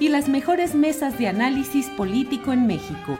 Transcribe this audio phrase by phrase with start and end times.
[0.00, 3.18] y las mejores mesas de análisis político en México.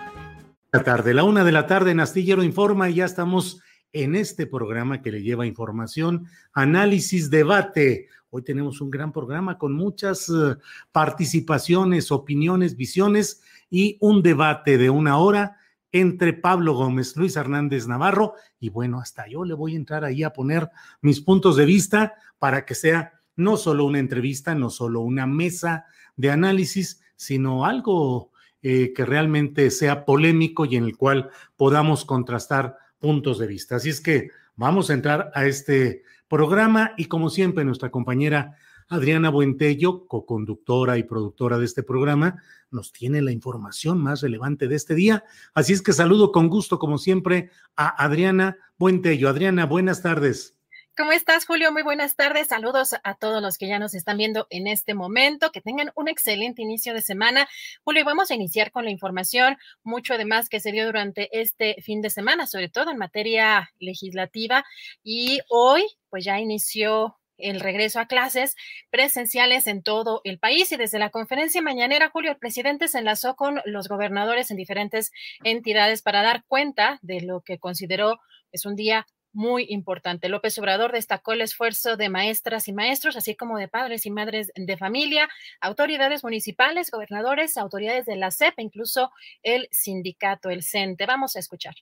[0.73, 3.61] La tarde, la una de la tarde en Astillero Informa y ya estamos
[3.92, 8.08] en este programa que le lleva información, análisis, debate.
[8.31, 10.56] Hoy tenemos un gran programa con muchas uh,
[10.91, 15.58] participaciones, opiniones, visiones y un debate de una hora
[15.92, 20.23] entre Pablo Gómez, Luis Hernández Navarro y bueno, hasta yo le voy a entrar ahí
[20.23, 20.70] a poner
[21.03, 25.84] mis puntos de vista para que sea no solo una entrevista, no solo una mesa
[26.20, 28.30] de análisis, sino algo
[28.62, 33.77] eh, que realmente sea polémico y en el cual podamos contrastar puntos de vista.
[33.77, 38.56] Así es que vamos a entrar a este programa y como siempre nuestra compañera
[38.88, 44.77] Adriana Buentello, coconductora y productora de este programa, nos tiene la información más relevante de
[44.77, 45.24] este día.
[45.55, 49.28] Así es que saludo con gusto, como siempre, a Adriana Buentello.
[49.28, 50.59] Adriana, buenas tardes.
[51.00, 51.72] ¿Cómo estás, Julio?
[51.72, 52.48] Muy buenas tardes.
[52.48, 55.50] Saludos a todos los que ya nos están viendo en este momento.
[55.50, 57.48] Que tengan un excelente inicio de semana.
[57.84, 62.02] Julio, vamos a iniciar con la información, mucho además que se dio durante este fin
[62.02, 64.62] de semana, sobre todo en materia legislativa.
[65.02, 68.55] Y hoy, pues ya inició el regreso a clases
[68.90, 70.70] presenciales en todo el país.
[70.70, 75.12] Y desde la conferencia mañanera, Julio, el presidente se enlazó con los gobernadores en diferentes
[75.44, 78.20] entidades para dar cuenta de lo que consideró
[78.52, 80.29] es un día muy importante.
[80.29, 84.52] López Obrador destacó el esfuerzo de maestras y maestros, así como de padres y madres
[84.55, 85.29] de familia,
[85.61, 89.11] autoridades municipales, gobernadores, autoridades de la CEP, incluso
[89.42, 91.07] el sindicato, el CENTE.
[91.07, 91.74] Vamos a escuchar.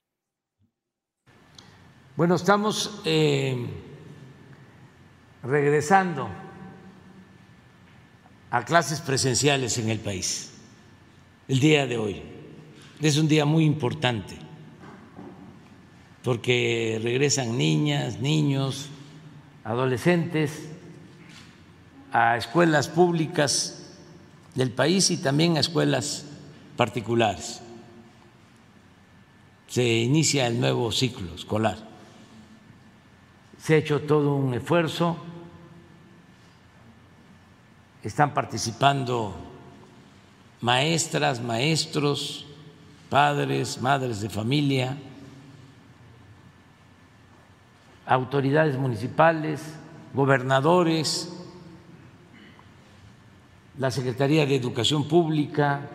[2.17, 3.67] Bueno, estamos eh,
[5.43, 6.29] regresando
[8.51, 10.55] a clases presenciales en el país
[11.47, 12.23] el día de hoy.
[13.01, 14.48] Es un día muy importante
[16.23, 18.89] porque regresan niñas, niños,
[19.65, 20.69] adolescentes
[22.13, 23.97] a escuelas públicas
[24.55, 26.25] del país y también a escuelas
[26.77, 27.61] particulares.
[29.69, 31.77] Se inicia el nuevo ciclo escolar.
[33.59, 35.17] Se ha hecho todo un esfuerzo,
[38.03, 39.35] están participando
[40.61, 42.47] maestras, maestros,
[43.11, 44.97] padres, madres de familia,
[48.09, 49.61] autoridades municipales,
[50.15, 51.31] gobernadores,
[53.77, 55.89] la Secretaría de Educación Pública,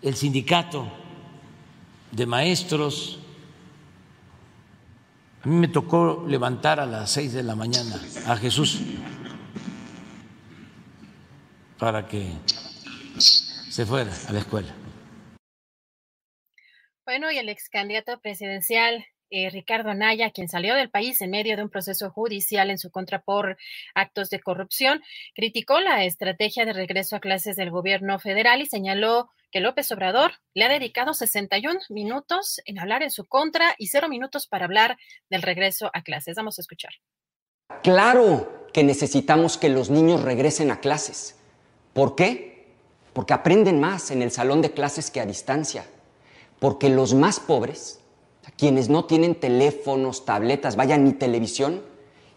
[0.00, 0.90] el sindicato
[2.10, 3.20] de maestros.
[5.42, 8.80] A mí me tocó levantar a las seis de la mañana a Jesús
[11.78, 12.32] para que
[13.68, 14.74] se fuera a la escuela.
[17.04, 21.56] Bueno, y el ex candidato presidencial eh, Ricardo Anaya, quien salió del país en medio
[21.56, 23.56] de un proceso judicial en su contra por
[23.94, 25.02] actos de corrupción,
[25.34, 30.32] criticó la estrategia de regreso a clases del gobierno federal y señaló que López Obrador
[30.52, 34.98] le ha dedicado 61 minutos en hablar en su contra y cero minutos para hablar
[35.30, 36.36] del regreso a clases.
[36.36, 36.92] Vamos a escuchar.
[37.82, 41.38] Claro que necesitamos que los niños regresen a clases.
[41.94, 42.74] ¿Por qué?
[43.14, 45.86] Porque aprenden más en el salón de clases que a distancia.
[46.58, 48.01] Porque los más pobres
[48.62, 51.82] quienes no tienen teléfonos, tabletas, vaya, ni televisión,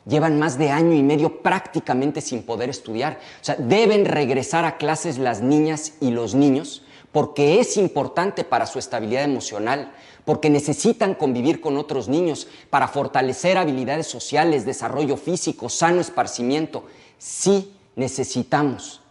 [0.07, 3.19] llevan más de año y medio prácticamente sin poder estudiar.
[3.41, 6.81] O sea, deben regresar a clases las niñas y los niños
[7.11, 9.91] porque es importante para su estabilidad emocional,
[10.25, 16.85] porque necesitan convivir con otros niños para fortalecer habilidades sociales, desarrollo físico, sano esparcimiento.
[17.19, 19.03] Sí necesitamos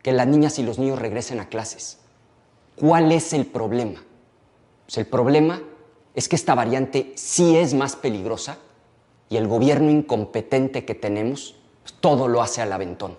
[0.00, 1.98] que las niñas y los niños regresen a clases.
[2.74, 4.02] ¿Cuál es el problema?
[4.86, 5.60] Pues el problema
[6.14, 8.58] es que esta variante sí es más peligrosa
[9.28, 13.16] y el gobierno incompetente que tenemos pues, todo lo hace al aventón.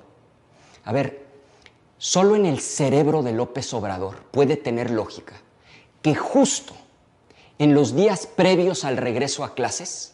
[0.83, 1.25] A ver,
[1.97, 5.33] solo en el cerebro de López Obrador puede tener lógica
[6.01, 6.73] que justo
[7.57, 10.13] en los días previos al regreso a clases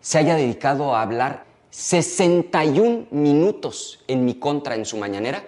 [0.00, 5.44] se haya dedicado a hablar 61 minutos en mi contra en su mañanera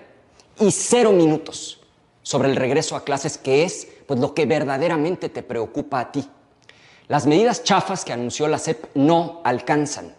[0.58, 1.80] y cero minutos
[2.22, 6.28] sobre el regreso a clases, que es pues, lo que verdaderamente te preocupa a ti.
[7.08, 10.14] Las medidas chafas que anunció la CEP no alcanzan.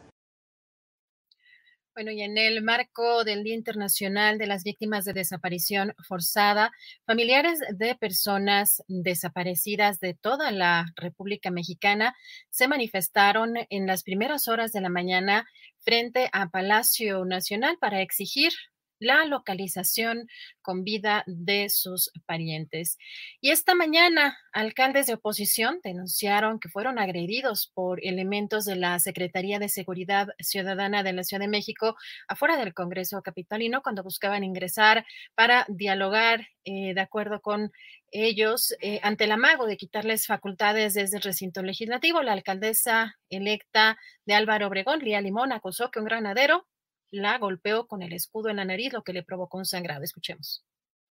[1.93, 6.71] Bueno, y en el marco del Día Internacional de las Víctimas de Desaparición Forzada,
[7.05, 12.15] familiares de personas desaparecidas de toda la República Mexicana
[12.49, 15.45] se manifestaron en las primeras horas de la mañana
[15.79, 18.51] frente a Palacio Nacional para exigir
[18.99, 20.27] la localización
[20.61, 22.97] con vida de sus parientes.
[23.41, 29.59] Y esta mañana, alcaldes de oposición denunciaron que fueron agredidos por elementos de la Secretaría
[29.59, 31.95] de Seguridad Ciudadana de la Ciudad de México
[32.27, 35.05] afuera del Congreso Capitalino cuando buscaban ingresar
[35.35, 37.71] para dialogar eh, de acuerdo con
[38.11, 42.21] ellos eh, ante el amago de quitarles facultades desde el recinto legislativo.
[42.21, 46.67] La alcaldesa electa de Álvaro Obregón, Lía Limón, acusó que un granadero
[47.11, 50.03] la golpeó con el escudo en la nariz, lo que le provocó un sangrado.
[50.03, 50.63] Escuchemos.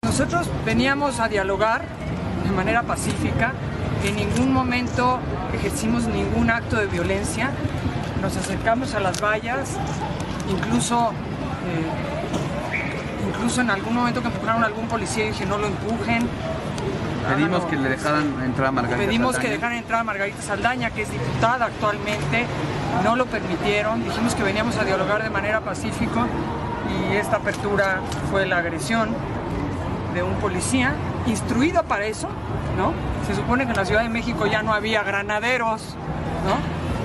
[0.02, 1.84] Nosotros veníamos a dialogar
[2.44, 3.54] de manera pacífica,
[4.04, 5.18] en ningún momento
[5.52, 7.50] ejercimos ningún acto de violencia,
[8.22, 9.76] nos acercamos a las vallas,
[10.48, 11.10] incluso,
[11.66, 16.28] eh, incluso en algún momento que empujaron a algún policía dije no lo empujen,
[17.26, 19.48] Pedimos que le dejaran entrar a Margarita Pedimos Saldaña.
[19.48, 22.46] que dejaran entrar a Margarita Saldaña, que es diputada actualmente.
[23.04, 24.02] No lo permitieron.
[24.04, 26.26] Dijimos que veníamos a dialogar de manera pacífica
[26.88, 28.00] y esta apertura
[28.30, 29.10] fue la agresión
[30.14, 30.94] de un policía
[31.26, 32.28] instruido para eso,
[32.76, 32.92] ¿no?
[33.26, 35.82] Se supone que en la Ciudad de México ya no había granaderos,
[36.46, 36.56] ¿no?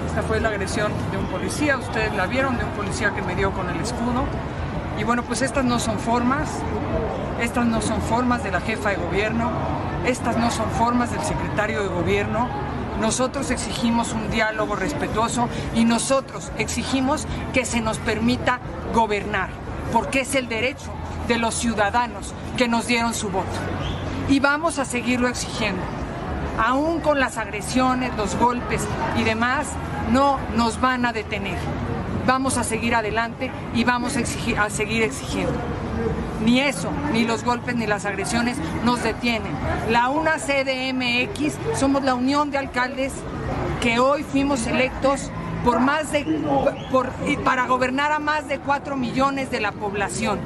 [0.08, 3.36] Esta fue la agresión de un policía, ustedes la vieron, de un policía que me
[3.36, 4.24] dio con el escudo.
[4.98, 6.50] Y bueno, pues estas no son formas,
[7.42, 9.52] estas no son formas de la jefa de gobierno,
[10.06, 12.48] estas no son formas del secretario de gobierno.
[13.00, 18.60] Nosotros exigimos un diálogo respetuoso y nosotros exigimos que se nos permita
[18.94, 19.50] gobernar,
[19.92, 20.92] porque es el derecho
[21.28, 23.48] de los ciudadanos que nos dieron su voto.
[24.30, 25.82] Y vamos a seguirlo exigiendo.
[26.64, 28.88] Aún con las agresiones, los golpes
[29.18, 29.68] y demás,
[30.12, 31.58] no nos van a detener.
[32.26, 35.54] Vamos a seguir adelante y vamos a, seguir exigiendo.
[36.44, 39.52] Ni eso, ni los golpes, ni las agresiones nos detienen.
[39.90, 43.14] La UNA CDMX somos la unión de alcaldes
[43.82, 45.32] que hoy fuimos electos
[45.64, 46.26] por más de,
[47.44, 50.40] para gobernar a más de 4 millones de la población,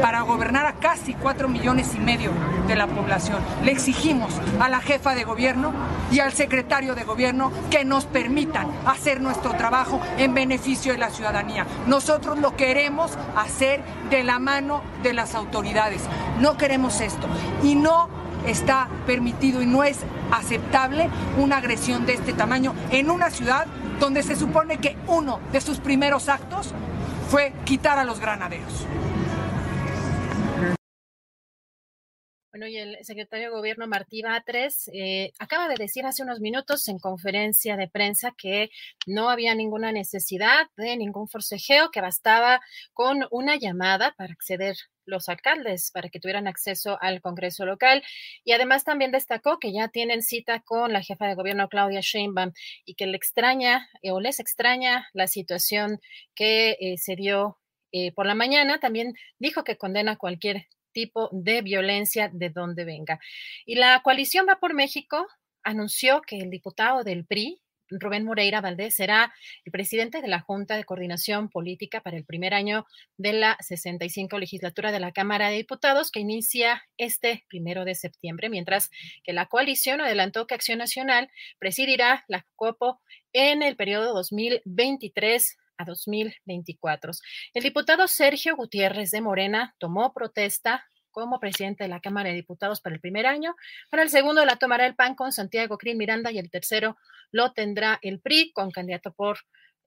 [0.00, 2.30] para gobernar a casi 4 millones y medio
[2.66, 3.38] de la población.
[3.64, 5.72] Le exigimos a la jefa de gobierno
[6.10, 11.10] y al secretario de gobierno que nos permitan hacer nuestro trabajo en beneficio de la
[11.10, 11.66] ciudadanía.
[11.86, 16.02] Nosotros lo queremos hacer de la mano de las autoridades.
[16.40, 17.26] No queremos esto
[17.62, 18.08] y no
[18.46, 19.98] está permitido y no es
[20.30, 21.08] aceptable
[21.38, 23.66] una agresión de este tamaño en una ciudad
[24.00, 26.72] donde se supone que uno de sus primeros actos
[27.30, 28.86] fue quitar a los granaderos.
[32.56, 36.88] Bueno, y el secretario de Gobierno Martí Batres eh, acaba de decir hace unos minutos
[36.88, 38.70] en conferencia de prensa que
[39.06, 42.62] no había ninguna necesidad de ningún forcejeo, que bastaba
[42.94, 48.02] con una llamada para acceder los alcaldes para que tuvieran acceso al Congreso local.
[48.42, 52.52] Y además también destacó que ya tienen cita con la jefa de gobierno Claudia Sheinbaum
[52.86, 56.00] y que le extraña eh, o les extraña la situación
[56.34, 57.58] que eh, se dio
[57.92, 58.80] eh, por la mañana.
[58.80, 63.20] También dijo que condena cualquier tipo de violencia de donde venga.
[63.66, 65.26] Y la coalición Va por México
[65.62, 67.60] anunció que el diputado del PRI,
[67.90, 69.32] Rubén Moreira Valdés será
[69.66, 72.86] el presidente de la Junta de Coordinación Política para el primer año
[73.18, 78.48] de la 65 legislatura de la Cámara de Diputados que inicia este primero de septiembre,
[78.48, 78.90] mientras
[79.22, 83.00] que la coalición adelantó que Acción Nacional presidirá la COPO
[83.34, 87.12] en el periodo 2023 a 2024.
[87.54, 92.82] El diputado Sergio Gutiérrez de Morena tomó protesta como presidente de la Cámara de Diputados
[92.82, 93.56] para el primer año.
[93.90, 96.98] Para el segundo la tomará el PAN con Santiago Crin Miranda y el tercero
[97.32, 99.38] lo tendrá el PRI con candidato por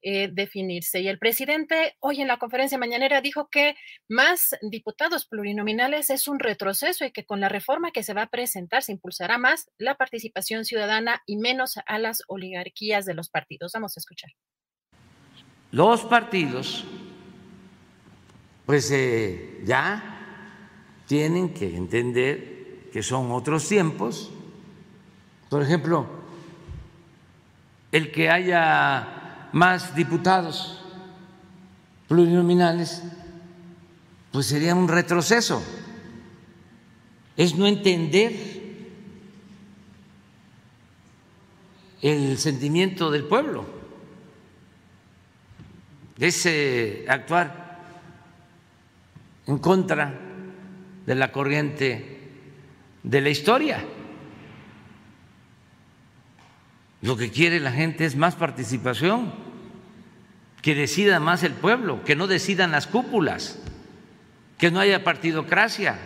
[0.01, 1.01] eh, definirse.
[1.01, 3.75] Y el presidente hoy en la conferencia mañanera dijo que
[4.07, 8.29] más diputados plurinominales es un retroceso y que con la reforma que se va a
[8.29, 13.73] presentar se impulsará más la participación ciudadana y menos a las oligarquías de los partidos.
[13.73, 14.31] Vamos a escuchar.
[15.71, 16.85] Los partidos,
[18.65, 20.19] pues eh, ya
[21.07, 24.31] tienen que entender que son otros tiempos.
[25.49, 26.07] Por ejemplo,
[27.91, 30.81] el que haya más diputados
[32.07, 33.03] plurinominales,
[34.31, 35.63] pues sería un retroceso.
[37.37, 38.59] Es no entender
[42.01, 43.78] el sentimiento del pueblo,
[46.27, 47.79] es actuar
[49.47, 50.13] en contra
[51.05, 52.19] de la corriente
[53.03, 53.83] de la historia.
[57.01, 59.31] Lo que quiere la gente es más participación,
[60.61, 63.57] que decida más el pueblo, que no decidan las cúpulas,
[64.57, 65.97] que no haya partidocracia,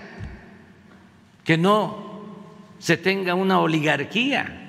[1.43, 2.23] que no
[2.77, 4.59] se tenga una oligarquía,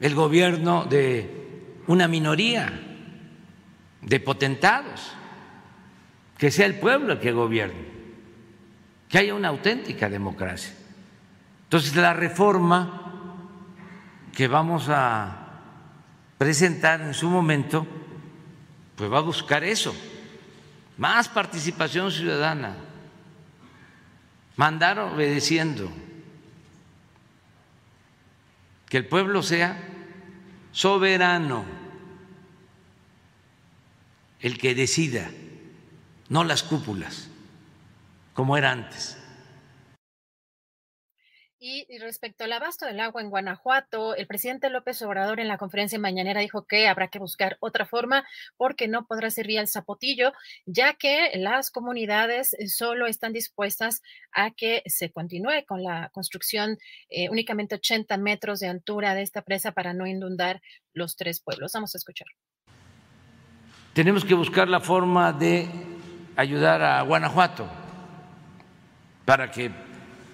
[0.00, 1.28] el gobierno de
[1.88, 2.89] una minoría
[4.02, 5.12] de potentados,
[6.38, 7.86] que sea el pueblo el que gobierne,
[9.08, 10.72] que haya una auténtica democracia.
[11.64, 13.00] Entonces la reforma
[14.34, 15.36] que vamos a
[16.38, 17.86] presentar en su momento,
[18.96, 19.94] pues va a buscar eso,
[20.96, 22.76] más participación ciudadana,
[24.56, 25.90] mandar obedeciendo,
[28.88, 29.78] que el pueblo sea
[30.72, 31.64] soberano,
[34.40, 35.30] el que decida,
[36.28, 37.28] no las cúpulas,
[38.32, 39.16] como era antes.
[41.62, 45.98] Y respecto al abasto del agua en Guanajuato, el presidente López Obrador en la conferencia
[45.98, 50.32] mañanera dijo que habrá que buscar otra forma porque no podrá ser vía el zapotillo,
[50.64, 54.00] ya que las comunidades solo están dispuestas
[54.32, 56.78] a que se continúe con la construcción
[57.10, 60.62] eh, únicamente 80 metros de altura de esta presa para no inundar
[60.94, 61.72] los tres pueblos.
[61.74, 62.28] Vamos a escuchar.
[63.92, 65.68] Tenemos que buscar la forma de
[66.36, 67.68] ayudar a Guanajuato
[69.24, 69.70] para que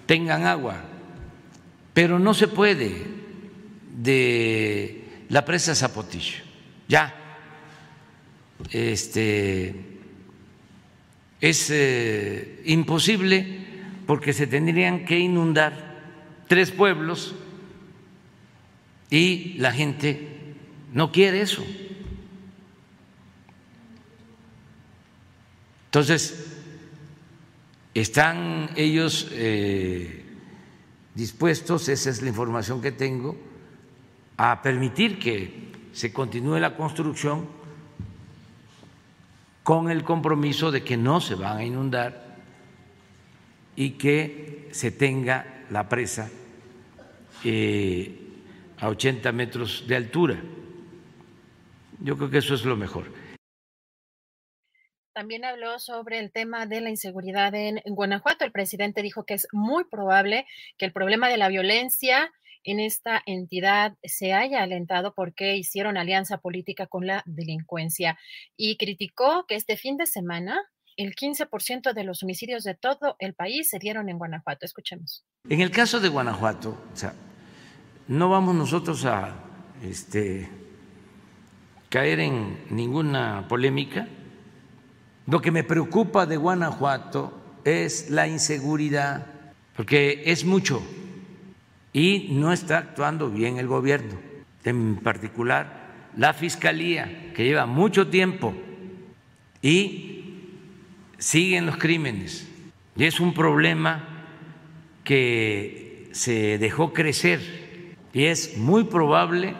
[0.05, 0.75] tengan agua
[1.97, 3.07] pero no se puede
[3.91, 6.43] de la presa Zapotillo.
[6.87, 7.11] Ya,
[8.69, 9.73] este,
[11.41, 13.61] es eh, imposible
[14.05, 15.95] porque se tendrían que inundar
[16.47, 17.33] tres pueblos
[19.09, 20.53] y la gente
[20.93, 21.65] no quiere eso.
[25.87, 26.57] Entonces,
[27.93, 30.23] están ellos eh,
[31.15, 33.37] dispuestos, esa es la información que tengo,
[34.35, 37.47] a permitir que se continúe la construcción
[39.63, 42.37] con el compromiso de que no se van a inundar
[43.75, 46.29] y que se tenga la presa
[47.43, 48.19] eh,
[48.79, 50.37] a 80 metros de altura.
[51.99, 53.05] Yo creo que eso es lo mejor.
[55.17, 58.45] También habló sobre el tema de la inseguridad en, Guanajuato.
[58.45, 60.45] El presidente dijo que es muy probable
[60.77, 62.31] que el problema de la violencia
[62.63, 68.15] en esta entidad se haya alentado porque hicieron alianza política con la delincuencia
[68.55, 70.61] y criticó que este fin de semana
[70.97, 74.67] el 15% de los homicidios de todo el país se dieron en Guanajuato.
[74.67, 75.25] Escuchemos.
[75.49, 77.15] En el caso de Guanajuato, o sea,
[78.07, 79.35] no vamos nosotros a
[79.81, 80.47] este,
[81.89, 84.07] caer en ninguna polémica
[85.27, 87.33] lo que me preocupa de Guanajuato
[87.65, 89.27] es la inseguridad,
[89.75, 90.81] porque es mucho
[91.91, 94.17] y no está actuando bien el gobierno,
[94.63, 98.53] en particular la Fiscalía, que lleva mucho tiempo
[99.61, 100.43] y
[101.17, 102.47] siguen los crímenes.
[102.95, 104.07] Y es un problema
[105.03, 109.55] que se dejó crecer y es muy probable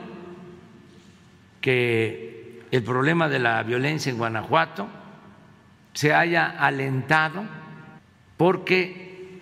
[1.60, 4.88] que el problema de la violencia en Guanajuato
[5.98, 7.44] se haya alentado
[8.38, 9.42] porque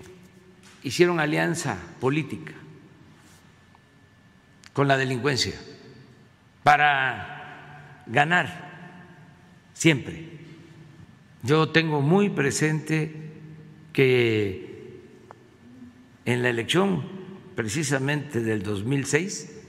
[0.83, 2.53] hicieron alianza política
[4.71, 5.51] con la delincuencia
[6.63, 9.03] para ganar
[9.73, 10.29] siempre.
[11.43, 13.33] Yo tengo muy presente
[13.91, 15.01] que
[16.23, 17.03] en la elección
[17.53, 19.61] precisamente del 2006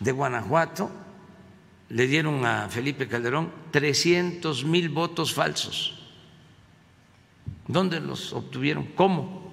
[0.00, 0.90] de Guanajuato,
[1.88, 5.94] le dieron a Felipe Calderón 300 mil votos falsos.
[7.68, 8.86] ¿Dónde los obtuvieron?
[8.96, 9.52] ¿Cómo?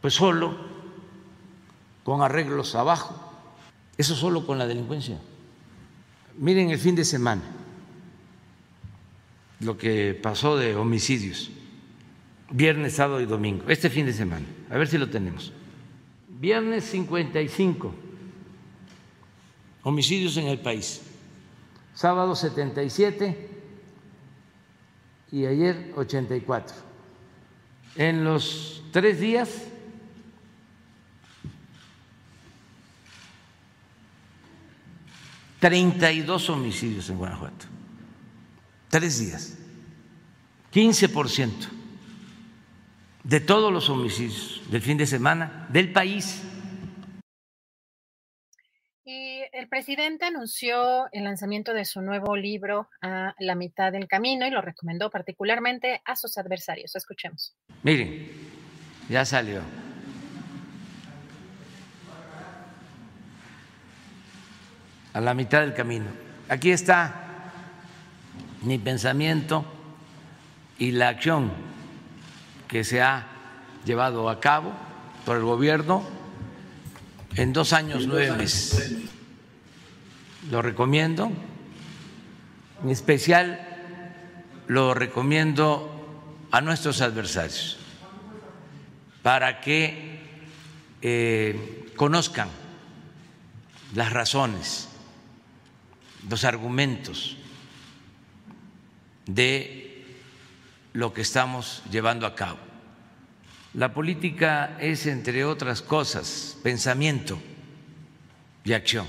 [0.00, 0.56] Pues solo
[2.02, 3.14] con arreglos abajo.
[3.96, 5.20] Eso solo con la delincuencia.
[6.36, 7.42] Miren el fin de semana,
[9.60, 11.52] lo que pasó de homicidios,
[12.50, 15.52] viernes, sábado y domingo, este fin de semana, a ver si lo tenemos.
[16.28, 17.94] Viernes 55
[19.84, 21.02] homicidios en el país,
[21.98, 23.50] sábado 77
[25.32, 26.76] y ayer 84.
[27.96, 29.48] En los tres días
[35.58, 37.66] 32 homicidios en Guanajuato.
[38.90, 39.58] Tres días.
[40.72, 41.50] 15%
[43.24, 46.42] de todos los homicidios del fin de semana del país.
[49.52, 54.50] El presidente anunció el lanzamiento de su nuevo libro a la mitad del camino y
[54.50, 56.94] lo recomendó particularmente a sus adversarios.
[56.96, 57.54] Escuchemos.
[57.82, 58.30] Miren,
[59.08, 59.62] ya salió.
[65.14, 66.06] a la mitad del camino.
[66.48, 67.50] Aquí está
[68.62, 69.64] mi pensamiento
[70.78, 71.50] y la acción
[72.68, 73.26] que se ha
[73.84, 74.72] llevado a cabo
[75.24, 76.04] por el gobierno
[77.34, 79.17] en dos años nueve meses.
[80.50, 81.30] Lo recomiendo,
[82.82, 83.60] en especial
[84.66, 85.94] lo recomiendo
[86.50, 87.78] a nuestros adversarios
[89.22, 90.20] para que
[91.02, 92.48] eh, conozcan
[93.94, 94.88] las razones
[96.28, 97.36] los argumentos
[99.26, 100.04] de
[100.92, 102.58] lo que estamos llevando a cabo.
[103.74, 107.38] La política es, entre otras cosas, pensamiento
[108.64, 109.06] y acción.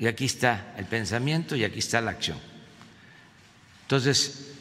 [0.00, 2.38] Y aquí está el pensamiento y aquí está la acción.
[3.82, 4.56] Entonces,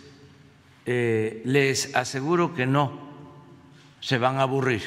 [0.85, 3.09] eh, les aseguro que no
[4.01, 4.83] se van a aburrir,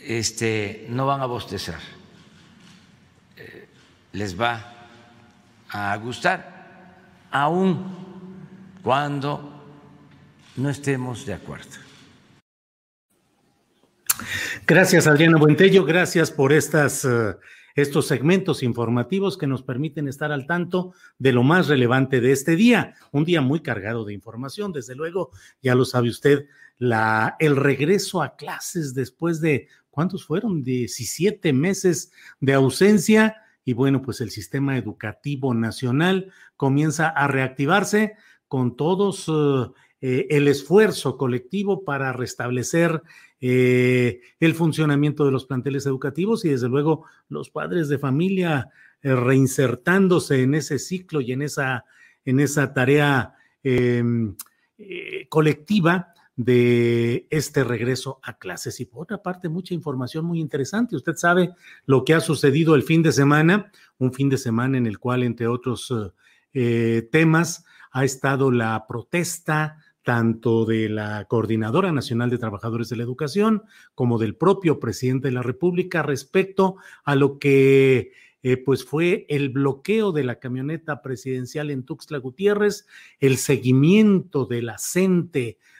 [0.00, 1.78] este, no van a bostezar
[4.12, 4.60] les va
[5.70, 9.64] a gustar, aun cuando
[10.56, 11.80] no estemos de acuerdo.
[14.66, 15.84] Gracias, Adriana Buentello.
[15.84, 17.34] Gracias por estas, eh,
[17.74, 22.56] estos segmentos informativos que nos permiten estar al tanto de lo más relevante de este
[22.56, 22.94] día.
[23.10, 25.30] Un día muy cargado de información, desde luego,
[25.62, 26.46] ya lo sabe usted,
[26.78, 30.62] la, el regreso a clases después de, ¿cuántos fueron?
[30.62, 38.16] 17 meses de ausencia y bueno, pues el sistema educativo nacional comienza a reactivarse
[38.48, 39.30] con todos
[40.00, 43.02] eh, el esfuerzo colectivo para restablecer
[43.42, 48.70] eh, el funcionamiento de los planteles educativos y desde luego los padres de familia
[49.02, 51.84] reinsertándose en ese ciclo y en esa,
[52.24, 54.36] en esa tarea em,
[55.28, 58.80] colectiva de este regreso a clases.
[58.80, 60.96] Y por otra parte, mucha información muy interesante.
[60.96, 61.50] Usted sabe
[61.86, 65.22] lo que ha sucedido el fin de semana, un fin de semana en el cual,
[65.22, 65.92] entre otros
[66.54, 73.04] eh, temas, ha estado la protesta tanto de la Coordinadora Nacional de Trabajadores de la
[73.04, 73.62] Educación
[73.94, 78.12] como del propio presidente de la República respecto a lo que
[78.44, 82.86] eh, pues fue el bloqueo de la camioneta presidencial en Tuxtla Gutiérrez,
[83.20, 84.78] el seguimiento de la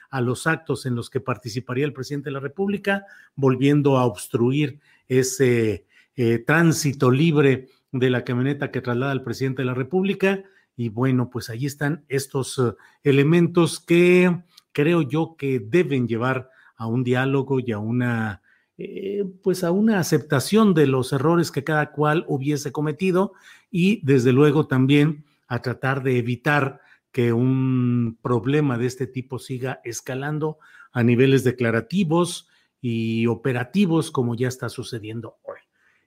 [0.09, 3.05] a los actos en los que participaría el presidente de la República,
[3.35, 9.65] volviendo a obstruir ese eh, tránsito libre de la camioneta que traslada al presidente de
[9.65, 10.43] la República.
[10.75, 16.87] Y bueno, pues ahí están estos eh, elementos que creo yo que deben llevar a
[16.87, 18.41] un diálogo y a una,
[18.77, 23.33] eh, pues a una aceptación de los errores que cada cual hubiese cometido
[23.69, 26.81] y desde luego también a tratar de evitar
[27.11, 30.57] que un problema de este tipo siga escalando
[30.91, 32.49] a niveles declarativos
[32.81, 35.59] y operativos como ya está sucediendo hoy.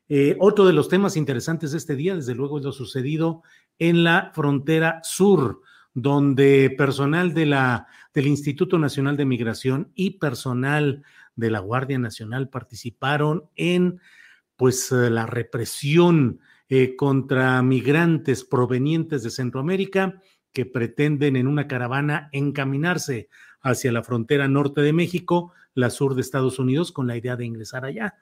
[0.08, 3.42] Eh, otro de los temas interesantes de este día, desde luego, es lo sucedido
[3.78, 5.62] en la frontera sur,
[5.94, 11.02] donde personal de la, del Instituto Nacional de Migración y personal
[11.34, 14.00] de la Guardia Nacional participaron en
[14.56, 20.20] pues eh, la represión eh, contra migrantes provenientes de Centroamérica
[20.52, 23.28] que pretenden en una caravana encaminarse
[23.60, 27.44] hacia la frontera norte de México, la sur de Estados Unidos, con la idea de
[27.44, 28.14] ingresar allá.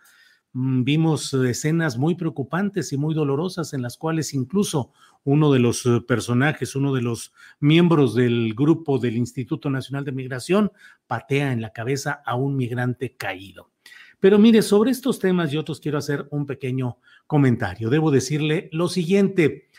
[0.55, 4.93] Mm, vimos escenas muy preocupantes y muy dolorosas en las cuales incluso
[5.25, 10.13] uno de los eh, personajes, uno de los miembros del grupo del Instituto Nacional de
[10.13, 10.71] Migración,
[11.09, 13.73] patea en la cabeza a un migrante caído.
[14.21, 17.91] Pero mire, sobre estos temas y otros quiero hacer un pequeño comentario.
[17.91, 19.71] Debo decirle lo siguiente.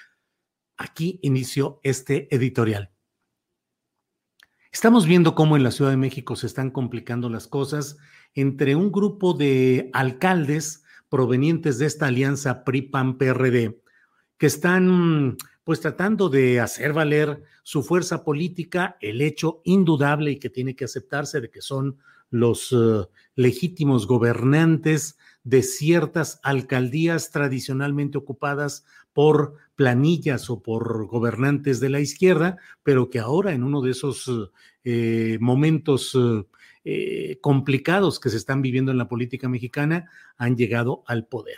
[0.75, 2.91] Aquí inició este editorial.
[4.73, 7.97] Estamos viendo cómo en la Ciudad de México se están complicando las cosas
[8.35, 13.79] entre un grupo de alcaldes provenientes de esta alianza PRI-PAN-PRD
[14.37, 20.51] que están pues tratando de hacer valer su fuerza política, el hecho indudable y que
[20.51, 21.97] tiene que aceptarse de que son
[22.29, 31.89] los uh, legítimos gobernantes de ciertas alcaldías tradicionalmente ocupadas por planillas o por gobernantes de
[31.89, 34.29] la izquierda, pero que ahora en uno de esos
[34.83, 36.43] eh, momentos eh,
[37.41, 41.57] complicados que se están viviendo en la política mexicana han llegado al poder.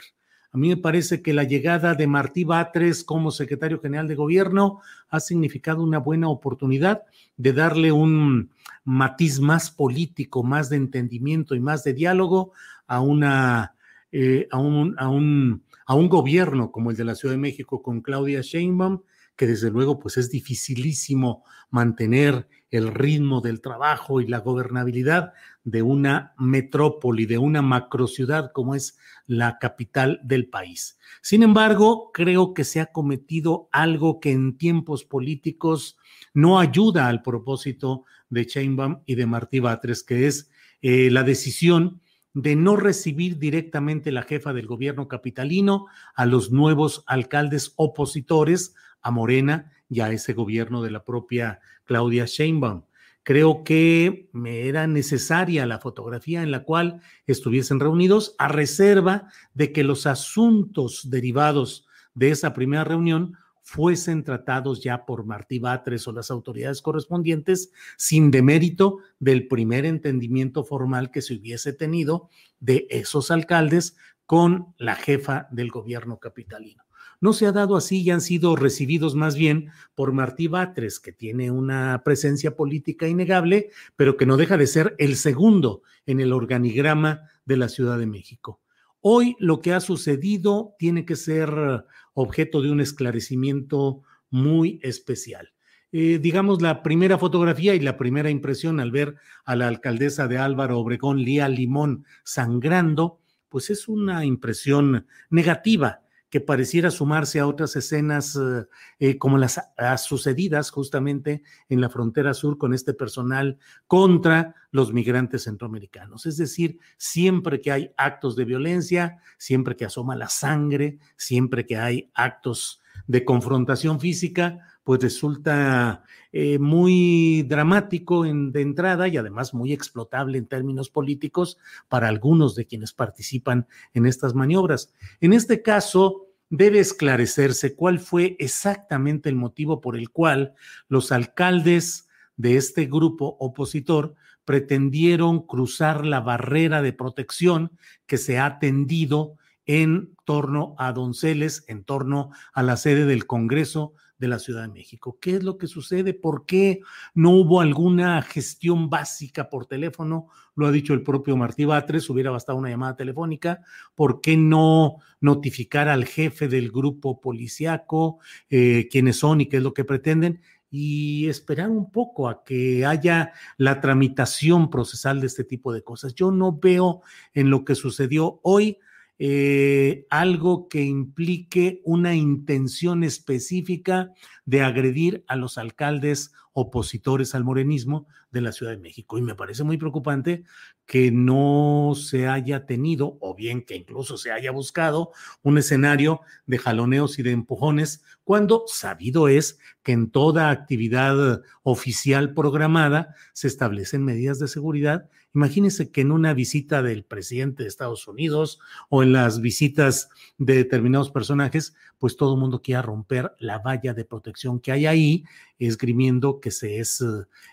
[0.52, 4.80] A mí me parece que la llegada de Martí Batres como secretario general de gobierno
[5.10, 7.04] ha significado una buena oportunidad
[7.36, 8.52] de darle un
[8.84, 12.54] matiz más político, más de entendimiento y más de diálogo
[12.88, 13.76] a una
[14.12, 17.82] eh, a, un, a, un, a un gobierno como el de la Ciudad de México
[17.82, 19.02] con Claudia Sheinbaum,
[19.38, 25.32] que desde luego pues es dificilísimo mantener el ritmo del trabajo y la gobernabilidad
[25.64, 31.00] de una metrópoli, de una macrociudad como es la capital del país.
[31.22, 35.98] Sin embargo, creo que se ha cometido algo que en tiempos políticos
[36.34, 40.50] no ayuda al propósito de Sheinbaum y de Martí Batres, que es
[40.82, 42.02] eh, la decisión
[42.34, 49.12] de no recibir directamente la jefa del gobierno capitalino a los nuevos alcaldes opositores a
[49.12, 52.84] Morena y a ese gobierno de la propia Claudia Sheinbaum.
[53.24, 59.74] Creo que me era necesaria la fotografía en la cual estuviesen reunidos a reserva de
[59.74, 66.14] que los asuntos derivados de esa primera reunión fuesen tratados ya por Martí Batres o
[66.14, 72.30] las autoridades correspondientes sin demérito del primer entendimiento formal que se hubiese tenido
[72.62, 76.87] de esos alcaldes con la jefa del gobierno capitalino.
[77.20, 81.12] No se ha dado así y han sido recibidos más bien por Martí Batres, que
[81.12, 86.32] tiene una presencia política innegable, pero que no deja de ser el segundo en el
[86.32, 88.62] organigrama de la Ciudad de México.
[89.02, 95.54] Hoy lo que ha sucedido tiene que ser objeto de un esclarecimiento muy especial.
[95.92, 100.38] Eh, digamos, la primera fotografía y la primera impresión al ver a la alcaldesa de
[100.38, 107.76] Álvaro Obregón, Lía Limón, sangrando, pues es una impresión negativa que pareciera sumarse a otras
[107.76, 108.66] escenas eh,
[109.00, 109.62] eh, como las
[110.06, 116.26] sucedidas justamente en la frontera sur con este personal contra los migrantes centroamericanos.
[116.26, 121.78] Es decir, siempre que hay actos de violencia, siempre que asoma la sangre, siempre que
[121.78, 129.54] hay actos de confrontación física, pues resulta eh, muy dramático en, de entrada y además
[129.54, 131.58] muy explotable en términos políticos
[131.90, 134.94] para algunos de quienes participan en estas maniobras.
[135.20, 140.54] En este caso, debe esclarecerse cuál fue exactamente el motivo por el cual
[140.88, 142.08] los alcaldes
[142.38, 147.72] de este grupo opositor pretendieron cruzar la barrera de protección
[148.06, 149.36] que se ha tendido
[149.68, 154.74] en torno a Donceles, en torno a la sede del Congreso de la Ciudad de
[154.74, 155.20] México.
[155.22, 156.14] ¿Qué es lo que sucede?
[156.14, 156.82] ¿Por qué
[157.14, 160.28] no hubo alguna gestión básica por teléfono?
[160.56, 163.62] Lo ha dicho el propio Martí Batres, hubiera bastado una llamada telefónica.
[163.94, 169.64] ¿Por qué no notificar al jefe del grupo policiaco eh, quiénes son y qué es
[169.64, 170.42] lo que pretenden?
[170.70, 176.14] y esperar un poco a que haya la tramitación procesal de este tipo de cosas.
[176.14, 177.02] Yo no veo
[177.34, 178.78] en lo que sucedió hoy
[179.20, 184.12] eh, algo que implique una intención específica
[184.48, 189.18] de agredir a los alcaldes opositores al morenismo de la Ciudad de México.
[189.18, 190.46] Y me parece muy preocupante
[190.86, 195.12] que no se haya tenido, o bien que incluso se haya buscado,
[195.44, 202.34] un escenario de jaloneos y de empujones, cuando sabido es que en toda actividad oficial
[202.34, 208.08] programada se establecen medidas de seguridad Imagínense que en una visita del presidente de Estados
[208.08, 213.60] Unidos o en las visitas de determinados personajes, pues todo el mundo quiera romper la
[213.60, 215.24] valla de protección que hay ahí,
[215.60, 217.04] esgrimiendo que se, es,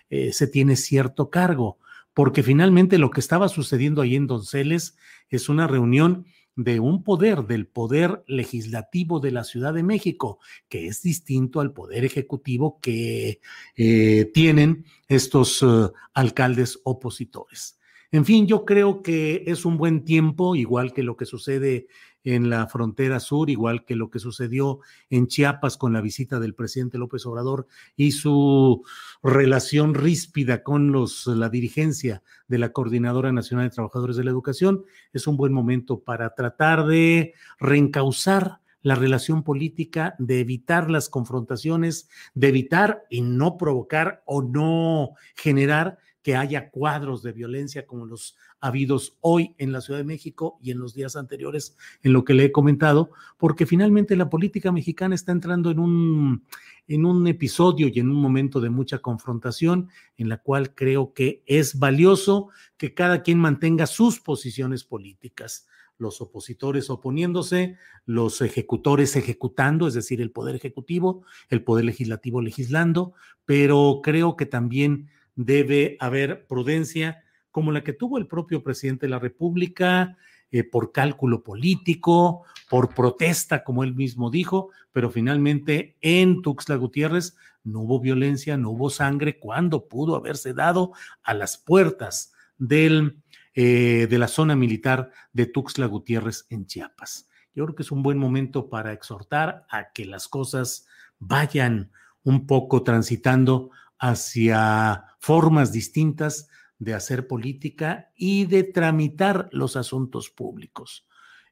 [0.09, 1.79] eh, se tiene cierto cargo,
[2.13, 4.95] porque finalmente lo que estaba sucediendo ahí en Donceles
[5.29, 10.87] es una reunión de un poder, del poder legislativo de la Ciudad de México, que
[10.87, 13.41] es distinto al poder ejecutivo que
[13.75, 17.77] eh, tienen estos eh, alcaldes opositores.
[18.11, 21.87] En fin, yo creo que es un buen tiempo, igual que lo que sucede
[22.25, 26.55] en la frontera sur, igual que lo que sucedió en Chiapas con la visita del
[26.55, 28.83] presidente López Obrador y su
[29.23, 34.83] relación ríspida con los, la dirigencia de la Coordinadora Nacional de Trabajadores de la Educación,
[35.13, 42.07] es un buen momento para tratar de reencauzar la relación política, de evitar las confrontaciones,
[42.35, 48.35] de evitar y no provocar o no generar que haya cuadros de violencia como los
[48.59, 52.33] habidos hoy en la Ciudad de México y en los días anteriores en lo que
[52.33, 56.43] le he comentado, porque finalmente la política mexicana está entrando en un,
[56.87, 61.43] en un episodio y en un momento de mucha confrontación en la cual creo que
[61.45, 69.87] es valioso que cada quien mantenga sus posiciones políticas los opositores oponiéndose, los ejecutores ejecutando,
[69.87, 73.13] es decir, el poder ejecutivo, el poder legislativo legislando,
[73.45, 79.11] pero creo que también debe haber prudencia como la que tuvo el propio presidente de
[79.11, 80.17] la República,
[80.51, 87.35] eh, por cálculo político, por protesta, como él mismo dijo, pero finalmente en Tuxtla Gutiérrez
[87.63, 90.91] no hubo violencia, no hubo sangre, cuando pudo haberse dado
[91.23, 93.21] a las puertas del,
[93.53, 97.27] eh, de la zona militar de Tuxtla Gutiérrez en Chiapas.
[97.53, 100.87] Yo creo que es un buen momento para exhortar a que las cosas
[101.19, 101.91] vayan
[102.23, 111.07] un poco transitando hacia formas distintas de hacer política y de tramitar los asuntos públicos.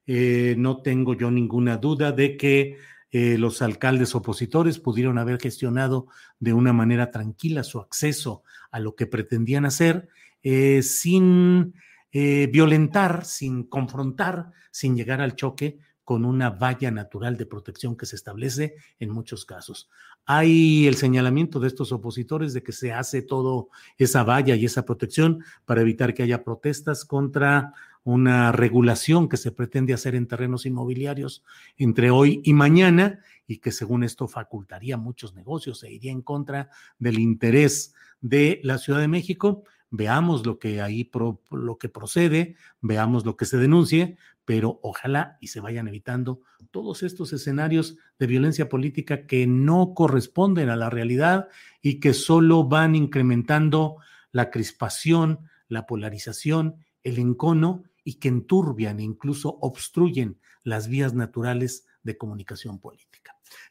[0.05, 2.77] Eh, no tengo yo ninguna duda de que
[3.11, 6.07] eh, los alcaldes opositores pudieron haber gestionado
[6.39, 10.09] de una manera tranquila su acceso a lo que pretendían hacer
[10.41, 11.73] eh, sin
[12.15, 18.15] violentar, sin confrontar, sin llegar al choque con una valla natural de protección que se
[18.15, 19.89] establece en muchos casos.
[20.25, 24.85] Hay el señalamiento de estos opositores de que se hace todo esa valla y esa
[24.85, 30.65] protección para evitar que haya protestas contra una regulación que se pretende hacer en terrenos
[30.65, 31.43] inmobiliarios
[31.77, 36.69] entre hoy y mañana y que según esto facultaría muchos negocios e iría en contra
[36.99, 39.63] del interés de la Ciudad de México.
[39.95, 41.07] Veamos lo que ahí
[41.51, 47.03] lo que procede, veamos lo que se denuncie, pero ojalá y se vayan evitando todos
[47.03, 51.47] estos escenarios de violencia política que no corresponden a la realidad
[51.79, 53.97] y que solo van incrementando
[54.31, 61.85] la crispación, la polarización, el encono y que enturbian e incluso obstruyen las vías naturales
[62.01, 63.12] de comunicación política.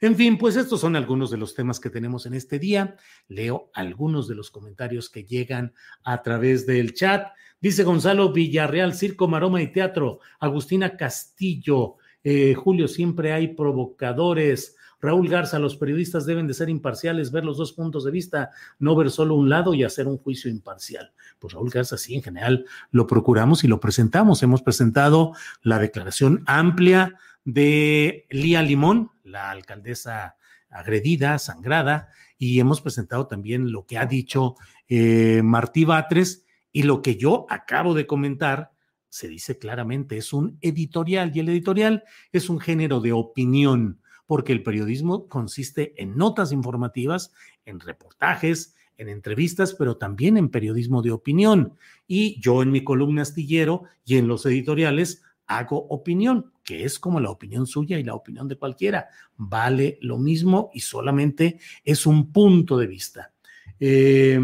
[0.01, 2.97] En fin, pues estos son algunos de los temas que tenemos en este día.
[3.29, 7.29] Leo algunos de los comentarios que llegan a través del chat.
[7.61, 10.21] Dice Gonzalo Villarreal, Circo, Maroma y Teatro.
[10.41, 14.77] Agustina Castillo, eh, Julio, siempre hay provocadores.
[15.03, 18.95] Raúl Garza, los periodistas deben de ser imparciales, ver los dos puntos de vista, no
[18.95, 21.13] ver solo un lado y hacer un juicio imparcial.
[21.41, 24.45] Pues Raúl Garza, sí, en general lo procuramos y lo presentamos.
[24.45, 30.37] Hemos presentado la declaración amplia de Lía Limón, la alcaldesa
[30.71, 34.57] agredida, sangrada, y hemos presentado también lo que ha dicho
[34.89, 38.73] eh, Martí Batres y lo que yo acabo de comentar,
[39.09, 44.53] se dice claramente, es un editorial y el editorial es un género de opinión, porque
[44.53, 47.33] el periodismo consiste en notas informativas,
[47.67, 51.77] en reportajes, en entrevistas, pero también en periodismo de opinión.
[52.07, 57.21] Y yo en mi columna astillero y en los editoriales hago opinión, que es como
[57.21, 59.09] la opinión suya y la opinión de cualquiera.
[59.37, 63.33] Vale lo mismo y solamente es un punto de vista.
[63.81, 64.41] Eh,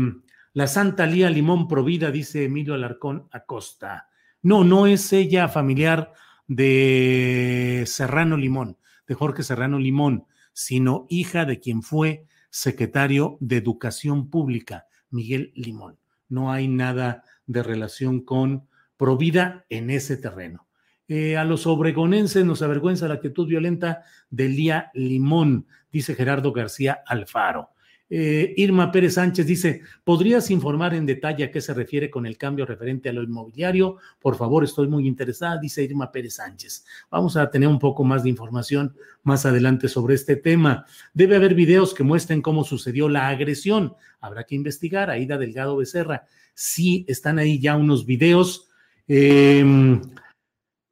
[0.53, 4.09] la Santa Lía Limón Provida, dice Emilio Alarcón Acosta.
[4.43, 6.13] No, no es ella familiar
[6.47, 14.31] de Serrano Limón, de Jorge Serrano Limón, sino hija de quien fue secretario de Educación
[14.31, 15.99] Pública, Miguel Limón.
[16.29, 20.68] No hay nada de relación con Provida en ese terreno.
[21.09, 27.03] Eh, a los obregonenses nos avergüenza la actitud violenta de Lía Limón, dice Gerardo García
[27.07, 27.71] Alfaro.
[28.11, 32.39] Eh, Irma Pérez Sánchez dice, ¿podrías informar en detalle a qué se refiere con el
[32.39, 33.97] cambio referente a lo inmobiliario?
[34.19, 36.85] Por favor, estoy muy interesada, dice Irma Pérez Sánchez.
[37.11, 40.87] Vamos a tener un poco más de información más adelante sobre este tema.
[41.13, 43.95] Debe haber videos que muestren cómo sucedió la agresión.
[44.21, 45.11] Habrá que investigar.
[45.11, 46.25] Aida Delgado Becerra.
[46.55, 48.69] Sí, están ahí ya unos videos.
[49.07, 50.01] Eh,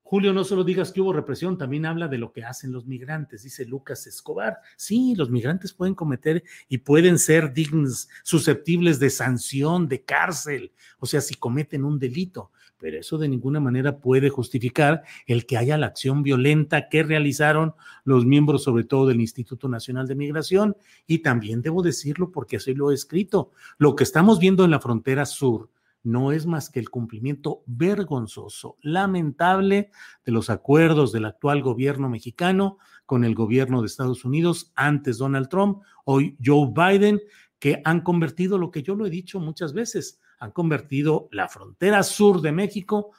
[0.08, 3.42] Julio, no solo digas que hubo represión, también habla de lo que hacen los migrantes,
[3.42, 4.58] dice Lucas Escobar.
[4.76, 11.06] Sí, los migrantes pueden cometer y pueden ser dignos, susceptibles de sanción, de cárcel, o
[11.06, 15.76] sea, si cometen un delito, pero eso de ninguna manera puede justificar el que haya
[15.76, 20.76] la acción violenta que realizaron los miembros, sobre todo del Instituto Nacional de Migración,
[21.08, 24.78] y también debo decirlo porque así lo he escrito, lo que estamos viendo en la
[24.78, 25.68] frontera sur
[26.06, 29.90] no es más que el cumplimiento vergonzoso, lamentable
[30.24, 35.48] de los acuerdos del actual gobierno mexicano con el gobierno de Estados Unidos, antes Donald
[35.48, 37.20] Trump, hoy Joe Biden,
[37.58, 42.04] que han convertido lo que yo lo he dicho muchas veces, han convertido la frontera
[42.04, 43.10] sur de México,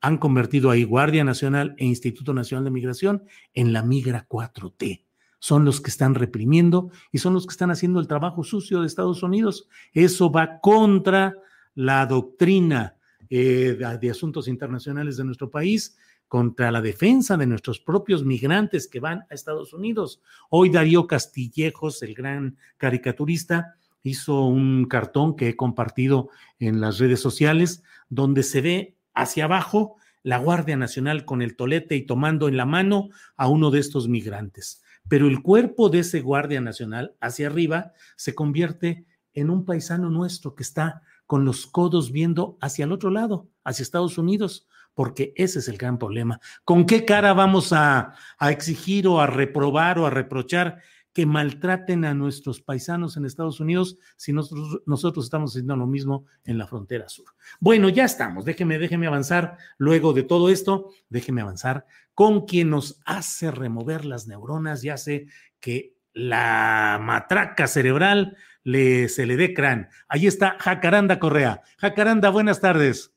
[0.00, 5.02] han convertido ahí Guardia Nacional e Instituto Nacional de Migración en la Migra 4T
[5.38, 8.86] son los que están reprimiendo y son los que están haciendo el trabajo sucio de
[8.86, 9.68] Estados Unidos.
[9.92, 11.34] Eso va contra
[11.76, 12.96] la doctrina
[13.30, 18.98] eh, de asuntos internacionales de nuestro país contra la defensa de nuestros propios migrantes que
[18.98, 20.20] van a Estados Unidos.
[20.50, 27.20] Hoy Darío Castillejos, el gran caricaturista, hizo un cartón que he compartido en las redes
[27.20, 32.56] sociales donde se ve hacia abajo la Guardia Nacional con el tolete y tomando en
[32.56, 34.82] la mano a uno de estos migrantes.
[35.08, 40.54] Pero el cuerpo de ese Guardia Nacional hacia arriba se convierte en un paisano nuestro
[40.54, 45.58] que está con los codos viendo hacia el otro lado, hacia Estados Unidos, porque ese
[45.58, 46.40] es el gran problema.
[46.64, 50.80] ¿Con qué cara vamos a, exigir o a reprobar o a reprochar
[51.12, 56.56] que maltraten a nuestros paisanos en Estados Unidos si nosotros, estamos haciendo lo mismo en
[56.56, 57.26] la frontera sur?
[57.60, 58.44] Bueno, ya estamos.
[58.44, 59.58] Déjeme, déjeme avanzar.
[59.76, 65.26] Luego de todo esto, déjeme avanzar con quien nos hace remover las neuronas y hace
[65.60, 69.88] que la matraca cerebral le, se le dé crán.
[70.08, 71.62] Ahí está Jacaranda Correa.
[71.78, 73.14] Jacaranda, buenas tardes.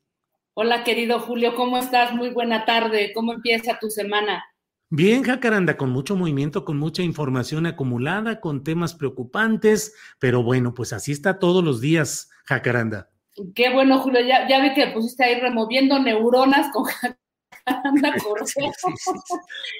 [0.54, 2.14] Hola, querido Julio, ¿cómo estás?
[2.14, 3.10] Muy buena tarde.
[3.12, 4.44] ¿Cómo empieza tu semana?
[4.90, 10.92] Bien, Jacaranda, con mucho movimiento, con mucha información acumulada, con temas preocupantes, pero bueno, pues
[10.92, 13.10] así está todos los días, Jacaranda.
[13.54, 16.84] Qué bueno, Julio, ya, ya vi que pusiste ahí removiendo neuronas con
[17.66, 18.72] Jacaranda Correa.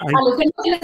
[0.00, 0.80] a, los que no se les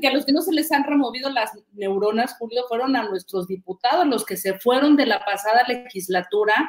[0.00, 3.46] que a los que no se les han removido las neuronas, Julio, fueron a nuestros
[3.46, 6.68] diputados, los que se fueron de la pasada legislatura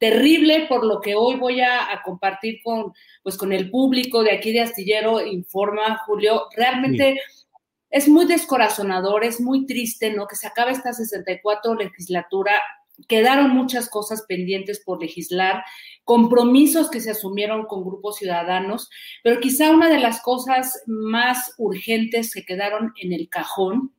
[0.00, 4.50] terrible por lo que hoy voy a, compartir con, pues, con el público de aquí
[4.50, 6.46] de Astillero Informa, Julio.
[6.56, 7.20] Realmente
[7.90, 10.26] es muy descorazonador, es muy triste, ¿no?
[10.26, 12.52] Que se acabe esta 64 legislatura.
[13.08, 15.64] Quedaron muchas cosas pendientes por legislar,
[16.04, 18.88] compromisos que se asumieron con grupos ciudadanos,
[19.22, 23.94] pero quizá una de las cosas más urgentes que quedaron en el cajón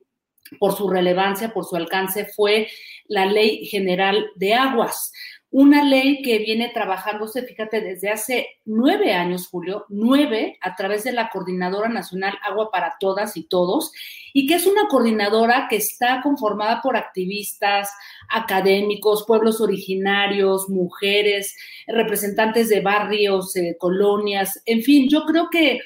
[0.59, 2.67] por su relevancia, por su alcance, fue
[3.05, 5.13] la Ley General de Aguas
[5.51, 11.11] una ley que viene trabajándose, fíjate, desde hace nueve años, Julio, nueve, a través de
[11.11, 13.91] la Coordinadora Nacional Agua para Todas y Todos,
[14.33, 17.91] y que es una coordinadora que está conformada por activistas,
[18.29, 25.81] académicos, pueblos originarios, mujeres, representantes de barrios, eh, colonias, en fin, yo creo que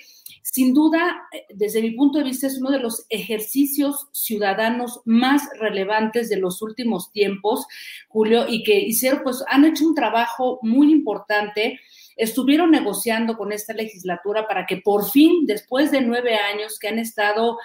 [0.52, 5.42] sin duda, eh, desde mi punto de vista, es uno de los ejercicios ciudadanos más
[5.60, 7.66] relevantes de los últimos tiempos,
[8.10, 11.80] Julio, y que hicieron, pues han hecho un trabajo muy importante.
[12.16, 17.00] Estuvieron negociando con esta legislatura para que por fin, después de nueve años que han
[17.00, 17.58] estado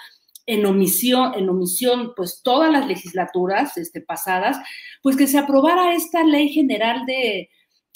[0.47, 4.57] en omisión, en omisión, pues todas las legislaturas este, pasadas,
[5.03, 7.51] pues que se aprobara esta ley general de,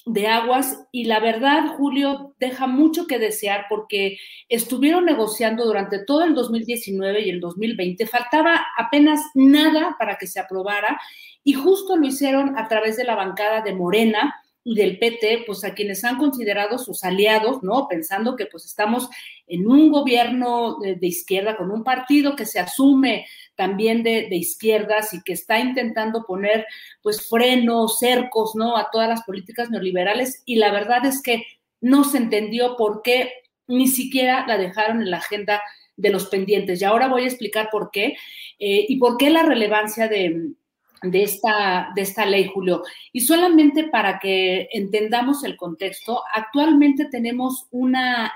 [0.06, 6.24] de aguas y la verdad, Julio, deja mucho que desear porque estuvieron negociando durante todo
[6.24, 8.06] el 2019 y el 2020.
[8.06, 11.00] Faltaba apenas nada para que se aprobara
[11.42, 15.62] y justo lo hicieron a través de la bancada de Morena y del PT, pues
[15.64, 17.86] a quienes han considerado sus aliados, ¿no?
[17.86, 19.08] Pensando que pues estamos
[19.46, 25.22] en un gobierno de, izquierda con un partido que se asume también de, izquierdas y
[25.22, 26.66] que está intentando poner
[27.02, 28.76] pues frenos, cercos, ¿no?
[28.76, 31.44] A todas las políticas neoliberales y la verdad es que
[31.80, 33.32] no se entendió por qué
[33.66, 35.62] ni siquiera la dejaron en la agenda
[35.96, 36.80] de los pendientes.
[36.80, 38.16] Y ahora voy a explicar por qué
[38.58, 40.54] eh, y por qué la relevancia de,
[41.02, 42.82] de esta, de esta ley, Julio.
[43.12, 48.32] Y solamente para que entendamos el contexto, actualmente tenemos una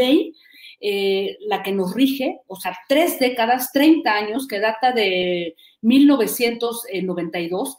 [0.00, 0.34] ley
[0.82, 7.76] eh, la que nos rige, o sea, tres décadas, 30 años, que data de 1992,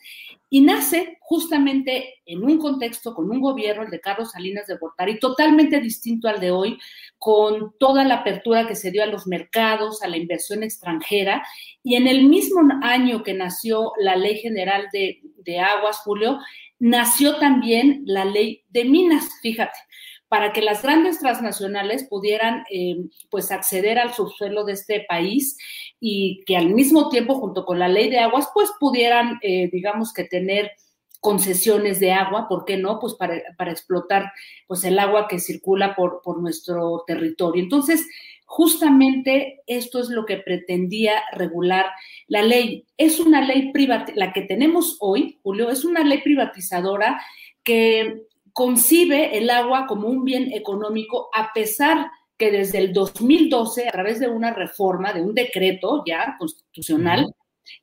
[0.52, 5.18] y nace justamente en un contexto con un gobierno, el de Carlos Salinas de Gortari,
[5.18, 6.78] totalmente distinto al de hoy,
[7.18, 11.44] con toda la apertura que se dio a los mercados, a la inversión extranjera,
[11.82, 16.38] y en el mismo año que nació la Ley General de, de Aguas, Julio,
[16.78, 19.80] nació también la Ley de Minas, fíjate
[20.32, 22.96] para que las grandes transnacionales pudieran eh,
[23.30, 25.58] pues acceder al subsuelo de este país
[26.00, 30.14] y que al mismo tiempo junto con la ley de aguas pues pudieran eh, digamos
[30.14, 30.72] que tener
[31.20, 32.98] concesiones de agua, ¿por qué no?
[33.02, 34.32] Pues para, explotar
[34.68, 37.62] pues el agua que circula por, por nuestro territorio.
[37.62, 38.08] Entonces,
[38.46, 41.88] justamente esto es lo que pretendía regular
[42.28, 42.86] la ley.
[42.96, 47.22] Es una ley privada, la que tenemos hoy, Julio, es una ley privatizadora
[47.66, 53.92] que concibe el agua como un bien económico a pesar que desde el 2012, a
[53.92, 57.34] través de una reforma, de un decreto ya constitucional,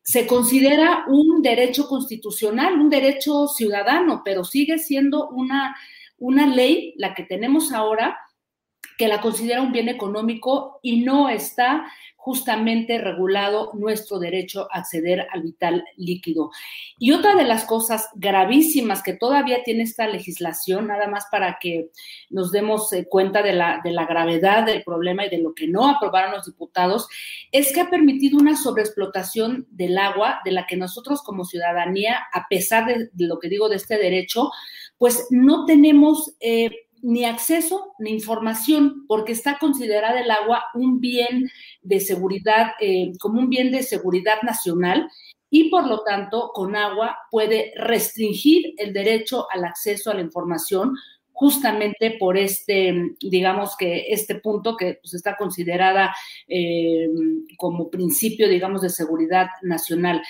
[0.02, 5.76] se considera un derecho constitucional, un derecho ciudadano, pero sigue siendo una,
[6.18, 8.18] una ley, la que tenemos ahora,
[8.96, 11.86] que la considera un bien económico y no está
[12.28, 16.50] justamente regulado nuestro derecho a acceder al vital líquido.
[16.98, 21.88] Y otra de las cosas gravísimas que todavía tiene esta legislación, nada más para que
[22.28, 25.68] nos demos eh, cuenta de la, de la gravedad del problema y de lo que
[25.68, 27.08] no aprobaron los diputados,
[27.50, 32.46] es que ha permitido una sobreexplotación del agua de la que nosotros como ciudadanía, a
[32.46, 34.50] pesar de, lo que digo de este derecho,
[34.98, 36.34] pues no tenemos...
[36.40, 41.50] Eh, ni acceso ni información, porque está considerada el agua un bien
[41.82, 45.08] de seguridad, eh, como un bien de seguridad nacional
[45.50, 50.94] y por lo tanto con agua puede restringir el derecho al acceso a la información
[51.38, 56.12] justamente por este, digamos que este punto que pues, está considerada
[56.48, 57.08] eh,
[57.56, 60.20] como principio, digamos, de seguridad nacional.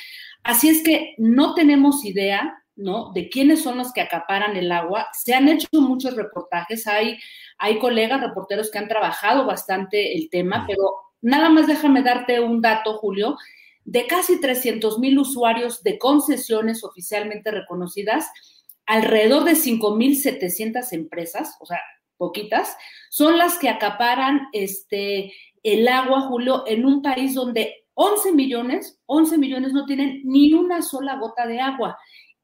[0.43, 3.13] Así es que no tenemos idea ¿no?
[3.13, 5.09] De quiénes son los que acaparan el agua.
[5.13, 7.19] Se han hecho muchos reportajes, hay,
[7.59, 12.63] hay colegas reporteros que han trabajado bastante el tema, pero nada más déjame darte un
[12.63, 13.37] dato, Julio.
[13.85, 18.31] De casi 300 mil usuarios de concesiones oficialmente reconocidas,
[18.87, 21.81] alrededor de 5.700 empresas, o sea,
[22.17, 22.77] poquitas,
[23.11, 29.39] son las que acaparan este, el agua, Julio, en un país donde 11 millones, 11
[29.39, 31.99] millones no tienen ni una sola gota de agua.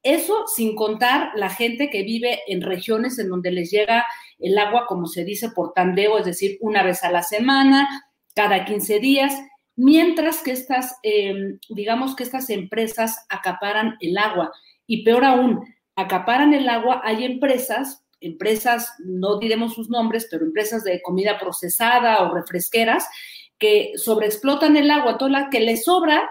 [0.05, 4.05] Eso sin contar la gente que vive en regiones en donde les llega
[4.37, 8.65] el agua, como se dice, por tandeo, es decir, una vez a la semana, cada
[8.65, 9.33] 15 días,
[9.75, 14.51] mientras que estas, em, digamos que estas empresas acaparan el agua.
[14.85, 20.83] Y peor aún, acaparan el agua, hay empresas, empresas, no diremos sus nombres, pero empresas
[20.83, 23.07] de comida procesada o refresqueras,
[23.57, 26.29] que sobreexplotan el agua, toda la que les sobra,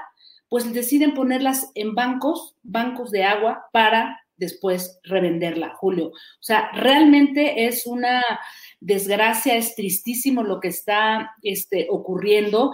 [0.55, 6.11] pues deciden ponerlas en bancos, bancos de agua para después revenderla, Julio.
[6.11, 8.23] O sea, realmente es una
[8.79, 12.71] desgracia, es tristísimo lo que está este, ocurriendo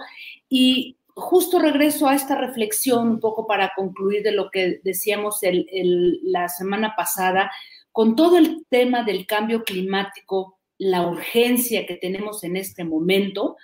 [0.47, 6.49] y justo regreso a esta reflexión un poco para concluir de lo que decíamos la
[6.49, 7.51] semana pasada,
[7.91, 13.57] con todo el tema del cambio climático, la urgencia que tenemos en este momento,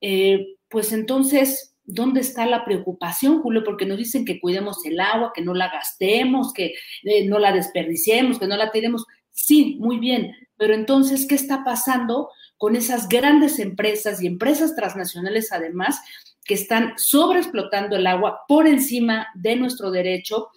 [0.00, 3.64] eh, pues entonces ¿Dónde está la preocupación, Julio?
[3.64, 7.50] Porque nos dicen que cuidemos el agua, que no la gastemos, que eh, no la
[7.50, 9.06] desperdiciemos, que no la tiremos.
[9.30, 12.28] Sí, muy bien, pero entonces, ¿qué está pasando
[12.58, 15.98] con esas grandes empresas y empresas transnacionales además
[16.44, 20.48] que están sobreexplotando el agua por encima de nuestro derecho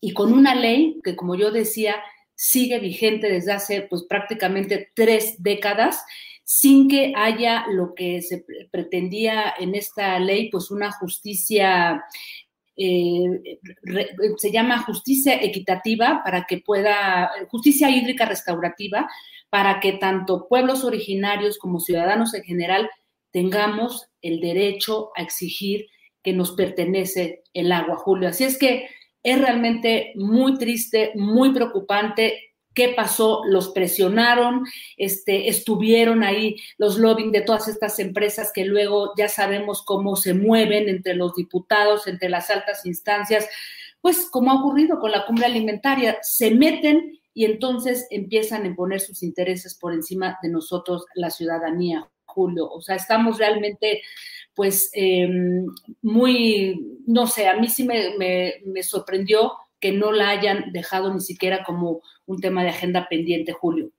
[0.00, 1.94] y con una ley que, como yo decía,
[2.34, 6.04] sigue vigente desde hace pues prácticamente tres décadas
[6.48, 12.04] sin que haya lo que se pretendía en esta ley, pues una justicia,
[12.76, 13.58] eh,
[14.36, 19.10] se llama justicia equitativa para que pueda, justicia hídrica restaurativa,
[19.50, 22.90] para que tanto pueblos originarios como ciudadanos en general
[23.32, 25.86] tengamos el derecho a exigir
[26.22, 28.28] que nos pertenece el agua, Julio.
[28.28, 28.86] Así es que
[29.24, 34.66] es realmente muy triste, muy preocupante qué pasó, los presionaron,
[34.98, 40.34] este, estuvieron ahí los lobbying de todas estas empresas que luego ya sabemos cómo se
[40.34, 43.48] mueven entre los diputados, entre las altas instancias,
[44.02, 49.00] pues como ha ocurrido con la cumbre alimentaria, se meten y entonces empiezan a imponer
[49.00, 52.68] sus intereses por encima de nosotros, la ciudadanía, Julio.
[52.70, 54.02] O sea, estamos realmente,
[54.54, 55.66] pues, em,
[56.02, 58.14] muy, no sé, a mí sí me,
[58.64, 63.52] me sorprendió que no la hayan dejado ni siquiera como un tema de agenda pendiente,
[63.52, 63.90] Julio.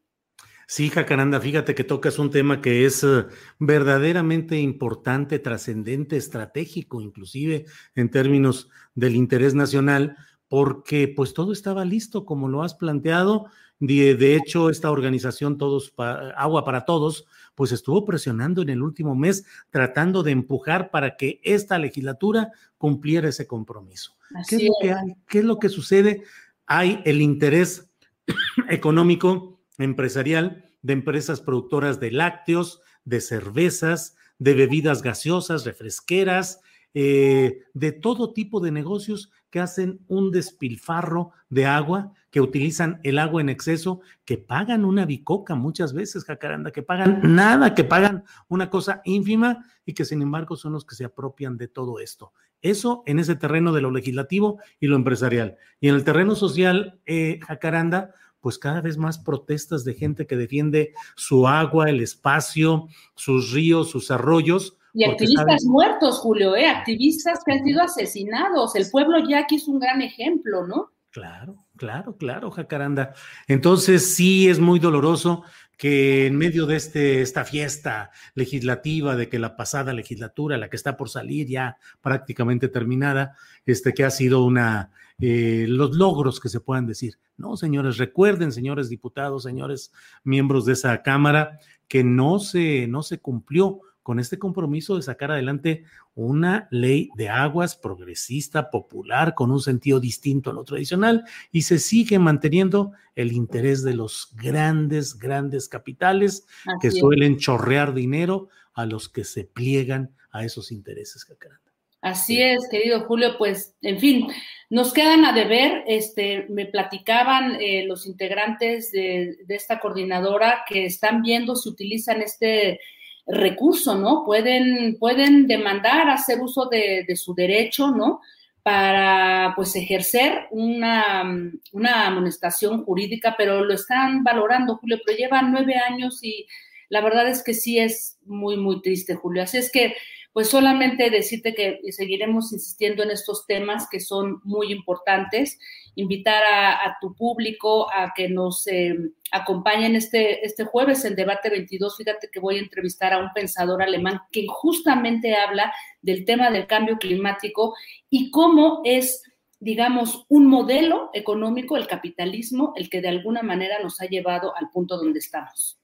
[0.69, 3.25] Sí, Jacaranda, fíjate que tocas un tema que es eh,
[3.57, 7.65] verdaderamente importante, trascendente, estratégico, inclusive
[7.95, 10.17] en términos del interés nacional,
[10.49, 13.45] porque pues todo estaba listo como lo has planteado.
[13.79, 19.45] De, hecho, esta organización Todos Agua para Todos, pues estuvo presionando en el último mes,
[19.69, 24.15] tratando de empujar para que esta legislatura cumpliera ese compromiso.
[24.49, 25.15] ¿Qué es, lo que hay?
[25.27, 26.23] ¿Qué es lo que sucede?
[26.65, 27.91] Hay el interés
[28.69, 36.61] económico, empresarial, de empresas productoras de lácteos, de cervezas, de bebidas gaseosas, refresqueras,
[36.93, 43.19] eh, de todo tipo de negocios que hacen un despilfarro de agua, que utilizan el
[43.19, 48.23] agua en exceso, que pagan una bicoca muchas veces, jacaranda, que pagan nada, que pagan
[48.47, 52.33] una cosa ínfima y que sin embargo son los que se apropian de todo esto.
[52.61, 55.55] Eso en ese terreno de lo legislativo y lo empresarial.
[55.79, 60.37] Y en el terreno social, eh, jacaranda, pues cada vez más protestas de gente que
[60.37, 66.65] defiende su agua, el espacio, sus ríos, sus arroyos, y activistas muertos, Julio, ¿eh?
[66.67, 68.75] activistas que han sido asesinados.
[68.75, 70.89] El pueblo yaqui es un gran ejemplo, ¿no?
[71.11, 73.13] Claro, claro, claro, Jacaranda.
[73.47, 75.43] Entonces sí es muy doloroso
[75.77, 80.75] que en medio de este, esta fiesta legislativa, de que la pasada legislatura, la que
[80.75, 83.35] está por salir ya prácticamente terminada,
[83.67, 84.89] este, que ha sido una,
[85.19, 87.19] eh, los logros que se puedan decir.
[87.37, 89.91] No, señores, recuerden, señores diputados, señores
[90.23, 95.31] miembros de esa Cámara, que no se, no se cumplió con este compromiso de sacar
[95.31, 95.83] adelante
[96.15, 101.77] una ley de aguas progresista, popular, con un sentido distinto a lo tradicional, y se
[101.77, 106.47] sigue manteniendo el interés de los grandes, grandes capitales
[106.79, 111.73] que suelen chorrear dinero a los que se pliegan a esos intereses, Jacaranda.
[111.99, 114.27] Así es, querido Julio, pues, en fin,
[114.69, 120.85] nos quedan a deber, este, me platicaban eh, los integrantes de, de, esta coordinadora que
[120.85, 122.79] están viendo si utilizan este
[123.27, 124.23] recurso, ¿no?
[124.25, 128.21] Pueden, pueden demandar hacer uso de, su derecho, ¿no?
[128.63, 131.23] Para, pues, ejercer una,
[131.71, 136.47] una amonestación jurídica, pero lo están valorando, Julio, pero llevan nueve años y
[136.89, 139.43] la verdad es que sí es muy, muy triste, Julio.
[139.43, 139.95] Así es que
[140.37, 145.57] pues solamente decirte que seguiremos insistiendo en estos temas que son muy importantes,
[145.97, 148.95] invitar a, tu público a que nos eh,
[149.31, 151.97] acompañen este, este jueves en Debate 22.
[151.97, 156.67] Fíjate que voy a entrevistar a un pensador alemán que justamente habla del tema del
[156.67, 157.73] cambio climático
[158.09, 159.23] y cómo es
[159.59, 164.69] digamos, un modelo económico, el capitalismo, el que de alguna manera nos ha llevado al
[164.69, 165.79] punto donde estamos.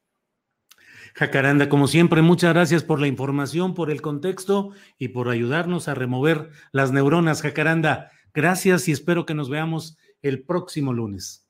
[1.15, 5.95] Jacaranda, como siempre, muchas gracias por la información, por el contexto y por ayudarnos a
[5.95, 7.41] remover las neuronas.
[7.41, 11.47] Jacaranda, gracias y espero que nos veamos el próximo lunes.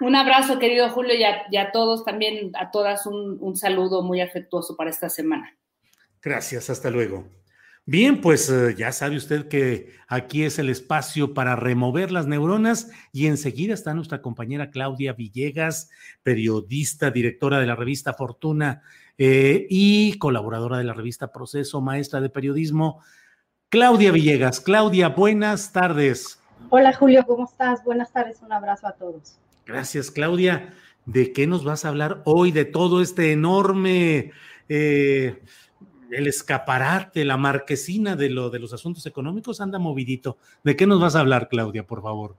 [0.00, 4.76] Un abrazo, querido Julio, y a, todos también, a todas un, un saludo muy afectuoso
[4.76, 5.54] para esta semana.
[6.22, 7.36] Gracias, hasta luego.
[7.88, 12.90] Bien, pues eh, ya sabe usted que aquí es el espacio para remover las neuronas
[13.12, 15.88] y enseguida está nuestra compañera Claudia Villegas,
[16.24, 18.82] periodista, directora de la revista Fortuna
[19.18, 23.04] eh, y colaboradora de la revista Proceso, maestra de periodismo.
[23.68, 26.40] Claudia Villegas, Claudia, buenas tardes.
[26.68, 27.84] Hola Julio, ¿cómo estás?
[27.84, 29.38] Buenas tardes, un abrazo a todos.
[29.64, 30.74] Gracias, Claudia.
[31.04, 32.52] ¿De qué nos vas a hablar hoy?
[32.52, 34.32] De todo este enorme...
[34.68, 35.42] Eh,
[36.10, 40.38] el escaparate, la marquesina de, lo, de los asuntos económicos anda movidito.
[40.62, 42.36] ¿De qué nos vas a hablar, Claudia, por favor?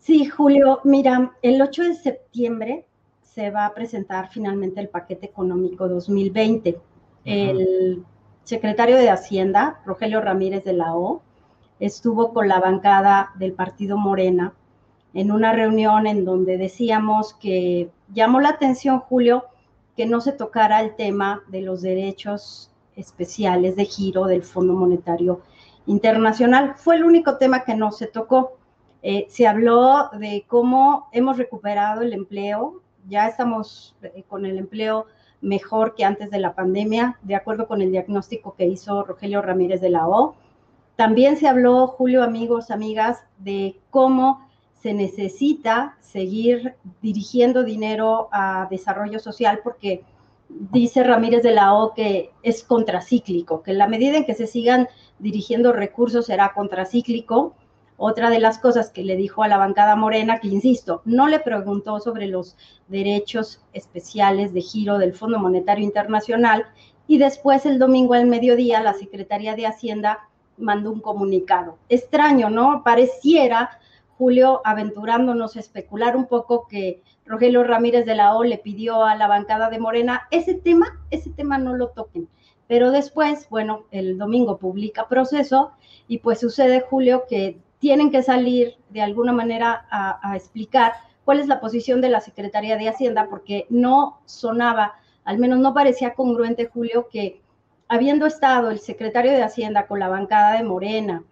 [0.00, 2.84] Sí, Julio, mira, el 8 de septiembre
[3.22, 6.76] se va a presentar finalmente el paquete económico 2020.
[7.24, 8.04] El
[8.44, 11.22] secretario de Hacienda, Rogelio Ramírez de la O,
[11.80, 14.54] estuvo con la bancada del partido Morena
[15.14, 19.44] en una reunión en donde decíamos que llamó la atención, Julio,
[19.96, 25.40] que no se tocara el tema de los derechos especiales de giro del Fondo Monetario
[25.86, 26.74] Internacional.
[26.76, 28.56] Fue el único tema que no se tocó.
[29.02, 35.06] Eh, se habló de cómo hemos recuperado el empleo, ya estamos eh, con el empleo
[35.42, 39.80] mejor que antes de la pandemia, de acuerdo con el diagnóstico que hizo Rogelio Ramírez
[39.80, 40.36] de la O.
[40.96, 44.48] También se habló, Julio, amigos, amigas, de cómo
[44.80, 50.04] se necesita seguir dirigiendo dinero a desarrollo social porque
[50.48, 54.46] dice Ramírez de la O que es contracíclico, que en la medida en que se
[54.46, 54.88] sigan
[55.18, 57.54] dirigiendo recursos será contracíclico.
[57.96, 61.40] Otra de las cosas que le dijo a la bancada morena, que insisto, no le
[61.40, 62.56] preguntó sobre los
[62.88, 66.66] derechos especiales de giro del Fondo Monetario Internacional
[67.06, 71.78] y después el domingo al mediodía la Secretaría de Hacienda mandó un comunicado.
[71.88, 72.82] Extraño, ¿no?
[72.84, 73.78] Pareciera,
[74.18, 79.14] Julio, aventurándonos a especular un poco que Rogelio Ramírez de la O le pidió a
[79.16, 82.28] la bancada de Morena, ese tema, ese tema no lo toquen.
[82.66, 85.72] Pero después, bueno, el domingo publica proceso
[86.08, 90.94] y pues sucede, Julio, que tienen que salir de alguna manera a, explicar
[91.24, 94.94] cuál es la posición de la Secretaría de Hacienda, porque no sonaba,
[95.24, 97.42] al menos no parecía congruente, Julio, que
[97.94, 101.22] habiendo estado el secretario de Hacienda con la bancada de Morena,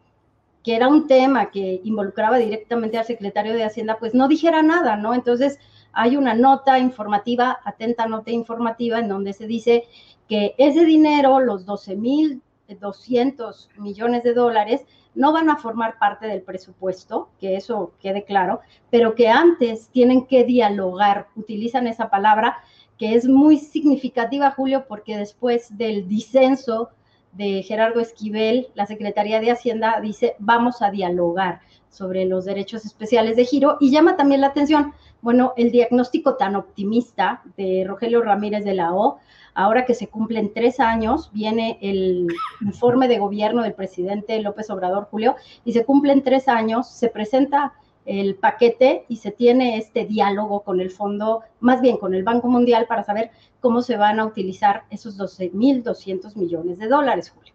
[0.62, 4.96] que era un tema que involucraba directamente al secretario de Hacienda, pues no dijera nada,
[4.96, 5.12] ¿no?
[5.12, 5.58] Entonces,
[5.92, 9.88] hay una nota informativa, atenta nota informativa, en donde se dice
[10.28, 14.84] que ese dinero, los 12.200 millones de dólares,
[15.14, 20.26] no van a formar parte del presupuesto, que eso quede claro, pero que antes tienen
[20.26, 22.58] que dialogar, utilizan esa palabra
[23.02, 26.90] que es muy significativa, Julio, porque después del disenso
[27.32, 33.34] de Gerardo Esquivel, la Secretaría de Hacienda dice, vamos a dialogar sobre los derechos especiales
[33.34, 38.64] de giro y llama también la atención bueno, el diagnóstico tan optimista de Rogelio Ramírez
[38.64, 39.18] de la O,
[39.52, 42.28] ahora que se cumplen tres años, viene el
[42.60, 45.34] informe de gobierno del presidente López Obrador Julio,
[45.64, 47.72] y se cumplen tres años, se presenta
[48.04, 52.48] el paquete y se tiene este diálogo con el fondo, más bien con el Banco
[52.48, 53.30] Mundial para saber
[53.60, 57.52] cómo se van a utilizar esos 12.200 millones de dólares, Julio.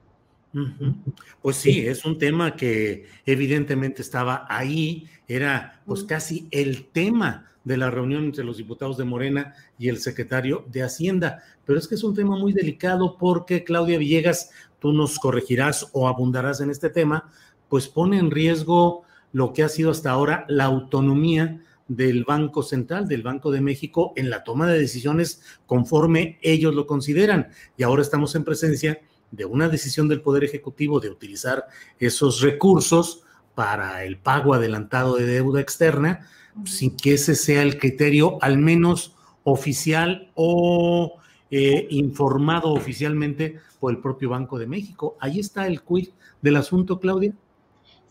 [1.42, 7.78] Pues sí, es un tema que evidentemente estaba ahí, era pues casi el tema de
[7.78, 11.44] la reunión entre los diputados de Morena y el secretario de Hacienda.
[11.66, 16.08] Pero es que es un tema muy delicado porque Claudia Villegas, tú nos corregirás o
[16.08, 17.30] abundarás en este tema,
[17.68, 23.08] pues pone en riesgo lo que ha sido hasta ahora la autonomía del Banco Central,
[23.08, 27.50] del Banco de México, en la toma de decisiones conforme ellos lo consideran.
[27.78, 29.00] Y ahora estamos en presencia
[29.32, 31.66] de una decisión del Poder Ejecutivo de utilizar
[32.00, 33.24] esos recursos
[33.56, 36.28] para el pago adelantado de deuda externa,
[36.66, 41.18] sin que ese sea el criterio al menos oficial o
[41.50, 45.18] eh, informado oficialmente por el propio Banco de México.
[45.20, 46.10] Ahí está el quid
[46.42, 47.34] del asunto, Claudia.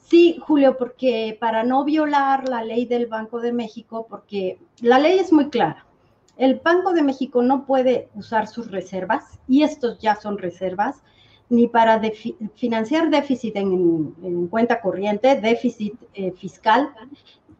[0.08, 5.18] Sí, Julio, porque para no violar la ley del Banco de México, porque la ley
[5.18, 5.84] es muy clara,
[6.36, 11.02] el Banco de México no puede usar sus reservas, y estos ya son reservas,
[11.48, 12.00] ni para
[12.54, 16.88] financiar déficit en, cuenta corriente, déficit eh, fiscal,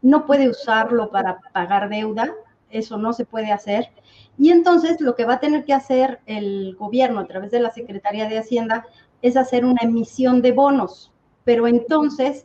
[0.01, 2.33] no puede usarlo para pagar deuda,
[2.71, 3.91] eso no se puede hacer.
[4.39, 7.73] Y entonces lo que va a tener que hacer el gobierno a través de la
[7.73, 8.87] Secretaría de Hacienda
[9.21, 11.11] es hacer una emisión de bonos
[11.47, 12.45] pero entonces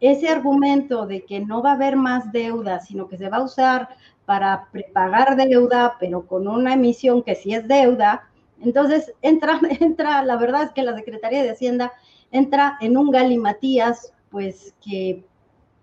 [0.00, 3.44] ese argumento de que no va a haber más deuda, sino que se va a
[3.44, 3.90] usar
[4.26, 8.28] para prepagar deuda, pero con una emisión que sí es deuda,
[8.60, 11.92] entonces entra, entra, la verdad es que la Secretaría de Hacienda
[12.32, 15.24] entra en un galimatías, pues que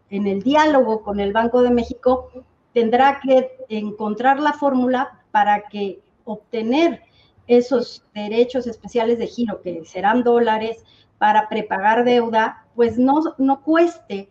[0.10, 2.30] en el diálogo con el Banco de México
[2.74, 7.02] tendrá que encontrar la fórmula para que obtener
[7.48, 10.84] esos derechos especiales de giro, que serán dólares,
[11.18, 14.30] para prepagar deuda, pues no, no cueste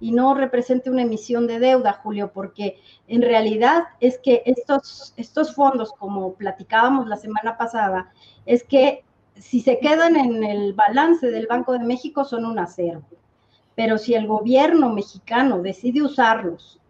[0.00, 5.54] y no represente una emisión de deuda, Julio, porque en realidad es que estos, estos
[5.54, 8.10] fondos, como platicábamos la semana pasada,
[8.44, 9.04] es que
[9.36, 13.04] si se quedan en el balance del Banco de México son un acervo.
[13.74, 16.80] Pero si el gobierno mexicano decide usarlos,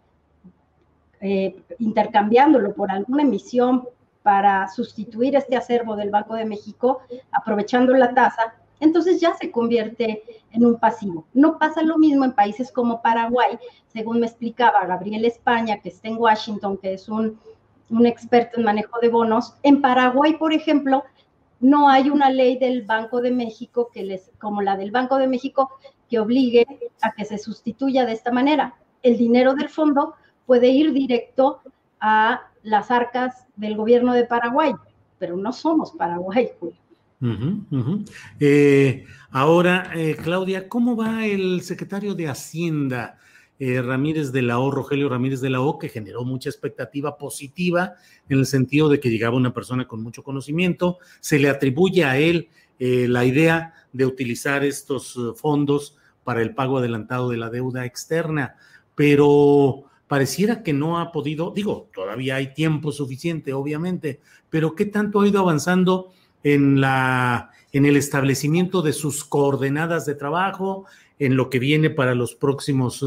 [1.20, 3.88] eh, intercambiándolo por alguna emisión
[4.22, 10.24] para sustituir este acervo del Banco de México, aprovechando la tasa, entonces ya se convierte
[10.51, 11.24] en un pasivo.
[11.33, 13.57] No pasa lo mismo en países como Paraguay,
[13.87, 17.39] según me explicaba Gabriel España, que está en Washington, que es un,
[18.05, 19.55] experto en manejo de bonos.
[19.62, 21.05] En Paraguay, por ejemplo,
[21.61, 25.28] no hay una ley del Banco de México que les, como la del Banco de
[25.28, 25.70] México,
[26.11, 26.66] que obligue
[27.03, 28.74] a que se sustituya de esta manera.
[29.05, 30.14] El dinero del fondo
[30.45, 31.61] puede ir directo
[32.01, 34.74] a las arcas del gobierno de Paraguay,
[35.18, 36.51] pero no somos Paraguay,
[38.40, 43.18] eh, ahora, eh, Claudia, ¿cómo va el secretario de Hacienda,
[43.58, 47.94] eh, Ramírez de la O, Rogelio Ramírez de la O, que generó mucha expectativa positiva
[48.28, 50.98] en el sentido de que llegaba una persona con mucho conocimiento?
[51.20, 52.48] Se le atribuye a él
[52.78, 58.56] la idea de utilizar estos fondos para el pago adelantado de la deuda externa,
[58.96, 64.20] pero pareciera que no ha podido, digo, todavía hay tiempo suficiente, obviamente,
[64.50, 66.12] pero ¿qué tanto ha ido avanzando?
[66.45, 70.86] En, la, en el establecimiento de sus coordenadas de trabajo,
[71.18, 73.05] en lo que viene para los próximos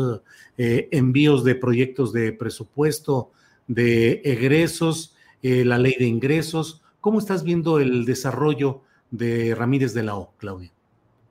[0.58, 3.32] eh, envíos de proyectos de presupuesto,
[3.68, 6.82] de egresos, eh, la ley de ingresos.
[7.02, 8.82] ¿Cómo estás viendo el desarrollo
[9.12, 10.72] de Ramírez de la O, Claudia?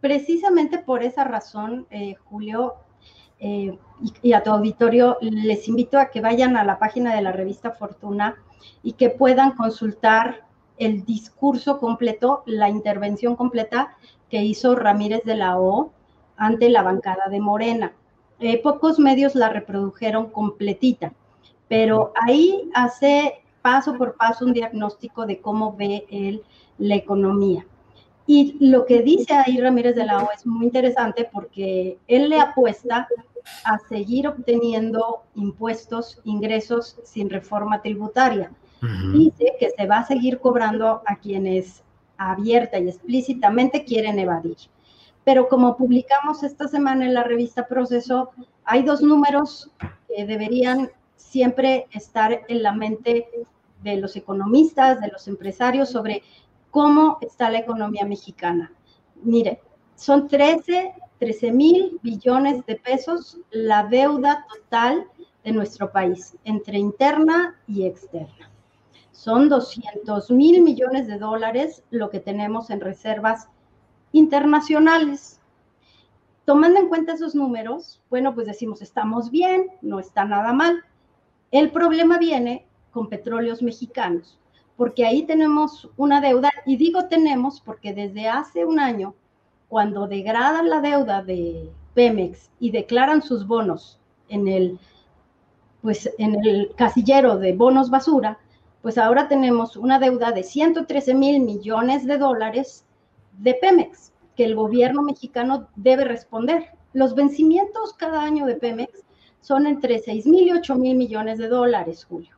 [0.01, 2.75] Precisamente por esa razón, eh, Julio,
[4.23, 7.73] y, a tu auditorio, les invito a que vayan a la página de la revista
[7.73, 8.37] Fortuna
[8.83, 10.47] y que puedan consultar
[10.79, 13.97] el discurso completo, la intervención completa
[14.31, 15.93] que hizo Ramírez de la O
[16.37, 17.93] ante la bancada de Morena.
[18.41, 21.12] Eh, pocos medios la reprodujeron completita,
[21.68, 26.43] pero ahí hace paso por paso un diagnóstico de cómo ve él
[26.79, 27.64] la economía.
[28.27, 32.41] Y lo que dice ahí Ramírez de la O es muy interesante porque él le
[32.41, 33.07] apuesta
[33.64, 38.51] a seguir obteniendo impuestos, ingresos sin reforma tributaria
[39.12, 41.82] dice que se va a seguir cobrando a quienes
[42.16, 44.57] abierta y explícitamente quieren evadir.
[45.24, 48.30] Pero como publicamos esta semana en la revista Proceso,
[48.64, 49.70] hay dos números
[50.09, 53.28] que deberían siempre estar en la mente
[53.82, 56.22] de los economistas, de los empresarios, sobre
[56.70, 58.72] cómo está la economía mexicana.
[59.22, 59.61] Mire,
[59.95, 65.07] son 13, 13 mil billones de pesos la deuda total
[65.45, 68.51] de nuestro país, entre interna y externa.
[69.15, 73.49] Son 200 mil millones de dólares lo que tenemos en reservas
[74.12, 75.41] internacionales.
[76.45, 80.85] tomando en cuenta esos números, bueno, pues decimos, estamos bien, no está nada mal.
[81.53, 84.39] El problema viene con petróleos mexicanos,
[84.77, 89.15] porque ahí tenemos una deuda, y digo tenemos porque desde hace un año,
[89.69, 93.99] cuando degradan la deuda de Pemex y declaran sus bonos
[94.29, 94.79] en el,
[95.83, 98.39] pues, en el casillero de bonos basura,
[98.85, 102.85] pues ahora tenemos una deuda de 113 mil millones de dólares
[103.39, 106.66] de Pemex, que el gobierno mexicano debe responder.
[106.93, 109.03] Los vencimientos cada año de Pemex
[109.41, 112.37] son entre 6 mil y 8 mil millones de dólares, Julio.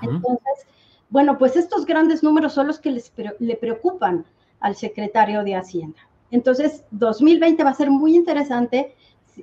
[0.00, 0.68] Entonces,
[1.08, 4.24] bueno, pues estos grandes números son los que les, le preocupan
[4.60, 5.98] al secretario de Hacienda.
[6.30, 8.94] Entonces, 2020 va a ser muy interesante,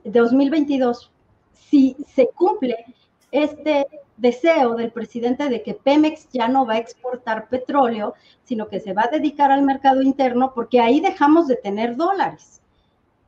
[0.06, 1.12] 2022,
[1.52, 2.86] si se cumple
[3.32, 3.86] este
[4.22, 8.14] deseo del presidente de que Pemex ya no va a exportar petróleo,
[8.44, 12.62] sino que se va a dedicar al mercado interno, porque ahí dejamos de tener dólares.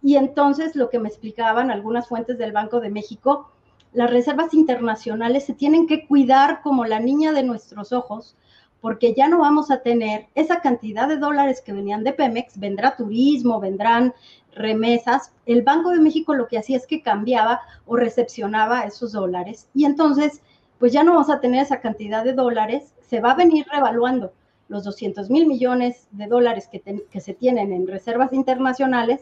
[0.04, 3.50] Y entonces lo que me explicaban algunas fuentes del Banco de México,
[3.92, 8.36] las reservas internacionales se tienen que cuidar como la niña de nuestros ojos,
[8.80, 12.96] porque ya no vamos a tener esa cantidad de dólares que venían de Pemex, vendrá
[12.96, 14.14] turismo, vendrán
[14.54, 15.32] remesas.
[15.48, 19.86] El Banco de México lo que hacía es que cambiaba o recepcionaba esos dólares y
[19.86, 20.44] entonces
[20.80, 24.34] pues ya no vamos a tener esa cantidad de dólares, se va a venir revaluando
[24.68, 29.22] los 200 mil millones de dólares que, se tienen en reservas internacionales,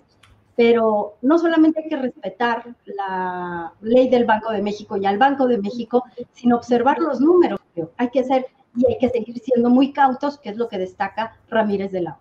[0.56, 5.48] pero no solamente hay que respetar la ley del Banco de México y al Banco
[5.48, 7.60] de México, sino observar los números.
[7.98, 11.38] Hay que hacer y hay que seguir siendo muy cautos, que es lo que destaca
[11.50, 12.18] Ramírez de la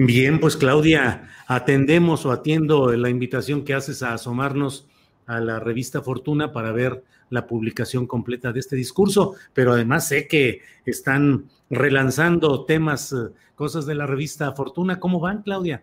[0.00, 4.86] Bien, pues Claudia, atendemos o atiendo la invitación que haces a asomarnos
[5.26, 10.26] a la revista Fortuna para ver la publicación completa de este discurso, pero además sé
[10.26, 14.98] que están relanzando temas, eh, cosas de la revista Fortuna.
[15.00, 15.82] ¿Cómo van, Claudia?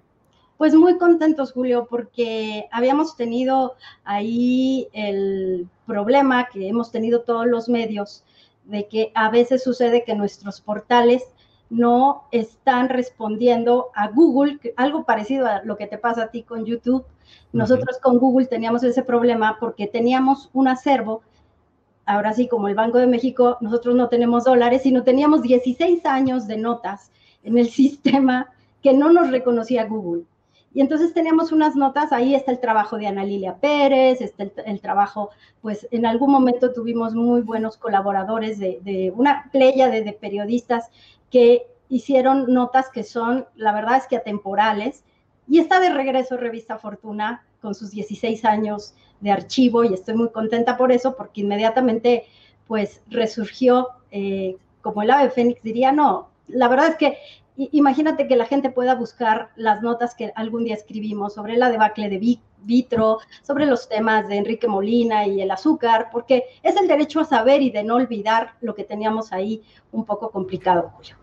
[0.58, 3.76] Pues muy contentos, Julio, porque habíamos tenido
[4.06, 8.24] ahí el problema que hemos tenido todos los medios
[8.64, 11.24] de que a veces sucede que nuestros portales
[11.70, 16.66] no están respondiendo a Google, algo parecido a lo que te pasa a ti con
[16.66, 17.06] YouTube.
[17.52, 21.22] Nosotros con Google teníamos ese problema porque teníamos un acervo,
[22.06, 26.48] ahora sí, como el Banco de México, nosotros no tenemos dólares, sino teníamos 16 años
[26.48, 27.12] de notas
[27.44, 28.52] en el sistema
[28.82, 30.24] que no nos reconocía Google.
[30.74, 34.82] Y entonces teníamos unas notas, ahí está el trabajo de Ana Lilia Pérez, está el,
[34.82, 35.30] trabajo,
[35.62, 40.90] pues en algún momento tuvimos muy buenos colaboradores de, una playa de, de, periodistas
[41.32, 45.06] que hicieron notas que son, la verdad es que atemporales.
[45.48, 50.30] Y está de regreso Revista Fortuna con sus 16 años de archivo y estoy muy
[50.30, 52.26] contenta por eso, porque inmediatamente
[52.68, 57.18] pues resurgió eh, como el ave fénix, diría, no, la verdad es que
[57.58, 62.10] imagínate que la gente pueda buscar las notas que algún día escribimos sobre la debacle
[62.10, 67.22] de Vitro, sobre los temas de Enrique Molina y el azúcar, porque es el derecho
[67.22, 69.62] a saber y de no olvidar lo que teníamos ahí
[69.92, 71.16] un poco complicado, Julio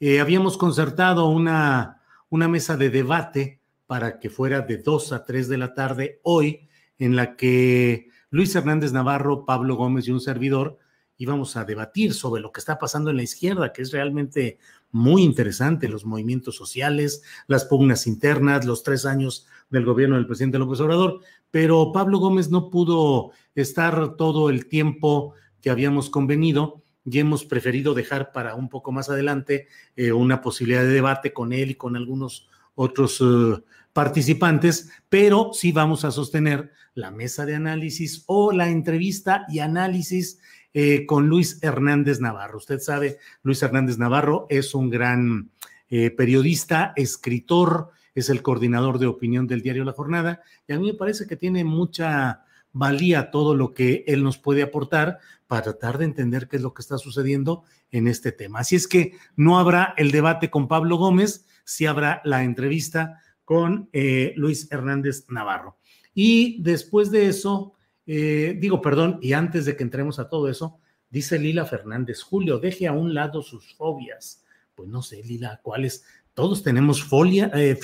[0.00, 5.48] eh, habíamos concertado una, una mesa de debate para que fuera de 2 a 3
[5.48, 6.68] de la tarde hoy,
[6.98, 10.78] en la que Luis Hernández Navarro, Pablo Gómez y un servidor
[11.18, 14.58] íbamos a debatir sobre lo que está pasando en la izquierda, que es realmente
[14.90, 20.58] muy interesante, los movimientos sociales, las pugnas internas, los tres años del gobierno del presidente
[20.58, 21.20] López Obrador,
[21.50, 27.92] pero Pablo Gómez no pudo estar todo el tiempo que habíamos convenido y hemos preferido
[27.92, 31.96] dejar para un poco más adelante eh, una posibilidad de debate con él y con
[31.96, 33.62] algunos otros eh,
[33.92, 40.38] participantes, pero sí vamos a sostener la mesa de análisis o la entrevista y análisis
[40.74, 42.58] eh, con Luis Hernández Navarro.
[42.58, 45.50] Usted sabe, Luis Hernández Navarro es un gran
[45.88, 50.86] eh, periodista, escritor, es el coordinador de opinión del diario La Jornada, y a mí
[50.86, 55.98] me parece que tiene mucha valía todo lo que él nos puede aportar para tratar
[55.98, 58.60] de entender qué es lo que está sucediendo en este tema.
[58.60, 63.88] Así es que no habrá el debate con Pablo Gómez, sí habrá la entrevista con
[63.92, 65.78] eh, Luis Hernández Navarro.
[66.14, 67.74] Y después de eso,
[68.06, 70.78] eh, digo, perdón, y antes de que entremos a todo eso,
[71.10, 74.44] dice Lila Fernández, Julio, deje a un lado sus fobias.
[74.74, 76.04] Pues no sé, Lila, ¿cuáles?
[76.34, 77.76] todos tenemos eh,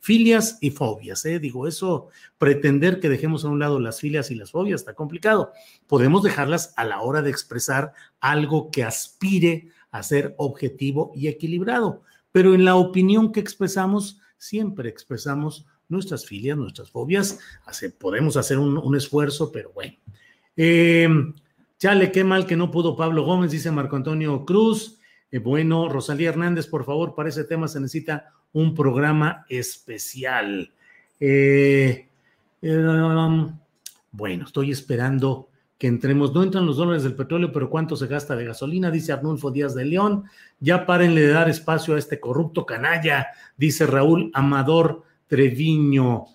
[0.00, 1.24] filias y fobias.
[1.26, 1.38] ¿eh?
[1.38, 5.52] Digo, eso, pretender que dejemos a un lado las filias y las fobias está complicado.
[5.86, 12.02] Podemos dejarlas a la hora de expresar algo que aspire a ser objetivo y equilibrado,
[12.32, 17.38] pero en la opinión que expresamos, siempre expresamos nuestras filias, nuestras fobias.
[17.98, 19.96] podemos hacer un, esfuerzo, pero bueno.
[21.78, 24.96] chale, qué mal que no pudo Pablo Gómez, dice Marco Antonio Cruz.
[25.30, 30.72] Eh, bueno, Rosalía Hernández, por favor, para ese tema se necesita un programa especial.
[31.20, 32.08] Eh,
[32.62, 33.48] eh,
[34.12, 36.34] bueno, estoy esperando que entremos.
[36.34, 38.90] No entran los dólares del petróleo, pero ¿cuánto se gasta de gasolina?
[38.90, 40.24] Dice Arnulfo Díaz de León.
[40.60, 46.26] Ya párenle de dar espacio a este corrupto canalla, dice Raúl Amador Treviño.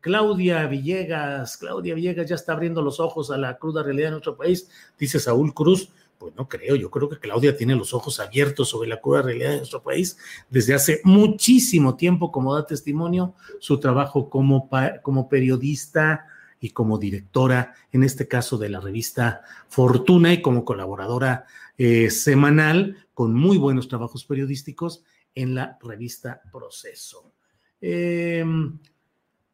[0.00, 4.36] Claudia Villegas, Claudia Villegas ya está abriendo los ojos a la cruda realidad de nuestro
[4.36, 4.68] país,
[4.98, 5.90] dice Saúl Cruz.
[6.18, 9.50] Pues no creo, yo creo que Claudia tiene los ojos abiertos sobre la cruda realidad
[9.50, 10.16] de nuestro país
[10.48, 14.70] desde hace muchísimo tiempo, como da testimonio su trabajo como,
[15.02, 16.26] como periodista
[16.62, 21.44] y como directora, en este caso de la revista Fortuna y como colaboradora
[21.76, 25.02] eh, semanal con muy buenos trabajos periodísticos
[25.34, 27.32] en la revista Proceso.
[27.80, 28.78] Em,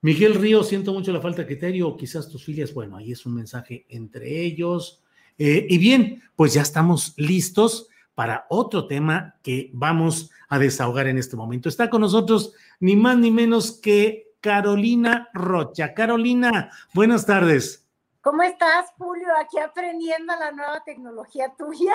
[0.03, 3.35] Miguel Río, siento mucho la falta de criterio, quizás tus filias, bueno, ahí es un
[3.35, 5.03] mensaje entre ellos.
[5.39, 11.17] Eh, y bien, pues ya estamos listos para otro tema que vamos a desahogar en
[11.17, 11.71] este momento.
[11.71, 15.95] Está con nosotros ni más ni menos que Carolina Rocha.
[15.95, 17.87] Carolina, buenas tardes.
[18.21, 19.29] ¿Cómo estás, Julio?
[19.41, 21.95] Aquí aprendiendo la nueva tecnología tuya,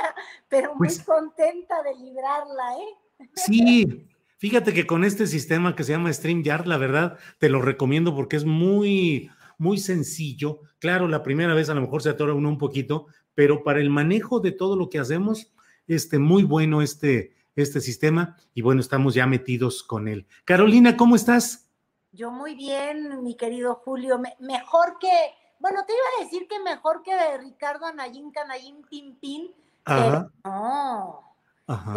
[0.49, 3.27] pero muy pues contenta de librarla, ¿eh?
[3.35, 8.15] Sí, fíjate que con este sistema que se llama StreamYard, la verdad, te lo recomiendo
[8.15, 10.61] porque es muy, muy sencillo.
[10.79, 13.89] Claro, la primera vez a lo mejor se atora uno un poquito, pero para el
[13.89, 15.53] manejo de todo lo que hacemos,
[15.87, 20.25] este, muy bueno este, este sistema y bueno, estamos ya metidos con él.
[20.45, 21.69] Carolina, ¿cómo estás?
[22.13, 25.11] Yo muy bien, mi querido Julio, mejor que,
[25.59, 29.51] bueno, te iba a decir que mejor que de Ricardo Anayín, Canayín, Pimpín,
[29.83, 31.35] pero no,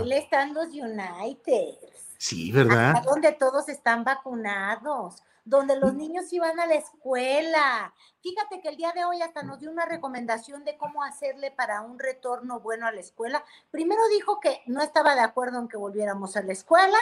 [0.00, 1.76] él está en los United.
[2.18, 3.02] Sí, ¿verdad?
[3.04, 7.94] donde todos están vacunados donde los niños iban a la escuela.
[8.20, 11.82] Fíjate que el día de hoy hasta nos dio una recomendación de cómo hacerle para
[11.82, 13.44] un retorno bueno a la escuela.
[13.70, 16.98] Primero dijo que no estaba de acuerdo en que volviéramos a la escuela,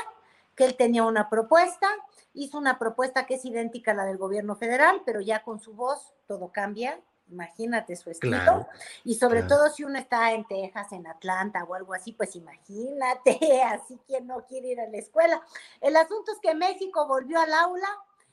[0.55, 1.89] que él tenía una propuesta,
[2.33, 5.75] hizo una propuesta que es idéntica a la del gobierno federal, pero ya con su
[5.75, 7.01] voz todo cambia.
[7.29, 8.67] Imagínate su estilo.
[9.03, 13.63] y sobre todo si uno está en Texas, en Atlanta o algo así, pues imagínate,
[13.65, 15.43] así quien no quiere ir a la escuela.
[15.81, 17.89] El asunto es que México volvió al aula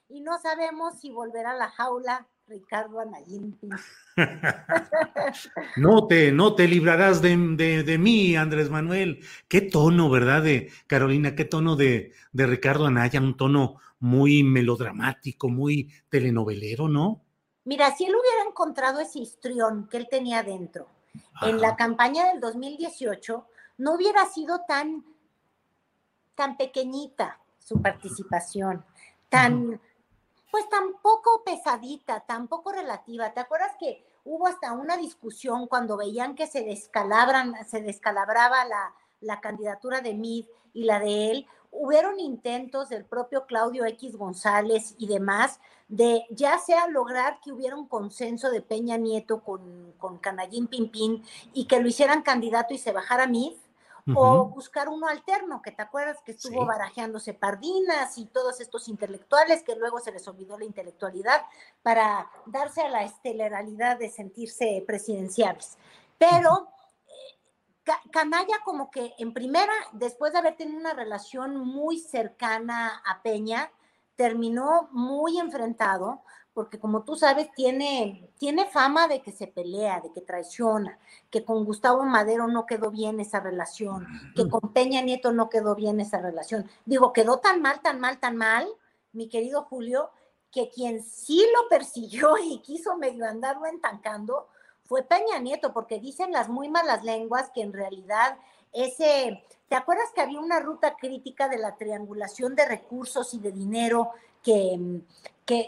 [0.10, 3.58] y no sabemos si volverá a la jaula Ricardo Anayín.
[5.78, 9.24] no, te, no te librarás de, mí, Andrés Manuel.
[9.48, 10.44] Qué tono, ¿verdad?
[10.44, 17.22] De Carolina, qué tono de, de Ricardo Anaya, un tono muy melodramático, muy telenovelero, ¿no?
[17.64, 20.88] Mira, si él hubiera encontrado ese histrión que él tenía dentro
[21.42, 23.48] en la campaña del 2018,
[23.78, 25.06] no hubiera sido tan,
[26.36, 28.84] tan pequeñita su participación,
[29.30, 29.80] tan,
[30.52, 33.34] pues tampoco pesadita, tampoco relativa.
[33.34, 38.94] ¿Te acuerdas que hubo hasta una discusión cuando veían que se descalabran, se descalabraba la,
[39.22, 41.48] la candidatura de Mid y la de él?
[41.72, 47.76] Hubieron intentos del propio Claudio X González y demás de ya sea lograr que hubiera
[47.76, 51.24] un consenso de Peña Nieto con, con Canallín Pimpín
[51.54, 53.54] y que lo hicieran candidato y se bajara Mid,
[54.16, 59.64] o buscar uno alterno, que te acuerdas que estuvo barajeándose Pardinas y todos estos intelectuales
[59.64, 61.42] que luego se les olvidó la intelectualidad
[61.82, 65.78] para darse a la estelaralidad de sentirse presidenciales.
[66.18, 66.70] Pero
[67.08, 73.22] eh, Canalla como que en primera, después de haber tenido una relación muy cercana a
[73.22, 73.72] Peña,
[74.16, 76.22] terminó muy enfrentado
[76.54, 81.00] porque como tú sabes, tiene, tiene fama de que se pelea, de que traiciona,
[81.30, 85.76] que con Gustavo Madero no quedó bien esa relación, que con Peña Nieto no quedó
[85.76, 86.70] bien esa relación.
[86.86, 88.68] Digo, quedó tan mal, tan mal, tan mal,
[89.14, 90.12] mi querido Julio,
[90.52, 94.48] que quien sí lo persiguió y quiso medio andarlo entancando
[94.84, 98.38] fue Peña Nieto, porque dicen las muy malas lenguas que en realidad
[98.74, 103.54] ese, ¿te acuerdas que había una ruta crítica de la triangulación de recursos y de
[103.54, 104.12] dinero
[104.44, 105.04] que,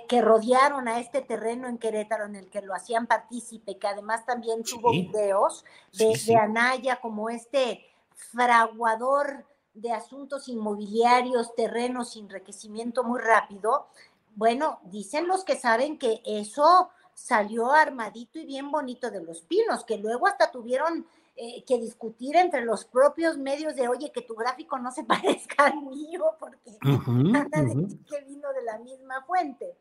[0.08, 4.26] que, rodearon a este terreno en Querétaro en el que lo hacían partícipe, que además
[4.26, 7.86] también tuvo videos de, Anaya como este
[8.32, 13.88] fraguador de asuntos inmobiliarios, terrenos, enriquecimiento muy rápido.
[14.36, 19.84] Bueno, dicen los que saben que eso salió armadito y bien bonito de los pinos,
[19.84, 21.06] que luego hasta tuvieron
[21.36, 25.66] eh, que discutir entre los propios medios de, oye, que tu gráfico no se parezca
[25.66, 29.78] al mío, porque que vino de la misma fuente.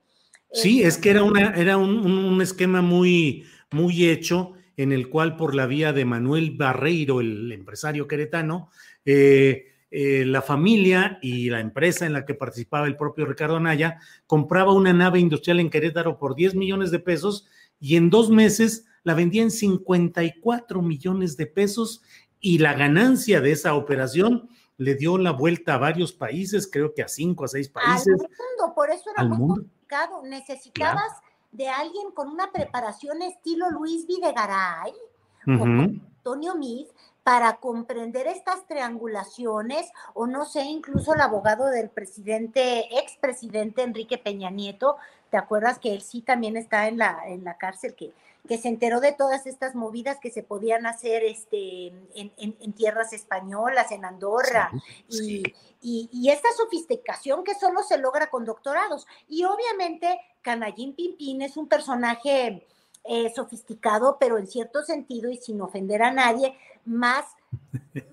[0.52, 5.54] Sí, es que era, una, era un, esquema muy, muy hecho en el cual por
[5.54, 8.70] la vía de Manuel Barreiro, el empresario queretano,
[9.04, 13.98] eh, eh, la familia y la empresa en la que participaba el propio Ricardo Anaya
[14.26, 17.46] compraba una nave industrial en Querétaro por 10 millones de pesos
[17.82, 22.00] y en dos meses la vendía en 54 millones de pesos
[22.40, 27.02] y la ganancia de esa operación le dio la vuelta a varios países, creo que
[27.02, 28.06] a cinco, a seis países.
[28.06, 30.22] Al mundo, por eso era muy complicado.
[30.22, 31.12] Necesitabas
[31.50, 34.92] de alguien con una preparación estilo Luis Videgaray
[35.48, 36.86] o Antonio Mid
[37.24, 44.50] para comprender estas triangulaciones, o no sé, incluso el abogado del presidente, expresidente Enrique Peña
[44.50, 44.96] Nieto,
[45.32, 48.12] ¿te acuerdas que él sí también está en la, en la cárcel, que
[48.48, 53.92] que se enteró de todas estas movidas que se podían hacer este, en, tierras españolas,
[53.92, 54.70] en Andorra,
[55.80, 59.06] Y, esta sofisticación que solo se logra con doctorados.
[59.28, 62.66] Y obviamente Canallín Pimpín es un personaje
[63.04, 67.24] eh, sofisticado, pero en cierto sentido y sin ofender a nadie, más,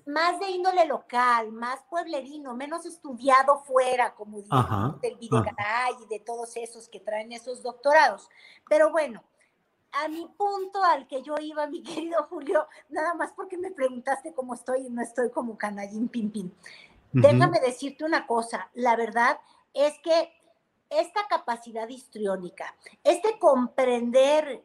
[0.06, 4.56] más de índole local, más pueblerino, menos estudiado fuera, como dice
[5.02, 8.28] del Videgaray y de todos esos que traen esos doctorados.
[8.68, 9.22] Pero bueno,
[9.92, 14.34] a mi punto al que yo iba, mi querido Julio, nada más porque me preguntaste
[14.34, 16.30] cómo estoy y no estoy como canallín pim
[17.12, 19.40] Déjame decirte una cosa, la verdad
[19.74, 20.32] es que
[20.90, 24.64] esta capacidad histriónica, este comprender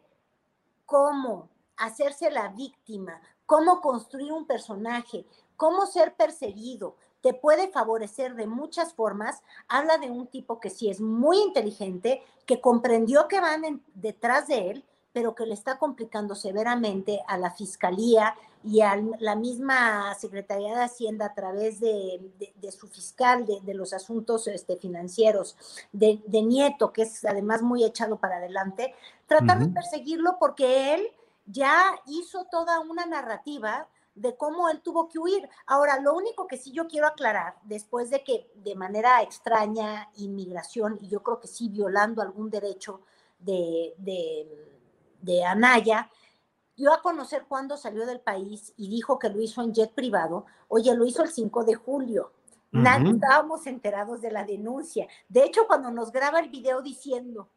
[0.86, 5.26] cómo hacerse la víctima, cómo construir un personaje,
[5.58, 10.90] cómo ser perseguido, te puede favorecer de muchas formas, habla de un tipo que sí
[10.90, 16.36] es muy inteligente, que comprendió que van detrás de él, pero que le está complicando
[16.36, 22.20] severamente a la Fiscalía y a la misma Secretaría de Hacienda a través de,
[22.78, 25.56] su fiscal de, los asuntos este, financieros,
[25.94, 28.94] de, Nieto, que es además muy echado para adelante,
[29.26, 31.08] tratar de perseguirlo porque él
[31.46, 35.50] ya hizo toda una narrativa de cómo él tuvo que huir.
[35.66, 40.98] Ahora, lo único que sí yo quiero aclarar, después de que de manera extraña inmigración,
[41.02, 43.02] y yo creo que sí violando algún derecho
[43.40, 43.94] de
[45.26, 46.10] de Anaya,
[46.78, 50.46] dio a conocer cuándo salió del país y dijo que lo hizo en jet privado.
[50.68, 52.32] Oye, lo hizo el 5 de julio.
[52.72, 55.08] Nadie estábamos enterados de la denuncia.
[55.30, 57.48] De hecho, cuando nos graba el video diciendo,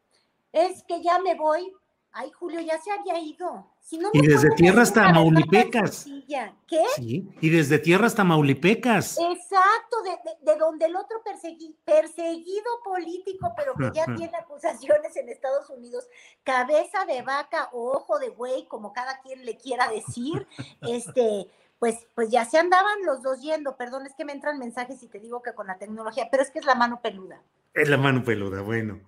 [0.53, 1.73] es que ya me voy,
[2.11, 3.67] ay, Julio ya se había ido
[4.13, 6.05] y desde tierra hasta Maulipecas.
[6.67, 6.83] ¿Qué?
[6.95, 9.17] Sí, y desde tierra hasta Maulipecas.
[9.17, 9.97] Exacto,
[10.41, 16.07] de, donde el otro perseguido político, pero que ya tiene acusaciones en Estados Unidos,
[16.43, 20.47] cabeza de vaca o ojo de buey, como cada quien le quiera decir,
[20.81, 21.49] este,
[21.79, 23.75] pues, pues ya se andaban los dos yendo.
[23.75, 26.51] Perdón, es que me entran mensajes y te digo que con la tecnología, pero es
[26.51, 27.41] que es la mano peluda.
[27.73, 28.99] Es la mano peluda, bueno.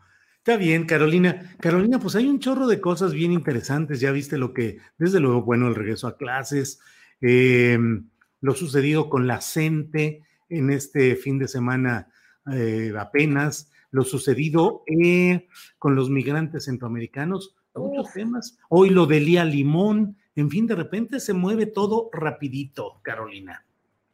[0.44, 1.56] Está bien, Carolina.
[1.60, 4.00] Carolina, pues hay un chorro de cosas bien interesantes.
[4.00, 6.80] Ya viste lo que, desde luego, bueno, el regreso a clases,
[7.20, 12.12] em, lo sucedido con la CENTE en este fin de semana
[12.52, 18.58] eh, apenas, lo sucedido eh, con los migrantes centroamericanos, muchos temas.
[18.68, 23.64] Hoy lo de Lía Limón, en fin, de repente se mueve todo rapidito, Carolina.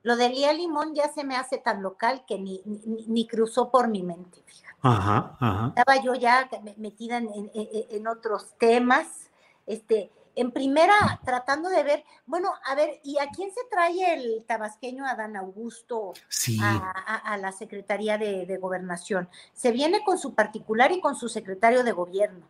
[0.03, 2.61] Lo de Lía Limón ya se me hace tan local que ni,
[3.07, 4.66] ni cruzó por mi mente, fíjate.
[5.75, 9.29] Estaba yo ya metida en, otros temas,
[9.65, 14.45] este, en primera tratando de ver, bueno, a ver, ¿y a quién se trae el
[14.45, 16.13] tabasqueño Adán Augusto
[16.61, 19.29] a, la Secretaría de, Gobernación?
[19.53, 22.45] Se viene con su particular y con su secretario de gobierno.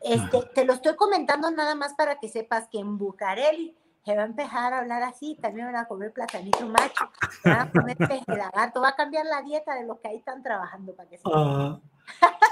[0.00, 3.76] Este, te lo estoy comentando nada más para que sepas que en Bucareli
[4.08, 7.10] se va a empezar a hablar así, también van a comer platanito macho,
[7.44, 7.96] van a comer
[8.26, 11.24] lagarto, va a cambiar la dieta de los que ahí están trabajando para que se
[11.26, 11.78] ah,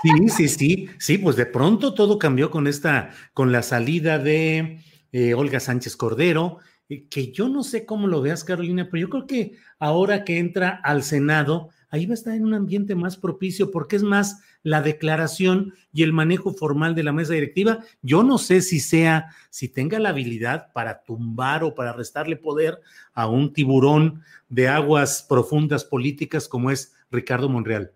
[0.02, 4.84] Sí, sí, sí, sí, pues de pronto todo cambió con esta, con la salida de
[5.12, 6.58] eh, Olga Sánchez Cordero,
[6.90, 10.38] eh, que yo no sé cómo lo veas, Carolina, pero yo creo que ahora que
[10.38, 14.42] entra al Senado, ahí va a estar en un ambiente más propicio porque es más
[14.66, 17.84] la declaración y el manejo formal de la mesa directiva.
[18.02, 22.80] Yo no sé si sea, si tenga la habilidad para tumbar o para restarle poder
[23.14, 27.92] a un tiburón de aguas profundas políticas como es Ricardo Monreal.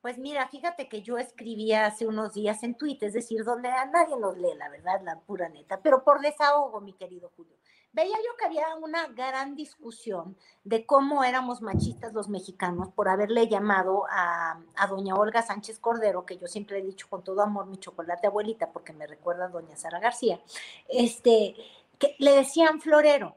[0.00, 3.84] Pues mira, fíjate que yo escribí hace unos días en Twitter, es decir, donde a
[3.86, 7.56] nadie nos lee, la verdad, la pura neta, pero por desahogo, mi querido Julio
[7.92, 13.48] veía yo que había una gran discusión de cómo éramos machistas los mexicanos por haberle
[13.48, 17.78] llamado a, doña Olga Sánchez Cordero, que yo siempre he dicho con todo amor mi
[17.78, 20.40] chocolate abuelita, porque me recuerda a doña Sara García,
[20.88, 21.54] este,
[21.98, 23.36] que le decían florero.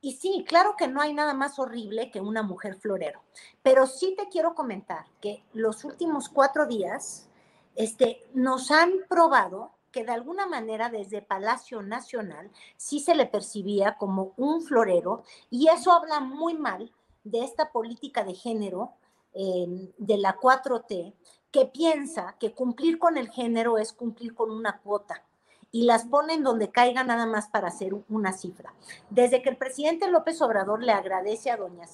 [0.00, 3.20] Y sí, claro que no hay nada más horrible que una mujer florero,
[3.62, 7.28] pero sí te quiero comentar que los últimos cuatro días
[7.74, 13.96] este, nos han probado que de alguna manera desde Palacio Nacional sí se le percibía
[13.96, 16.92] como un florero y eso habla muy mal
[17.24, 18.92] de esta política de género
[19.34, 21.14] eh, de la 4T
[21.50, 25.24] que piensa que cumplir con el género es cumplir con una cuota
[25.72, 28.72] y las ponen donde caiga nada más para hacer una cifra.
[29.10, 31.86] Desde que el presidente López Obrador le agradece a doña,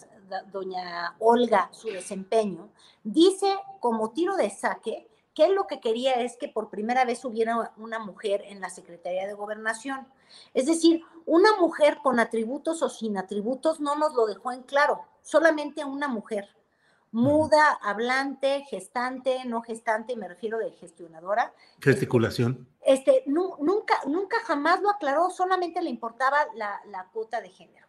[0.52, 2.68] doña Olga su desempeño,
[3.02, 7.24] dice como tiro de saque que él lo que quería es que por primera vez
[7.24, 10.06] hubiera una mujer en la Secretaría de Gobernación.
[10.54, 15.02] Es decir, una mujer con atributos o sin atributos no nos lo dejó en claro,
[15.22, 16.48] solamente una mujer
[17.14, 21.54] muda, hablante, gestante, no gestante, me refiero de gestionadora.
[21.80, 22.66] Gesticulación.
[22.80, 27.86] Este, nunca, nunca jamás lo aclaró, solamente le importaba la, la cuota de género.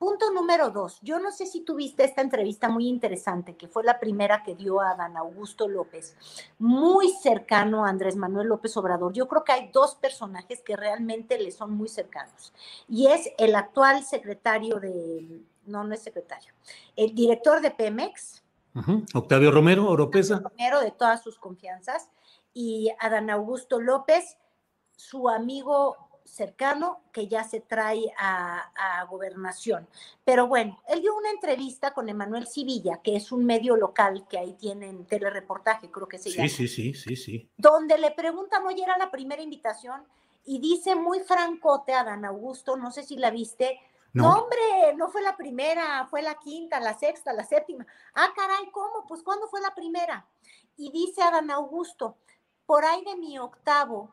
[0.00, 4.00] Punto número dos, yo no sé si tuviste esta entrevista muy interesante, que fue la
[4.00, 6.16] primera que dio a Dan Augusto López,
[6.58, 9.12] muy cercano a Andrés Manuel López Obrador.
[9.12, 12.54] Yo creo que hay dos personajes que realmente le son muy cercanos,
[12.88, 16.54] y es el actual secretario de, no, no es secretario,
[16.96, 18.42] el director de Pemex.
[19.12, 20.38] Octavio Romero, Oropesa.
[20.38, 22.08] Romero, de todas sus confianzas,
[22.54, 24.38] y Adán Augusto López,
[24.96, 29.88] su amigo cercano que ya se trae a, gobernación.
[30.24, 34.38] Pero bueno, él dio una entrevista con Emanuel Civilla, que es un medio local que
[34.38, 36.48] ahí tienen telereportaje, creo que se llama.
[36.48, 37.50] Sí, sí, sí, sí, sí.
[37.56, 40.02] Donde le preguntan, oye, era la primera invitación,
[40.44, 43.80] y dice muy francote a Dan Augusto, no sé si la viste,
[44.12, 44.32] no.
[44.32, 47.86] hombre, no fue la primera, fue la quinta, la sexta, la séptima.
[48.14, 49.06] Ah, caray, ¿cómo?
[49.06, 50.26] Pues ¿cuándo fue la primera?
[50.76, 52.16] Y dice a Dan Augusto,
[52.66, 54.10] por ahí de mi octavo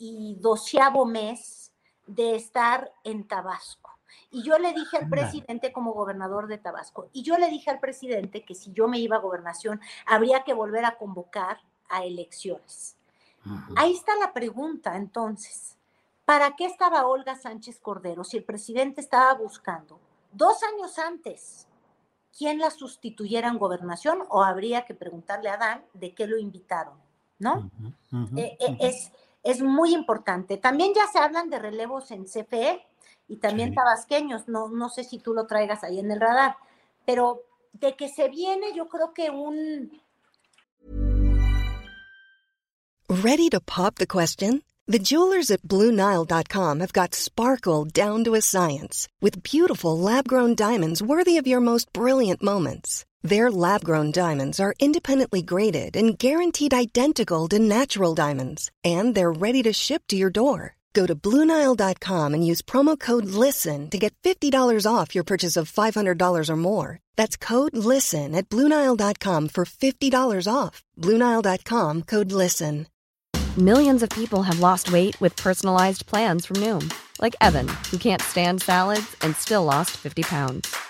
[0.00, 1.72] y doceavo mes
[2.06, 3.90] de estar en Tabasco.
[4.32, 7.80] Y yo le dije al presidente como gobernador de Tabasco, y yo le dije al
[7.80, 12.96] presidente que si yo me iba a gobernación, habría que volver a convocar a elecciones.
[13.76, 15.76] Ahí está la pregunta entonces.
[16.24, 19.98] ¿Para qué estaba Olga Sánchez Cordero si el presidente estaba buscando
[20.32, 21.66] dos años antes
[22.36, 26.94] quién la sustituyera en gobernación o habría que preguntarle a Dan de qué lo invitaron?
[27.38, 27.70] ¿No?
[28.36, 29.10] Eh, eh, es,
[29.42, 30.56] es muy importante.
[30.56, 32.82] También ya se hablan de relevos en CFE
[33.28, 36.56] y también tabasqueños, no, no sé si tú lo traigas ahí en el radar,
[37.06, 39.90] pero de que se viene yo creo que un...
[43.08, 44.62] Ready to pop the question?
[44.86, 51.02] The jewelers at BlueNile.com have got sparkle down to a science with beautiful lab-grown diamonds
[51.02, 53.04] worthy of your most brilliant moments.
[53.22, 59.30] Their lab grown diamonds are independently graded and guaranteed identical to natural diamonds, and they're
[59.30, 60.76] ready to ship to your door.
[60.92, 65.70] Go to Bluenile.com and use promo code LISTEN to get $50 off your purchase of
[65.70, 66.98] $500 or more.
[67.16, 70.82] That's code LISTEN at Bluenile.com for $50 off.
[70.98, 72.86] Bluenile.com code LISTEN.
[73.58, 78.22] Millions of people have lost weight with personalized plans from Noom, like Evan, who can't
[78.22, 80.89] stand salads and still lost 50 pounds.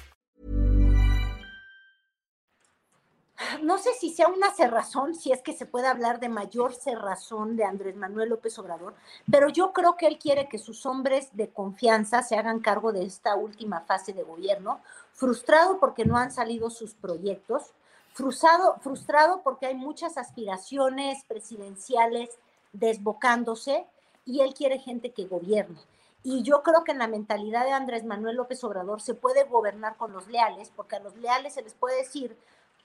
[3.61, 7.55] No sé si sea una cerrazón, si es que se puede hablar de mayor cerrazón
[7.55, 8.93] de Andrés Manuel López Obrador,
[9.29, 13.03] pero yo creo que él quiere que sus hombres de confianza se hagan cargo de
[13.03, 14.81] esta última fase de gobierno,
[15.13, 17.71] frustrado porque no han salido sus proyectos,
[18.13, 22.29] frustrado, frustrado porque hay muchas aspiraciones presidenciales
[22.73, 23.85] desbocándose
[24.25, 25.79] y él quiere gente que gobierne.
[26.23, 29.97] Y yo creo que en la mentalidad de Andrés Manuel López Obrador se puede gobernar
[29.97, 32.37] con los leales, porque a los leales se les puede decir,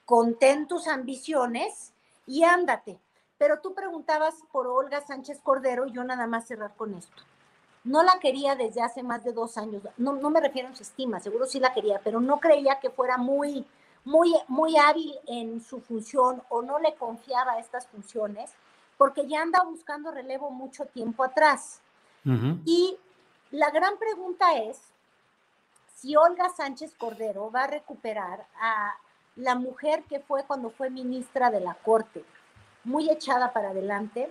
[0.06, 1.92] contén tus ambiciones
[2.26, 2.98] y ándate.
[3.36, 7.22] Pero tú preguntabas por Olga Sánchez Cordero y yo nada más cerrar con esto.
[7.84, 9.82] No la quería desde hace más de dos años.
[9.98, 12.90] No, no me refiero a su estima, seguro sí la quería, pero no creía que
[12.90, 13.66] fuera muy,
[14.04, 18.50] muy, muy hábil en su función o no le confiaba estas funciones,
[18.96, 21.80] porque ya anda buscando relevo mucho tiempo atrás.
[22.64, 22.98] Y
[23.52, 24.80] la gran pregunta es
[25.94, 28.96] si Olga Sánchez Cordero va a recuperar a
[29.36, 32.24] la mujer que fue cuando fue ministra de la Corte,
[32.84, 34.30] muy echada para adelante,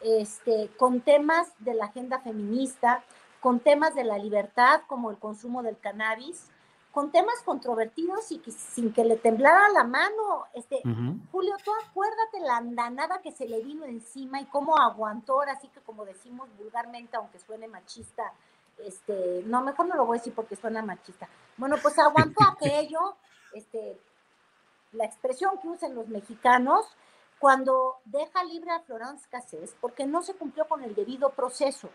[0.00, 3.02] este, con temas de la agenda feminista,
[3.40, 6.50] con temas de la libertad como el consumo del cannabis,
[6.92, 10.46] con temas controvertidos y que, sin que le temblara la mano.
[10.54, 10.80] Este,
[11.30, 15.68] Julio, tú acuérdate la andanada que se le vino encima y cómo aguantó, ahora sí
[15.68, 18.32] que como decimos vulgarmente, aunque suene machista,
[18.78, 21.28] este, no, mejor no lo voy a decir porque suena machista.
[21.58, 23.16] Bueno, pues aguantó aquello,
[23.52, 24.00] este,
[24.92, 26.86] la expresión que usan los mexicanos,
[27.38, 31.90] cuando deja libre a Florence Cassés porque no se cumplió con el debido proceso.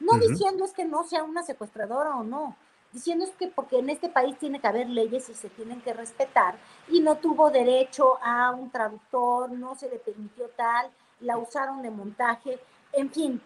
[0.00, 2.56] No diciendo es que no sea una secuestradora o no,
[2.90, 5.92] diciendo es que porque en este país tiene que haber leyes y se tienen que
[5.92, 6.58] respetar
[6.88, 10.90] y no tuvo derecho a un traductor, no se le permitió tal,
[11.20, 12.58] la usaron de montaje,
[12.92, 13.42] en fin,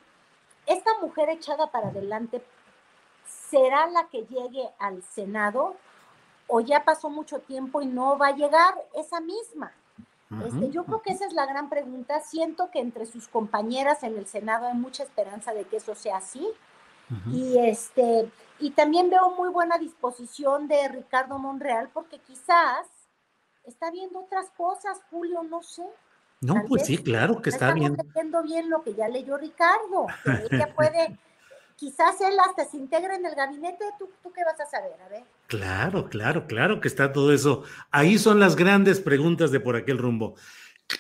[0.65, 2.43] esta mujer echada para adelante
[3.27, 5.77] será la que llegue al Senado
[6.55, 9.73] o ya pasó mucho tiempo y no va a llegar esa misma.
[10.47, 12.21] Este, yo creo que esa es la gran pregunta.
[12.21, 16.19] Siento que entre sus compañeras en el Senado hay mucha esperanza de que eso sea
[16.19, 16.49] así.
[17.33, 22.87] Y este, y también veo muy buena disposición de Ricardo Monreal, porque quizás
[23.65, 25.85] está viendo otras cosas, Julio, no sé.
[26.41, 28.05] No, pues sí, claro que está, viendo.
[28.15, 30.07] viendo bien lo que ya leyó Ricardo.
[30.23, 31.19] Que ella puede
[31.77, 34.93] quizás él hasta se integre en el gabinete, ¿tú, ¿tú qué vas a saber?
[35.05, 35.25] A ver.
[35.47, 37.63] Claro, claro, claro que está todo eso.
[37.91, 40.35] Ahí son las grandes preguntas de por aquel rumbo.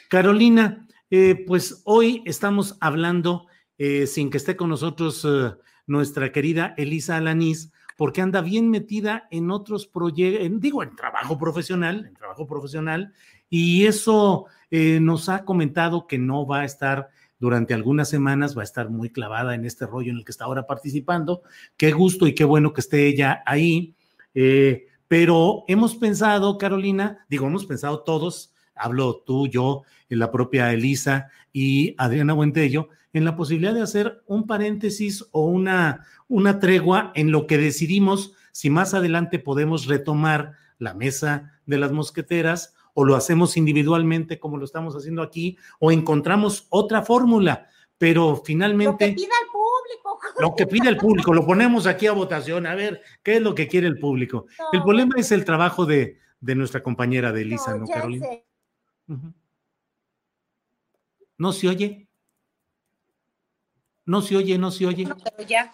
[0.09, 3.47] Carolina, eh, pues hoy estamos hablando,
[3.79, 5.53] eh, sin que esté con nosotros eh,
[5.87, 12.07] nuestra querida Elisa Alanís, porque anda bien metida en otros proyectos, digo, en trabajo profesional,
[12.07, 13.13] en trabajo profesional,
[13.49, 17.11] y eso nos ha comentado que no va a estar
[17.45, 20.47] durante algunas semanas va a estar muy clavada en este rollo en el que está
[20.47, 21.43] ahora participando.
[21.77, 23.95] Qué gusto y qué bueno que esté ella ahí.
[24.35, 30.73] Eh, pero hemos pensado, Carolina, digo, hemos pensado todos, hablo tú, yo, en la propia
[30.73, 37.13] Elisa y Adriana Buentello, en la posibilidad de hacer un paréntesis o una, una tregua
[37.15, 43.05] en lo que decidimos si más adelante podemos retomar la mesa de las mosqueteras o
[43.05, 47.69] lo hacemos individualmente como lo estamos haciendo aquí, o encontramos otra fórmula,
[47.99, 49.09] pero finalmente...
[49.09, 50.21] Lo que pida el público.
[50.41, 53.55] Lo que pide el público, lo ponemos aquí a votación, a ver qué es lo
[53.55, 54.47] que quiere el público.
[54.73, 58.27] el problema es el trabajo de, nuestra compañera de Elisa, ¿no, Carolina?
[61.37, 62.09] ¿No se oye?
[64.07, 65.05] No se oye, no se oye.
[65.05, 65.73] No, pero ya.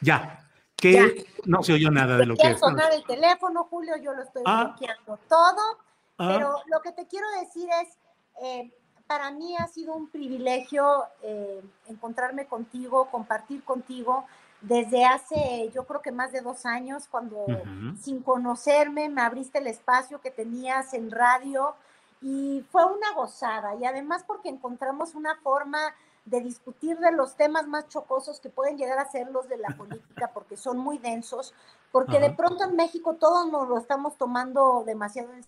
[0.00, 0.48] Ya.
[0.76, 2.60] Que no se oyó nada de lo que es.
[2.60, 4.64] sonar el teléfono, Julio, yo lo estoy ah.
[4.64, 5.89] bloqueando todo
[6.28, 7.98] Pero lo que te quiero decir es,
[8.42, 8.72] eh,
[9.06, 14.26] para mí ha sido un privilegio eh, encontrarme contigo, compartir contigo
[14.60, 17.46] desde hace, yo creo que más de dos años, cuando
[18.00, 21.74] sin conocerme me abriste el espacio que tenías en radio
[22.20, 23.74] y fue una gozada.
[23.76, 25.78] Y además porque encontramos una forma
[26.26, 29.68] de discutir de los temas más chocosos que pueden llegar a ser los de la
[29.78, 31.54] política, porque son muy densos,
[31.90, 35.42] porque de pronto en México todos nos lo estamos tomando demasiado en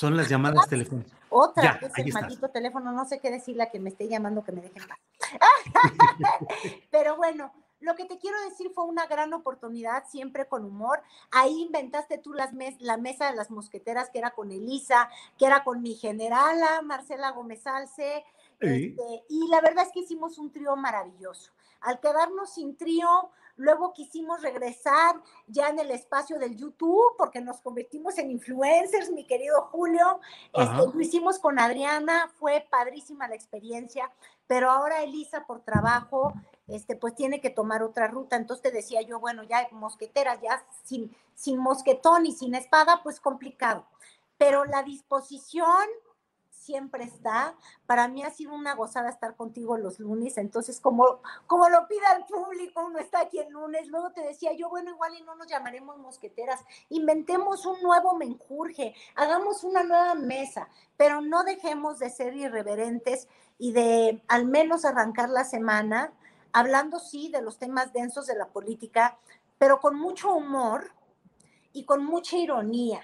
[0.00, 1.12] Son las llamadas telefónicas.
[1.28, 4.50] Otra, es el maldito teléfono, no sé qué decirle a que me esté llamando, que
[4.50, 4.98] me dejen paz.
[6.90, 11.02] Pero bueno, lo que te quiero decir fue una gran oportunidad, siempre con humor.
[11.30, 15.64] Ahí inventaste tú las la mesa de las mosqueteras, que era con Elisa, que era
[15.64, 18.24] con mi generala, Marcela Gómez Alce.
[18.58, 21.52] Este, y la verdad es que hicimos un trío maravilloso.
[21.82, 23.30] Al quedarnos sin trío,
[23.60, 29.26] Luego quisimos regresar ya en el espacio del YouTube porque nos convertimos en influencers, mi
[29.26, 30.18] querido Julio.
[30.54, 34.10] Este, lo hicimos con Adriana, fue padrísima la experiencia,
[34.46, 36.32] pero ahora Elisa por trabajo,
[36.68, 38.36] este, pues tiene que tomar otra ruta.
[38.36, 43.20] Entonces te decía yo, bueno, ya mosqueteras, ya sin, sin mosquetón y sin espada, pues
[43.20, 43.84] complicado.
[44.38, 45.86] Pero la disposición
[46.70, 47.56] siempre está.
[47.84, 52.12] Para mí ha sido una gozada estar contigo los lunes, entonces como, como lo pida
[52.16, 55.34] el público, uno está aquí el lunes, luego te decía yo, bueno, igual y no
[55.34, 62.08] nos llamaremos mosqueteras, inventemos un nuevo menjurje, hagamos una nueva mesa, pero no dejemos de
[62.10, 63.26] ser irreverentes
[63.58, 66.12] y de al menos arrancar la semana
[66.52, 69.18] hablando sí de los temas densos de la política,
[69.58, 70.92] pero con mucho humor
[71.72, 73.02] y con mucha ironía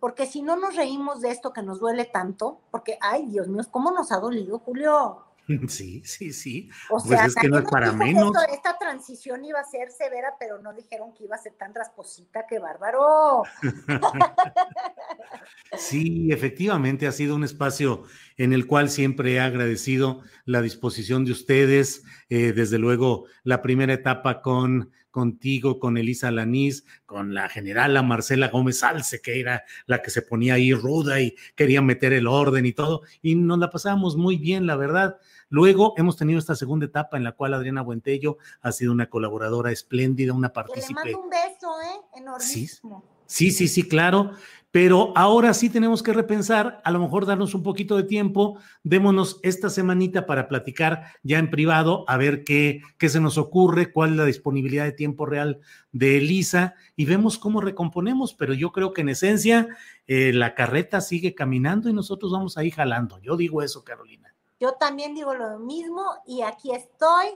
[0.00, 3.62] porque si no nos reímos de esto que nos duele tanto, porque, ay, Dios mío,
[3.70, 5.24] ¿cómo nos ha dolido, Julio?
[5.68, 6.68] Sí, sí, sí.
[6.90, 8.32] O pues es que no es para menos.
[8.52, 12.46] esta transición iba a ser severa, pero no dijeron que iba a ser tan rasposita,
[12.46, 13.44] qué bárbaro.
[15.78, 18.04] sí, efectivamente ha sido un espacio
[18.36, 23.94] en el cual siempre he agradecido la disposición de ustedes, eh, desde luego la primera
[23.94, 30.00] etapa con contigo, con Elisa Lanís, con la generala Marcela Gómez Alce, que era la
[30.00, 33.68] que se ponía ahí ruda y quería meter el orden y todo, y nos la
[33.68, 35.18] pasábamos muy bien, la verdad.
[35.48, 39.72] Luego hemos tenido esta segunda etapa en la cual Adriana Buentello ha sido una colaboradora
[39.72, 41.00] espléndida, una partícipe.
[41.04, 42.20] Le mando un beso, ¿eh?
[42.20, 43.04] Enormísimo.
[43.26, 44.34] Sí, sí, sí, claro.
[44.70, 49.40] Pero ahora sí tenemos que repensar, a lo mejor darnos un poquito de tiempo, démonos
[49.42, 54.10] esta semanita para platicar ya en privado, a ver qué, qué se nos ocurre, cuál
[54.10, 55.60] es la disponibilidad de tiempo real
[55.92, 58.34] de Elisa y vemos cómo recomponemos.
[58.34, 59.68] Pero yo creo que en esencia
[60.06, 63.18] eh, la carreta sigue caminando y nosotros vamos ahí jalando.
[63.20, 64.34] Yo digo eso, Carolina.
[64.60, 67.28] Yo también digo lo mismo y aquí estoy.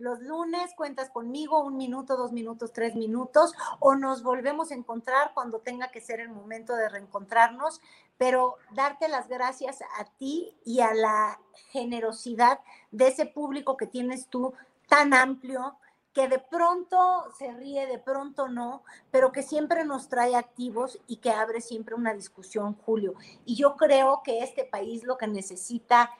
[0.00, 5.32] Los lunes cuentas conmigo un minuto, dos minutos, tres minutos, o nos volvemos a encontrar
[5.34, 7.82] cuando tenga que ser el momento de reencontrarnos,
[8.16, 11.38] pero darte las gracias a ti y a la
[11.70, 12.60] generosidad
[12.90, 14.54] de ese público que tienes tú
[14.88, 15.76] tan amplio,
[16.14, 21.18] que de pronto se ríe, de pronto no, pero que siempre nos trae activos y
[21.18, 23.16] que abre siempre una discusión, Julio.
[23.44, 26.10] Y yo creo que este país lo que necesita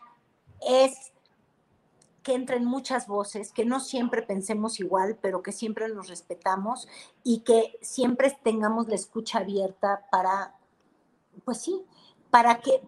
[0.60, 1.14] es
[2.22, 6.88] que entren muchas voces, que no siempre pensemos igual, pero que siempre nos respetamos
[7.22, 10.54] y que siempre tengamos la escucha abierta para,
[11.44, 11.84] pues sí,
[12.30, 12.82] para, que,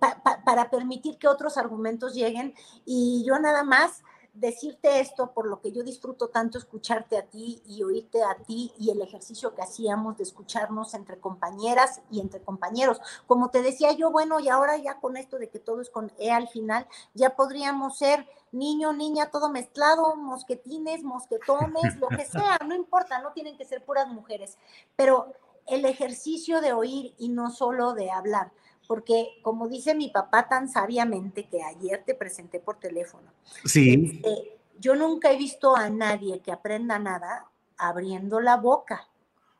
[0.44, 2.54] para permitir que otros argumentos lleguen.
[2.84, 4.02] Y yo nada más
[4.34, 8.72] decirte esto por lo que yo disfruto tanto escucharte a ti y oírte a ti
[8.78, 13.00] y el ejercicio que hacíamos de escucharnos entre compañeras y entre compañeros.
[13.26, 16.12] Como te decía yo, bueno, y ahora ya con esto de que todo es con
[16.18, 22.58] E al final, ya podríamos ser niño, niña, todo mezclado, mosquetines, mosquetones, lo que sea,
[22.66, 24.56] no importa, no tienen que ser puras mujeres,
[24.96, 25.32] pero
[25.66, 28.52] el ejercicio de oír y no solo de hablar
[28.86, 33.30] porque como dice mi papá tan sabiamente que ayer te presenté por teléfono,
[33.64, 34.20] sí.
[34.22, 37.46] Este, yo nunca he visto a nadie que aprenda nada
[37.76, 39.08] abriendo la boca.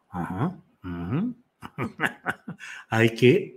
[0.09, 0.59] Ajá.
[2.89, 3.57] Hay que.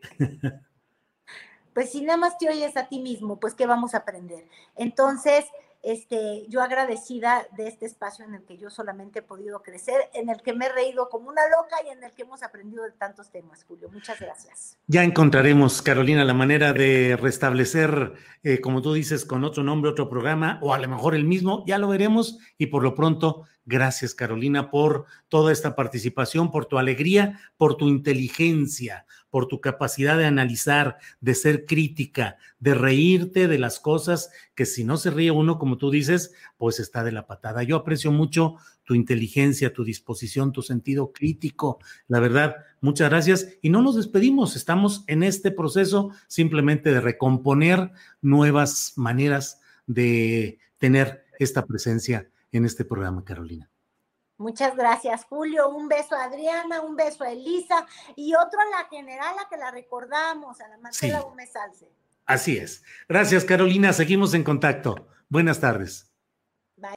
[1.73, 4.47] pues si nada más te oyes a ti mismo, pues ¿qué vamos a aprender?
[4.75, 5.45] Entonces,
[5.85, 10.29] este, yo agradecida de este espacio en el que yo solamente he podido crecer, en
[10.29, 12.91] el que me he reído como una loca y en el que hemos aprendido de
[12.91, 13.87] tantos temas, Julio.
[13.91, 14.79] Muchas gracias.
[14.87, 20.09] Ya encontraremos, Carolina, la manera de restablecer, eh, como tú dices, con otro nombre, otro
[20.09, 22.39] programa, o a lo mejor el mismo, ya lo veremos.
[22.57, 27.89] Y por lo pronto, gracias, Carolina, por toda esta participación, por tu alegría, por tu
[27.89, 29.05] inteligencia,
[29.35, 34.85] por tu capacidad de analizar, de ser crítica, de reírte de las cosas que si
[34.85, 37.61] no se ríe uno, como tú dices, pues está de la patada.
[37.61, 38.55] Yo aprecio mucho
[38.85, 41.79] tu inteligencia, tu disposición, tu sentido crítico.
[42.07, 43.49] La verdad, muchas gracias.
[43.61, 47.91] Y no nos despedimos, estamos en este proceso simplemente de recomponer
[48.21, 53.69] nuevas maneras de tener esta presencia en este programa, Carolina.
[54.37, 55.69] Muchas gracias, Julio.
[55.69, 57.85] Un beso a Adriana, un beso a Elisa
[58.15, 61.89] y otro a la general a que la recordamos, a la Marcela Gómez Alce.
[62.25, 62.83] Así es.
[63.07, 63.93] Gracias, Carolina.
[63.93, 65.07] Seguimos en contacto.
[65.29, 66.11] Buenas tardes.
[66.75, 66.95] Bye.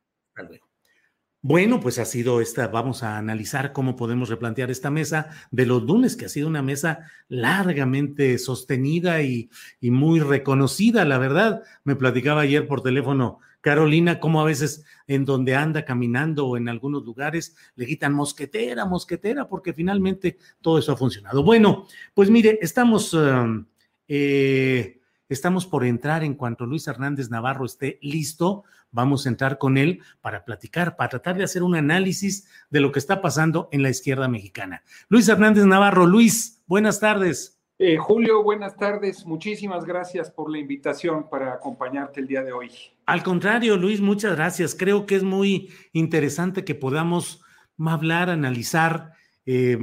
[1.41, 5.85] Bueno, pues ha sido esta, vamos a analizar cómo podemos replantear esta mesa de los
[5.85, 9.49] lunes, que ha sido una mesa largamente sostenida y,
[9.81, 11.63] y muy reconocida, la verdad.
[11.85, 13.39] Me platicaba ayer por teléfono
[13.69, 18.87] Carolina, como a veces en donde anda caminando o en algunos lugares le gritan mosquetera,
[18.87, 21.43] mosquetera, porque finalmente todo eso ha funcionado.
[21.43, 23.67] Bueno, pues mire, estamos, um,
[24.09, 28.65] eh, estamos por entrar en cuanto Luis Hernández Navarro esté listo.
[28.91, 32.91] Vamos a entrar con él para platicar, para tratar de hacer un análisis de lo
[32.91, 34.83] que está pasando en la izquierda mexicana.
[35.11, 37.58] Luis Hernández Navarro, Luis, buenas tardes.
[37.81, 39.25] Eh, Julio, buenas tardes.
[39.25, 42.73] Muchísimas gracias por la invitación para acompañarte el día de hoy.
[43.07, 44.75] Al contrario, Luis, muchas gracias.
[44.75, 47.41] Creo que es muy interesante que podamos
[47.79, 49.13] hablar, analizar
[49.47, 49.79] eh,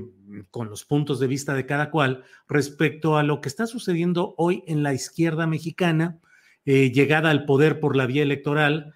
[0.51, 4.65] con los puntos de vista de cada cual respecto a lo que está sucediendo hoy
[4.67, 6.19] en la izquierda mexicana,
[6.65, 8.93] eh, llegada al poder por la vía electoral.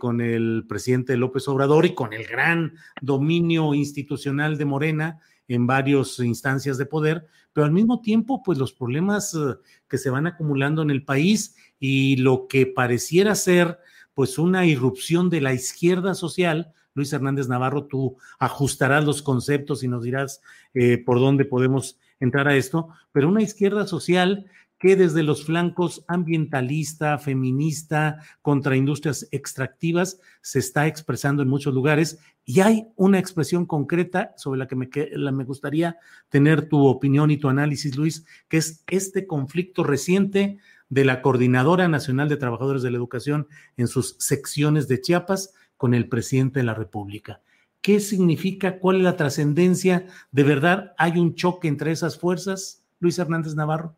[0.00, 6.18] con el presidente López Obrador y con el gran dominio institucional de Morena en varias
[6.20, 9.54] instancias de poder, pero al mismo tiempo, pues los problemas eh,
[9.88, 13.78] que se van acumulando en el país y lo que pareciera ser,
[14.14, 16.72] pues una irrupción de la izquierda social.
[16.94, 20.40] Luis Hernández Navarro, tú ajustarás los conceptos y nos dirás
[20.74, 24.46] eh, por dónde podemos entrar a esto, pero una izquierda social
[24.78, 32.18] que desde los flancos ambientalista, feminista, contra industrias extractivas, se está expresando en muchos lugares
[32.44, 35.98] y hay una expresión concreta sobre la que me, gustaría
[36.28, 41.88] tener tu opinión y tu análisis, Luis, que es este conflicto reciente de la Coordinadora
[41.88, 46.64] Nacional de Trabajadores de la Educación en sus secciones de Chiapas con el presidente de
[46.64, 47.42] la República.
[47.82, 48.78] ¿Qué significa?
[48.78, 50.06] ¿Cuál es la trascendencia?
[50.32, 52.82] ¿De verdad hay un choque entre esas fuerzas?
[52.98, 53.94] Luis Hernández Navarro.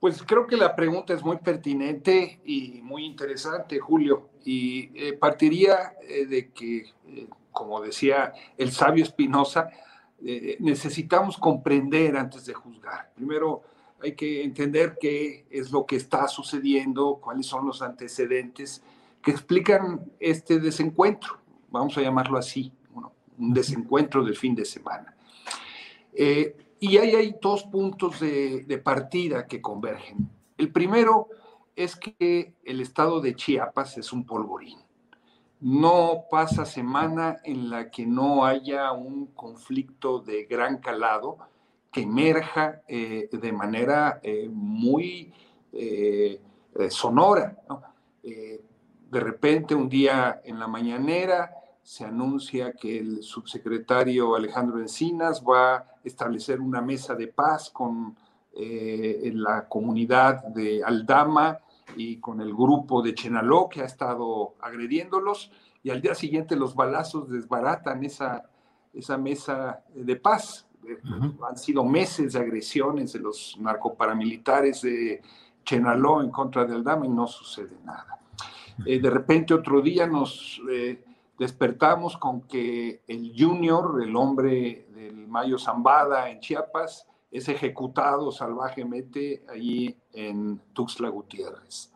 [0.00, 5.92] Pues creo que la pregunta es muy pertinente y muy interesante, Julio, y eh, partiría
[6.00, 9.68] eh, de que, eh, como decía el sabio Espinosa,
[10.58, 13.10] necesitamos comprender antes de juzgar.
[13.14, 13.62] Primero
[14.02, 18.82] hay que entender qué es lo que está sucediendo, cuáles son los antecedentes
[19.22, 21.38] que explican este desencuentro,
[21.70, 22.70] vamos a llamarlo así,
[23.38, 25.16] un desencuentro del fin de semana.
[26.82, 30.30] Y ahí hay dos puntos de, partida que convergen.
[30.56, 31.28] El primero
[31.76, 34.78] es que el estado de Chiapas es un polvorín.
[35.60, 41.36] No pasa semana en la que no haya un conflicto de gran calado
[41.92, 45.34] que emerja eh, de manera eh, muy
[45.74, 46.40] eh,
[46.88, 47.58] sonora.
[48.22, 51.52] de repente, un día en la mañanera,
[51.82, 58.16] se anuncia que el subsecretario Alejandro Encinas va establecer una mesa de paz con
[58.52, 61.58] eh, la comunidad de Aldama
[61.96, 65.50] y con el grupo de Chenaló que ha estado agrediéndolos
[65.82, 68.42] y al día siguiente los balazos desbaratan esa,
[68.92, 70.66] esa mesa de paz.
[71.48, 75.22] Han sido meses de agresiones de los narcoparamilitares de
[75.64, 78.18] Chenaló en contra de Aldama y no sucede nada.
[78.84, 81.04] Eh, de repente otro día nos eh,
[81.40, 89.42] despertamos con que el Junior, el hombre del Mayo Zambada en Chiapas, es ejecutado salvajemente
[89.48, 91.94] allí en Tuxtla Gutiérrez.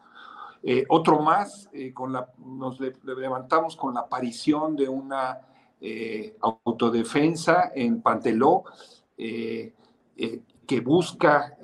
[0.62, 5.40] Eh, otro más, eh, con la, nos levantamos con la aparición de una
[5.78, 8.64] eh, autodefensa en Panteló
[9.14, 11.58] que busca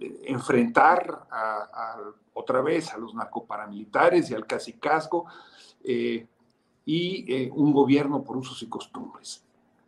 [0.00, 1.28] enfrentar
[2.34, 5.26] otra vez a los narcoparamilitares y al cacicazgo
[6.86, 9.42] y eh, un gobierno por usos y costumbres.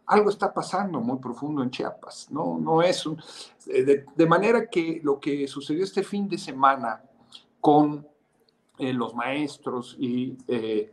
[0.06, 2.58] Algo está pasando muy profundo en Chiapas, ¿no?
[2.58, 3.22] No es un,
[3.66, 7.02] eh, de, manera que lo que sucedió este fin de semana
[7.60, 8.06] con
[8.78, 10.90] eh, los maestros y el,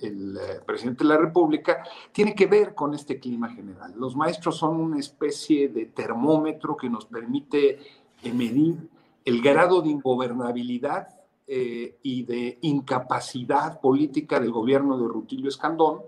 [0.00, 3.94] el, presidente de la República tiene que ver con este clima general.
[3.96, 7.78] Los maestros son una especie de termómetro que nos permite
[8.24, 8.88] medir
[9.24, 11.19] el grado de ingobernabilidad
[11.52, 16.02] eh, y de incapacidad política del gobierno de Rutilio Escandón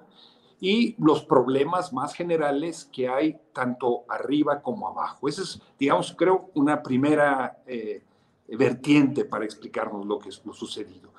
[0.61, 5.29] y los problemas más generales que hay tanto arriba como abajo.
[5.29, 8.05] Esa es, digamos, creo, una primera eh,
[8.51, 11.11] vertiente para explicarnos lo que es lo sucedido.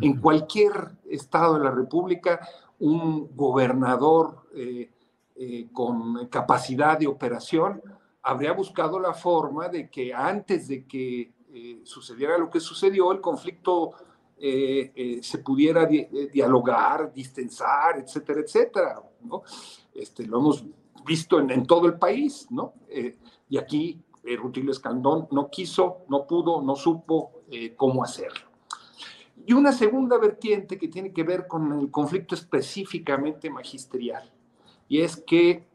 [0.00, 0.72] En cualquier
[1.08, 2.40] estado de la República,
[2.80, 4.90] un gobernador eh,
[5.72, 7.80] con capacidad de operación
[8.24, 13.20] habría buscado la forma de que antes de que eh, sucediera lo que sucedió, el
[13.20, 13.92] conflicto
[14.38, 19.02] eh, eh, se pudiera dialogar, distensar, etcétera, etcétera.
[19.22, 19.42] ¿no?
[19.92, 20.64] Este, lo hemos
[21.04, 22.74] visto en, todo el país, ¿no?
[23.48, 24.00] y aquí
[24.36, 27.42] Rutilio Escandón no quiso, no pudo, no supo
[27.76, 28.46] cómo hacerlo.
[29.46, 34.30] Y una segunda vertiente que tiene que ver con el conflicto específicamente magisterial,
[34.86, 35.66] y es que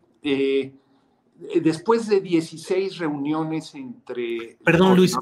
[1.61, 4.57] después de 16 reuniones entre...
[4.63, 5.15] Perdón, Luis,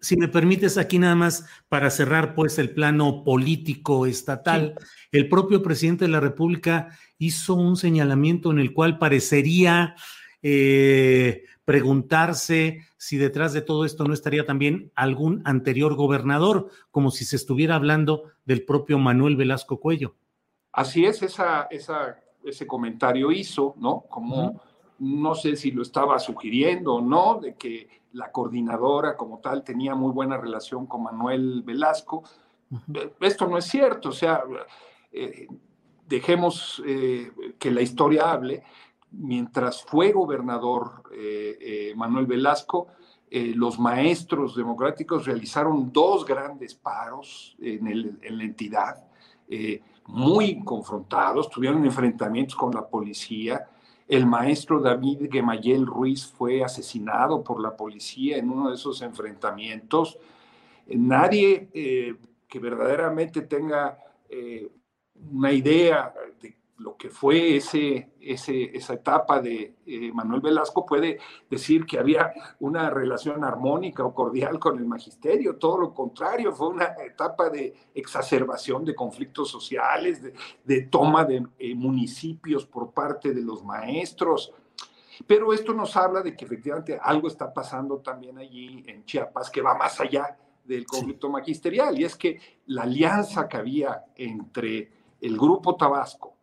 [0.00, 4.74] si me, permites aquí nada más para cerrar pues el plano político estatal,
[5.12, 9.94] el propio presidente de la República hizo un señalamiento en el cual parecería
[10.42, 17.24] eh, preguntarse si detrás de todo esto no estaría también algún anterior gobernador, como si
[17.24, 20.14] se estuviera hablando del propio Manuel Velasco Cuello.
[20.72, 24.04] Así es, esa, esa ese comentario hizo, ¿no?
[24.08, 24.60] Como
[24.98, 29.94] no sé si lo estaba sugiriendo o no, de que la coordinadora como tal tenía
[29.94, 32.22] muy buena relación con Manuel Velasco.
[33.20, 34.42] Esto no es cierto, o sea,
[35.12, 35.46] eh,
[36.08, 38.62] dejemos eh, que la historia hable.
[39.12, 42.88] Mientras fue gobernador eh, Manuel Velasco,
[43.30, 47.86] los maestros democráticos realizaron dos grandes paros en,
[48.22, 49.04] en la entidad,
[50.06, 53.68] muy confrontados, tuvieron enfrentamientos con la policía,
[54.08, 60.18] el maestro David Gemayel Ruiz fue asesinado por la policía en uno de esos enfrentamientos.
[60.86, 62.14] Nadie eh,
[62.46, 64.70] que verdaderamente tenga eh,
[65.32, 71.86] una idea de lo que fue ese, esa etapa de eh, Manuel Velasco puede decir
[71.86, 76.94] que había una relación armónica o cordial con el magisterio, todo lo contrario, fue una
[77.04, 80.20] etapa de exacerbación de conflictos sociales,
[80.64, 84.52] de, toma de eh, municipios por parte de los maestros.
[85.26, 89.62] Pero esto nos habla de que efectivamente algo está pasando también allí en Chiapas que
[89.62, 94.90] va más allá del conflicto magisterial, y es que la alianza que había entre
[95.20, 96.35] el grupo Tabasco,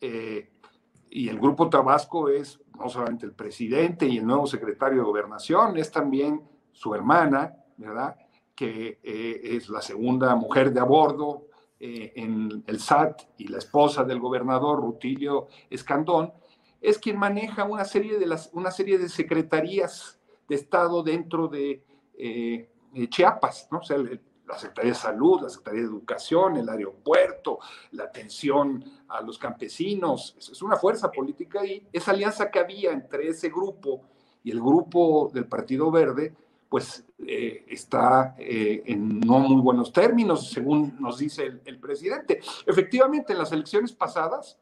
[0.00, 5.76] y el Grupo Tabasco es no solamente el presidente y el nuevo secretario de gobernación,
[5.78, 6.42] es también
[6.72, 8.16] su hermana, ¿verdad?
[8.54, 11.46] Que es la segunda mujer de a bordo
[11.78, 16.32] en el SAT y la esposa del gobernador Rutilio Escandón,
[16.80, 20.18] es quien maneja una serie de, las, una serie de secretarías
[20.48, 21.82] de Estado dentro de
[22.16, 22.68] eh,
[23.08, 23.78] Chiapas, ¿no?
[23.78, 23.98] O sea,
[24.46, 27.58] la Secretaría de Salud, la Secretaría de Educación, el aeropuerto,
[27.92, 30.36] la atención a los campesinos.
[30.38, 34.02] Es una fuerza política y esa alianza que había entre ese grupo
[34.44, 36.34] y el grupo del Partido Verde,
[36.68, 42.40] pues eh, está eh, en no muy buenos términos, según nos dice el, presidente.
[42.64, 44.58] Efectivamente, en las elecciones pasadas,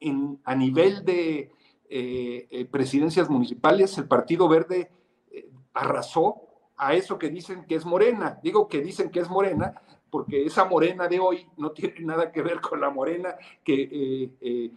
[0.00, 1.50] en, a nivel de
[1.94, 4.90] eh, eh, presidencias municipales, el Partido Verde
[5.30, 6.40] eh, arrasó
[6.82, 8.38] a eso que dicen que es morena.
[8.42, 9.74] Digo que dicen que es morena
[10.10, 14.70] porque esa morena de hoy no tiene nada que ver con la morena que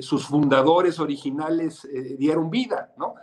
[0.00, 3.14] sus fundadores originales dieron vida, ¿no?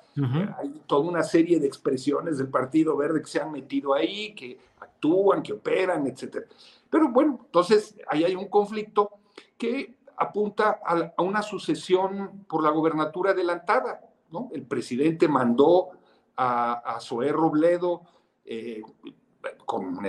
[0.58, 4.58] Hay toda una serie de expresiones del Partido Verde que se han metido ahí, que
[4.80, 6.46] actúan, que operan, etc.
[6.90, 9.12] Pero bueno, entonces ahí hay un conflicto
[9.58, 14.02] que apunta a, una sucesión por la gobernatura adelantada.
[14.32, 14.50] ¿no?
[14.54, 15.90] El presidente mandó
[16.36, 18.02] a, a Zoé Robledo
[18.48, 18.82] eh,
[19.66, 20.00] con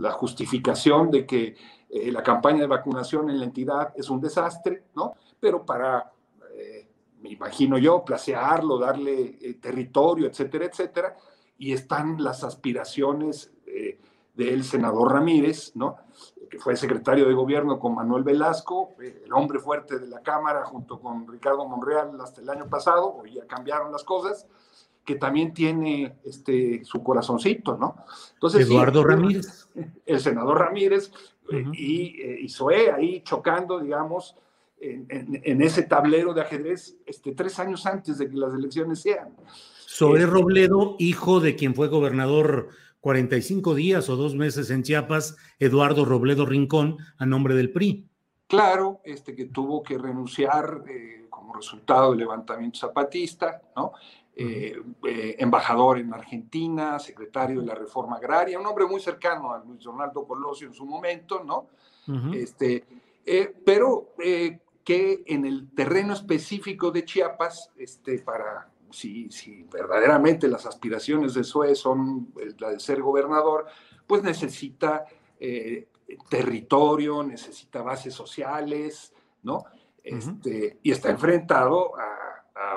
[0.00, 1.56] la justificación de que
[1.88, 5.14] eh, la campaña de vacunación en la entidad es un desastre, ¿no?
[5.38, 6.12] pero para,
[6.54, 6.88] eh,
[7.20, 11.16] me imagino yo, placearlo, darle territorio, etcétera, etcétera,
[11.58, 13.52] y están las aspiraciones
[14.34, 15.96] del senador Ramírez, ¿no?
[16.52, 20.66] que fue secretario de gobierno con Manuel Velasco, eh, el hombre fuerte de la Cámara,
[20.66, 24.46] junto con Ricardo Monreal hasta el año pasado, hoy ya cambiaron las cosas,
[25.04, 27.96] que también tiene este, su corazoncito, ¿no?
[28.34, 29.68] Entonces, Eduardo Ramírez.
[30.06, 31.10] El senador Ramírez
[31.50, 34.36] eh, y, eh, ahí chocando, digamos,
[34.80, 39.28] en, ese tablero de ajedrez este, tres años antes de que las elecciones sean.
[39.88, 42.70] Zoé este, Robledo, hijo de quien fue gobernador
[43.00, 48.08] 45 días o dos meses en Chiapas, Eduardo Robledo Rincón, a nombre del PRI.
[48.46, 53.92] Claro, este que tuvo que renunciar eh, como resultado del levantamiento zapatista, ¿no?
[54.34, 59.62] Eh, eh, embajador en Argentina, secretario de la reforma agraria, un hombre muy cercano a
[59.62, 61.66] Luis Donaldo Colosio en su momento, ¿no?
[62.32, 62.84] este,
[63.64, 64.08] pero
[64.84, 71.44] que en el terreno específico de Chiapas, este, para si, si verdaderamente las aspiraciones de
[71.44, 73.66] SUE son la de ser gobernador,
[74.06, 75.04] pues necesita
[75.40, 75.88] eh,
[76.28, 79.64] territorio, necesita bases sociales, ¿no?
[80.04, 82.21] Este, y está enfrentado a,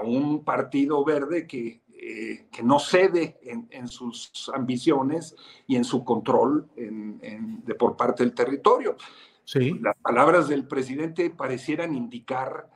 [0.03, 5.35] un partido verde que, eh, que no cede en, sus ambiciones
[5.67, 8.95] y en su control de por parte del territorio.
[9.43, 9.77] Sí.
[9.79, 12.67] Las palabras del presidente parecieran indicar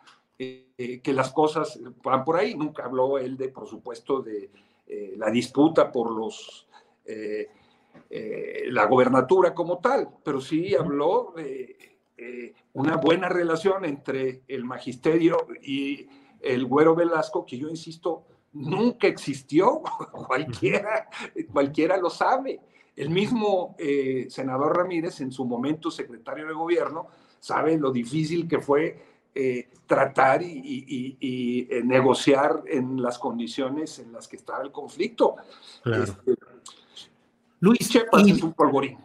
[0.42, 2.56] eh, que las cosas van por ahí.
[2.56, 4.50] Nunca habló él de, por supuesto, de
[4.88, 6.66] eh, la disputa por los
[7.06, 7.50] eh,
[8.68, 11.76] la gobernatura como tal, pero sí habló de
[12.74, 16.08] una buena relación entre el magisterio y
[16.42, 19.82] el güero Velasco, que yo insisto, nunca existió,
[20.28, 21.10] cualquiera,
[21.52, 22.60] cualquiera lo sabe.
[22.96, 23.78] El mismo
[24.28, 27.08] senador Ramírez, en su momento secretario de gobierno,
[27.40, 29.02] sabe lo difícil que fue
[29.36, 35.36] eh, tratar y, eh, negociar en las condiciones en las que estaba el conflicto.
[35.86, 36.36] Este,
[37.60, 38.98] Luis, y, es un polvorín.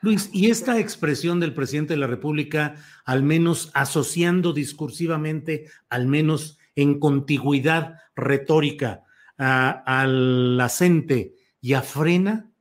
[0.00, 6.58] Luis, y esta expresión del presidente de la República, al menos asociando discursivamente, al menos
[6.76, 9.02] en contigüidad retórica
[9.36, 12.52] al acente y a frena?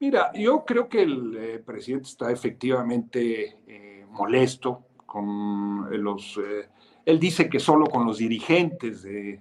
[0.00, 3.56] Mira, yo creo que el eh, presidente está efectivamente
[4.16, 6.38] molesto con eh, los...
[6.38, 6.68] Eh,
[7.04, 9.40] él dice que solo con los dirigentes de,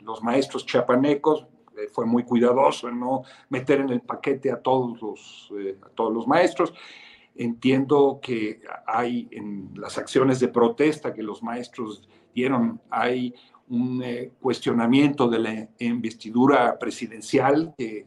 [0.00, 1.46] los maestros chiapanecos,
[1.76, 6.12] eh, fue muy cuidadoso en no meter en el paquete a todos los, a todos
[6.14, 6.72] los maestros.
[7.34, 13.34] Entiendo que hay en las acciones de protesta que los maestros dieron, hay
[13.68, 14.04] un
[14.40, 18.06] cuestionamiento de la investidura presidencial que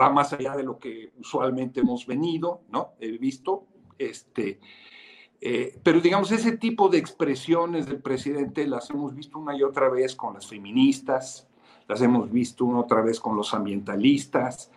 [0.00, 2.94] va más allá de lo que usualmente hemos venido, ¿no?
[2.98, 3.66] He visto,
[3.98, 4.58] este,
[5.40, 9.88] eh, pero digamos, ese tipo de expresiones del presidente las hemos visto una y otra
[9.88, 11.48] vez con las feministas,
[11.86, 14.70] las hemos visto una otra vez con los ambientalistas,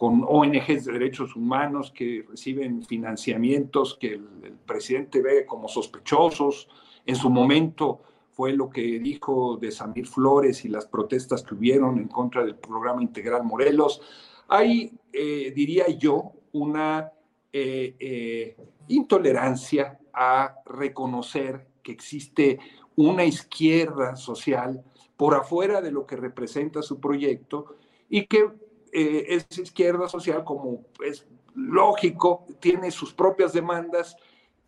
[0.00, 6.70] con ONGs de derechos humanos que reciben financiamientos que el, presidente ve como sospechosos.
[7.04, 8.00] En su momento
[8.30, 12.54] fue lo que dijo de Samir Flores y las protestas que hubieron en contra del
[12.54, 14.00] programa integral Morelos.
[14.48, 17.12] Hay, eh, diría yo, una
[17.52, 18.56] eh,
[18.88, 22.58] intolerancia a reconocer que existe
[22.96, 24.82] una izquierda social
[25.18, 27.76] por afuera de lo que representa su proyecto
[28.08, 28.48] y que
[28.92, 34.16] eh, esa izquierda social, como es lógico, tiene sus propias demandas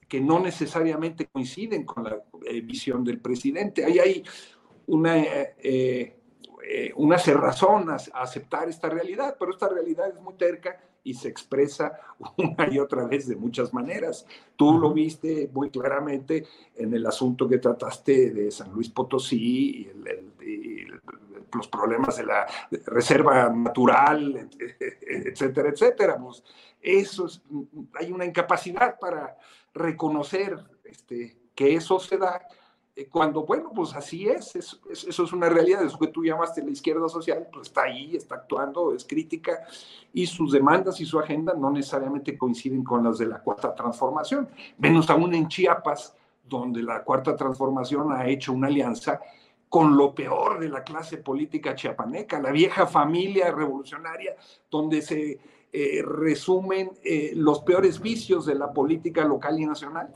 [0.09, 3.85] que no necesariamente coinciden con la eh, visión del presidente.
[3.85, 4.24] Ahí hay
[4.86, 6.16] una, eh,
[6.97, 11.99] una cerrazón a, aceptar esta realidad, pero esta realidad es muy terca y se expresa
[12.37, 14.27] una y otra vez de muchas maneras.
[14.57, 16.47] Tú lo viste muy claramente
[16.77, 19.91] en el asunto que trataste de San Luis Potosí
[20.41, 20.87] y,
[21.55, 22.47] los problemas de la
[22.87, 24.49] reserva natural,
[24.81, 26.19] etcétera, etcétera.
[26.19, 26.43] Pues
[26.81, 27.43] eso es,
[27.95, 29.37] hay una incapacidad para
[29.74, 32.41] reconocer este, que eso se da
[33.10, 34.78] cuando, bueno, pues así es, eso,
[35.24, 38.94] es una realidad, eso que tú llamaste la izquierda social, pues está ahí, está actuando,
[38.94, 39.66] es crítica,
[40.12, 44.48] y sus demandas y su agenda no necesariamente coinciden con las de la cuarta transformación,
[44.78, 46.14] menos aún en Chiapas,
[46.47, 49.20] donde la cuarta transformación ha hecho una alianza
[49.70, 54.36] con lo peor de la clase política chiapaneca, la vieja familia revolucionaria,
[54.70, 55.40] donde se
[55.73, 60.12] eh, resumen eh, los peores vicios de la política local y nacional.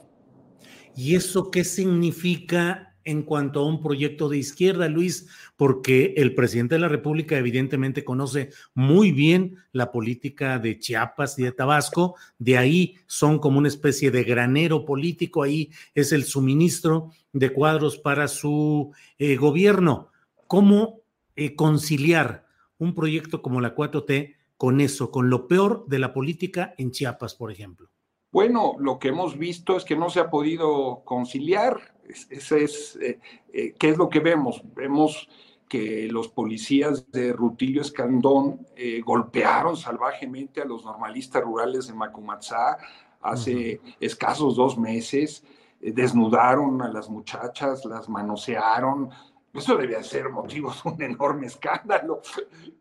[0.97, 5.29] ¿Y eso qué significa en cuanto a un proyecto de izquierda, Luis?
[5.57, 11.43] Porque el presidente de la República evidentemente conoce muy bien la política de Chiapas y
[11.43, 17.11] de Tabasco, de ahí son como una especie de granero político, ahí es el suministro
[17.33, 20.11] de cuadros para su eh, gobierno.
[20.47, 21.03] ¿Cómo
[21.37, 22.47] eh, conciliar
[22.79, 27.35] un proyecto como la 4T con eso, con lo peor de la política en Chiapas,
[27.35, 27.91] por ejemplo?
[28.37, 31.81] Bueno, lo que hemos visto es que no se ha podido conciliar.
[32.07, 33.19] Ese es, eh,
[33.51, 34.61] eh, ¿Qué es lo que vemos?
[34.75, 35.27] Vemos
[35.67, 42.77] que los policías de Rutilio Escandón eh, golpearon salvajemente a los normalistas rurales de Macumatzá
[43.23, 45.43] hace escasos dos meses,
[45.81, 49.09] desnudaron a las muchachas, las manosearon.
[49.55, 52.21] Eso debía ser motivo de un enorme escándalo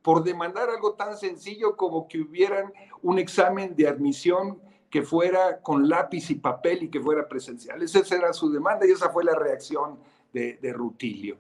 [0.02, 4.60] por demandar algo tan sencillo como que hubieran un examen de admisión
[4.95, 7.84] que fuera con lápiz y papel y que fuera presencial.
[7.84, 9.99] Esa era su demanda y esa fue la reacción
[10.31, 11.35] de, Rutilio.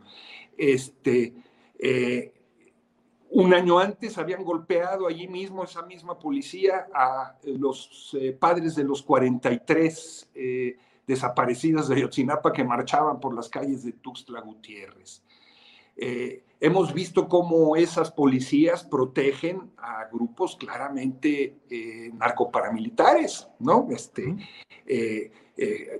[0.57, 1.33] Este,
[1.79, 2.33] eh,
[3.29, 8.83] un año antes habían golpeado allí mismo, esa misma policía, a los eh, padres de
[8.83, 10.77] los 43 eh,
[11.07, 15.23] desaparecidos de Yotzinapa que marchaban por las calles de Tuxtla Gutiérrez.
[15.95, 23.87] Eh, hemos visto cómo esas policías protegen a grupos claramente eh, narcoparamilitares, ¿no?
[23.91, 24.35] Este,
[24.87, 25.31] eh,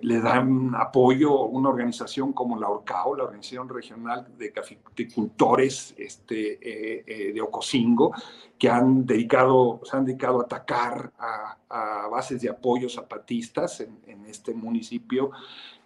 [0.02, 7.34] le dan apoyo a una organización como la ORCAO, la Organización Regional de Caficultores este,
[7.34, 8.14] de Ocosingo,
[8.57, 14.53] que han dedicado, se han dedicado a atacar a, bases de apoyo zapatistas en, este
[14.53, 15.32] municipio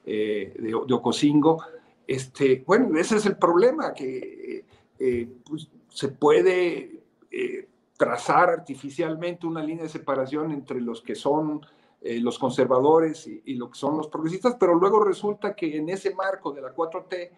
[0.06, 1.64] de, de Ocosingo
[2.10, 4.66] este, bueno, ese es el problema, que
[4.98, 7.68] eh, pues, se puede eh,
[7.98, 11.64] trazar artificialmente una línea de separación entre los que son
[12.02, 15.88] eh, los conservadores y, y, lo que son los progresistas, pero luego resulta que en
[15.90, 17.30] ese marco de la 4T,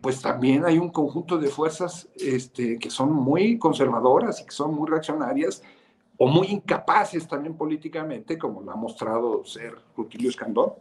[0.00, 4.76] pues también hay un conjunto de fuerzas este, que son muy conservadoras y que son
[4.76, 5.60] muy reaccionarias
[6.18, 10.74] o muy incapaces también políticamente, como lo ha mostrado ser Rutilio Escandón.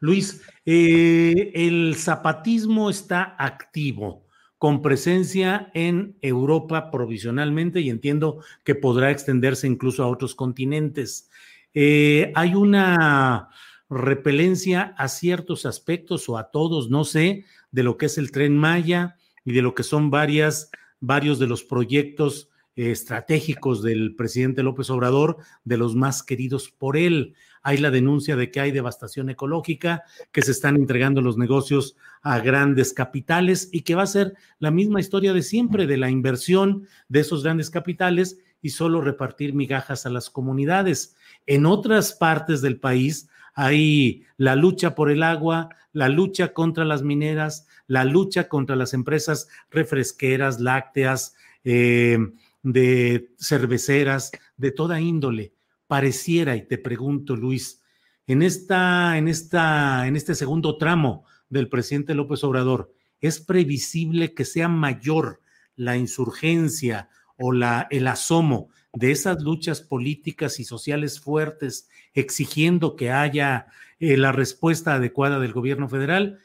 [0.00, 4.26] Luis, eh, el zapatismo está activo,
[4.58, 11.30] con presencia en Europa provisionalmente y entiendo que podrá extenderse incluso a otros continentes.
[11.72, 13.48] Eh, hay una
[13.88, 18.56] repelencia a ciertos aspectos o a todos, no sé, de lo que es el tren
[18.56, 20.70] Maya y de lo que son varias,
[21.00, 26.96] varios de los proyectos eh, estratégicos del presidente López Obrador, de los más queridos por
[26.96, 31.96] él hay la denuncia de que hay devastación ecológica, que se están entregando los negocios
[32.22, 36.10] a grandes capitales y que va a ser la misma historia de siempre, de la
[36.10, 41.16] inversión de esos grandes capitales y solo repartir migajas a las comunidades.
[41.46, 47.02] En otras partes del país hay la lucha por el agua, la lucha contra las
[47.02, 51.34] mineras, la lucha contra las empresas refresqueras, lácteas,
[51.64, 52.18] eh,
[52.62, 55.52] de cerveceras, de toda índole
[55.90, 57.82] pareciera, y te pregunto, Luis,
[58.28, 64.44] en, esta, en, esta, en este segundo tramo del presidente López Obrador, ¿es previsible que
[64.44, 65.40] sea mayor
[65.74, 73.10] la insurgencia o la, el asomo de esas luchas políticas y sociales fuertes exigiendo que
[73.10, 73.66] haya
[73.98, 76.38] eh, la respuesta adecuada del gobierno federal?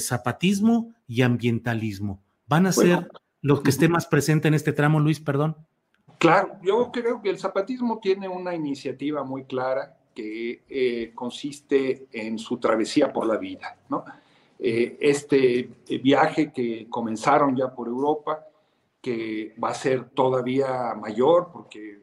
[0.00, 2.20] Zapatismo y ambientalismo.
[2.48, 3.08] ¿Van a ser
[3.42, 5.20] los que esté más presente en este tramo, Luis?
[5.20, 5.56] Perdón.
[6.20, 12.38] Claro, yo creo que el zapatismo tiene una iniciativa muy clara, que eh, consiste en
[12.38, 13.78] su travesía por la vida.
[13.88, 14.04] ¿no?
[14.58, 15.70] Eh, este
[16.02, 18.46] viaje que comenzaron ya por Europa,
[19.00, 22.00] que va a ser todavía mayor porque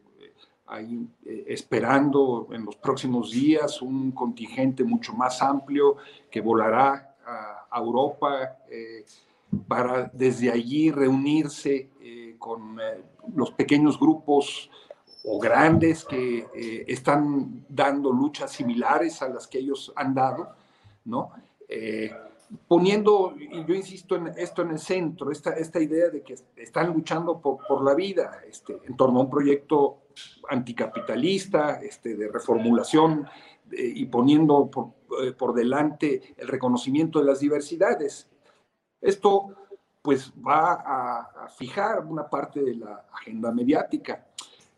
[0.66, 1.08] hay
[1.46, 5.98] esperando en los próximos días un contingente mucho más amplio
[6.32, 8.58] que volará a, Europa
[9.68, 11.92] para desde allí reunirse
[12.40, 12.80] con
[13.36, 14.70] los pequeños grupos
[15.24, 20.56] o grandes que eh, están dando luchas similares a las que ellos han dado,
[21.06, 21.32] ¿no?
[21.68, 22.12] Eh,
[22.68, 26.94] poniendo, y yo insisto en esto en el centro, esta, esta idea de que están
[26.94, 30.04] luchando por, por la vida este, en torno a un proyecto
[30.50, 33.28] anticapitalista, este, de reformulación
[33.72, 34.94] eh, y poniendo por,
[35.36, 38.30] por, delante el reconocimiento de las diversidades.
[39.02, 39.57] Esto
[40.08, 44.26] pues va a, fijar una parte de la agenda mediática.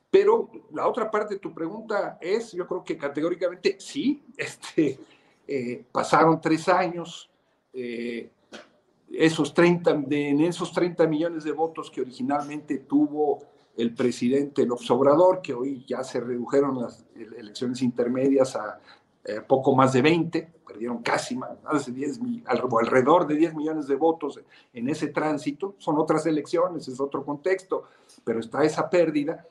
[0.10, 5.00] Pero la otra parte de tu pregunta es, yo creo que categóricamente sí, este,
[5.48, 7.30] eh, pasaron tres años,
[7.72, 8.32] eh,
[9.12, 13.44] esos 30, en esos 30 millones de votos que originalmente tuvo
[13.78, 18.80] el presidente López Obrador, que hoy ya se redujeron las elecciones intermedias a
[19.24, 23.96] eh, poco más de 20, perdieron casi más, de 10, alrededor de 10 millones de
[23.96, 24.40] votos
[24.74, 27.86] en ese tránsito, son otras elecciones, es otro contexto,
[28.24, 29.46] pero está esa pérdida.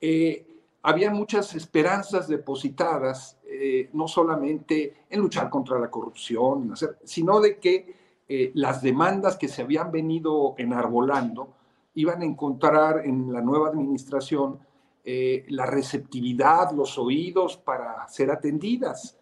[0.00, 0.46] Eh,
[0.82, 6.74] había muchas esperanzas depositadas, eh, no solamente en luchar contra la corrupción,
[7.04, 7.96] sino de que
[8.28, 11.54] eh, las demandas que se habían venido enarbolando
[11.94, 14.60] iban a encontrar en la nueva administración
[15.04, 19.18] la receptividad, los oídos para ser atendidas.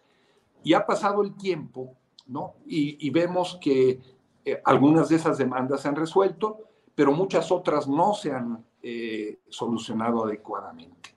[0.63, 1.95] Y ha pasado el tiempo,
[2.27, 2.55] ¿no?
[2.65, 3.99] Y, y vemos que
[4.63, 6.59] algunas de esas demandas se han resuelto,
[6.95, 11.15] pero muchas otras no se han eh, solucionado adecuadamente.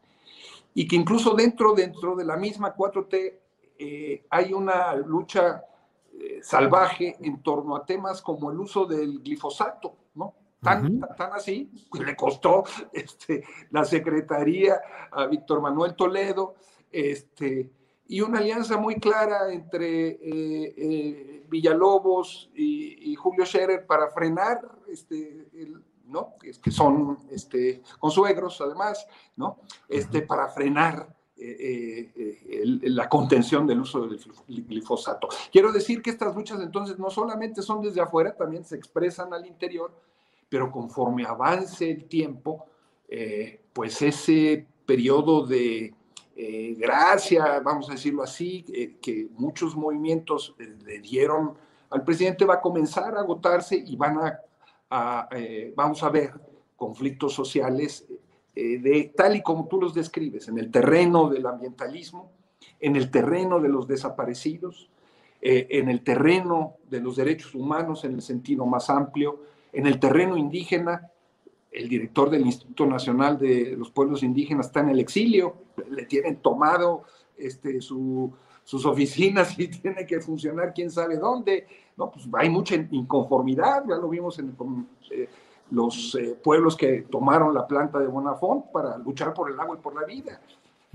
[0.74, 3.38] Y que incluso dentro, dentro de la misma 4T
[3.78, 5.64] eh, hay una lucha
[6.12, 10.34] eh, salvaje en torno a temas como el uso del glifosato, ¿no?
[10.60, 14.80] Tan, tan, así, le costó este, la secretaría
[15.10, 16.54] a Víctor Manuel Toledo,
[16.90, 17.70] este,
[18.06, 20.18] y una alianza muy clara entre
[21.48, 26.34] Villalobos y, Julio Scherer para frenar este, el, ¿no?
[26.38, 29.06] Que, son este, consuegros además,
[29.36, 29.60] ¿no?
[29.88, 35.28] Este, para frenar eh, eh, la contención del uso del glifosato.
[35.50, 39.46] Quiero decir que estas luchas entonces no solamente son desde afuera, también se expresan al
[39.46, 39.92] interior,
[40.48, 42.66] pero conforme avance el tiempo,
[43.08, 45.94] eh, pues ese periodo de
[46.36, 48.62] gracia, vamos a decirlo así,
[49.00, 51.54] que muchos movimientos le dieron
[51.90, 54.40] al presidente va a comenzar a agotarse y van a
[55.32, 56.32] eh, vamos a ver
[56.76, 58.06] conflictos sociales
[58.54, 62.30] eh, de tal y como tú los describes, en el terreno del ambientalismo,
[62.80, 64.90] en el terreno de los desaparecidos,
[65.40, 69.40] eh, en el terreno de los derechos humanos en el sentido más amplio,
[69.72, 71.10] en el terreno indígena.
[71.74, 75.56] El director del Instituto Nacional de los Pueblos Indígenas está en el exilio,
[75.90, 77.02] le tienen tomado
[77.36, 81.66] este, sus oficinas y tiene que funcionar quién sabe dónde.
[81.96, 84.56] No, pues hay mucha inconformidad, ya lo vimos en
[85.10, 85.28] eh,
[85.70, 89.82] los eh, pueblos que tomaron la planta de Bonafont para luchar por el agua y
[89.82, 90.40] por la vida.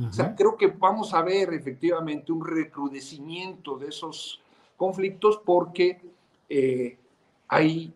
[0.08, 4.40] O sea, creo que vamos a ver efectivamente un recrudecimiento de esos
[4.78, 6.00] conflictos porque
[6.48, 6.98] eh,
[7.50, 7.94] hay,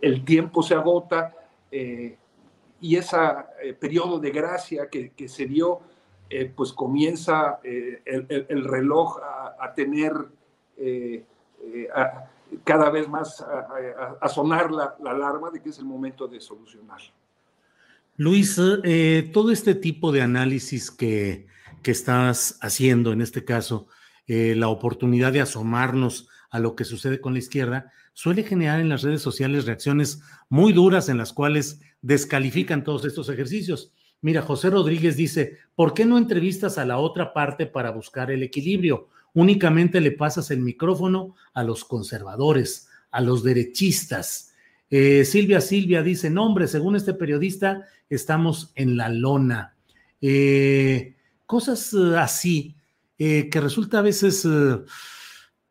[0.00, 1.34] el tiempo se agota
[1.70, 3.16] y ese
[3.80, 5.80] periodo de gracia que, se dio,
[6.54, 9.18] pues comienza el, reloj
[9.58, 10.12] a, tener
[10.76, 11.24] eh,
[12.64, 13.44] cada vez más
[14.20, 17.00] a, sonar la, alarma de que es el momento de solucionar.
[18.16, 21.46] Luis, eh, todo este tipo de análisis que,
[21.82, 23.88] que, estás haciendo, en este caso,
[24.26, 28.88] eh, la oportunidad de asomarnos a lo que sucede con la izquierda, suele generar en
[28.88, 33.92] las redes sociales reacciones muy duras en las cuales descalifican todos estos ejercicios.
[34.20, 38.42] Mira, José Rodríguez dice, ¿por qué no entrevistas a la otra parte para buscar el
[38.42, 39.08] equilibrio?
[39.34, 44.54] únicamente le pasas el micrófono a los conservadores, a los derechistas.
[44.90, 49.74] Eh, Silvia Silvia dice, no hombre, según este periodista, estamos en la lona.
[50.20, 51.16] Eh,
[51.46, 52.76] cosas eh, así,
[53.16, 54.44] que resulta a veces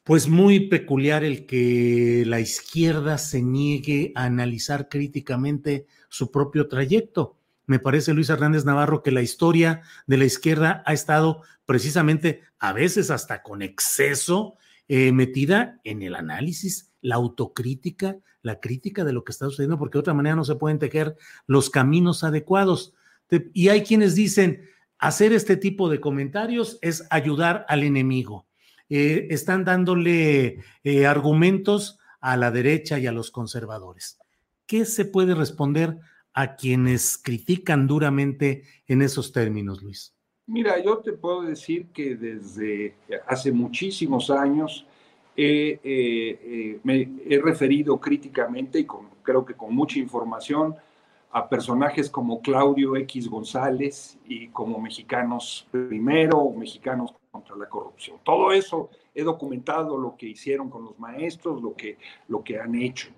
[0.04, 7.38] pues muy peculiar el que la izquierda se niegue a analizar críticamente su propio trayecto.
[7.68, 12.74] Me parece, Luis Hernández Navarro, que la historia de la izquierda ha estado precisamente a
[12.74, 14.56] veces hasta con exceso
[14.88, 19.98] eh, metida en el análisis, la autocrítica, la crítica de lo que está sucediendo, porque
[19.98, 21.16] de otra manera no se pueden tejer
[21.46, 22.94] los caminos adecuados.
[23.54, 24.68] Y hay quienes dicen,
[24.98, 28.48] hacer este tipo de comentarios es ayudar al enemigo.
[28.94, 34.20] Eh, están dándole eh, argumentos a la derecha y a los conservadores.
[34.66, 35.98] ¿Qué se puede responder
[36.34, 40.14] a quienes critican duramente en esos términos, Luis?
[40.46, 42.96] Mira, yo te puedo decir que desde
[43.28, 44.86] hace muchísimos años
[45.38, 48.88] me he referido críticamente y
[49.24, 50.76] creo que con mucha información
[51.32, 58.18] a personajes como Claudio X González y como Mexicanos Primero Mexicanos contra la Corrupción.
[58.24, 61.98] Todo eso he documentado lo que hicieron con los maestros, lo que,
[62.28, 63.10] lo que han hecho.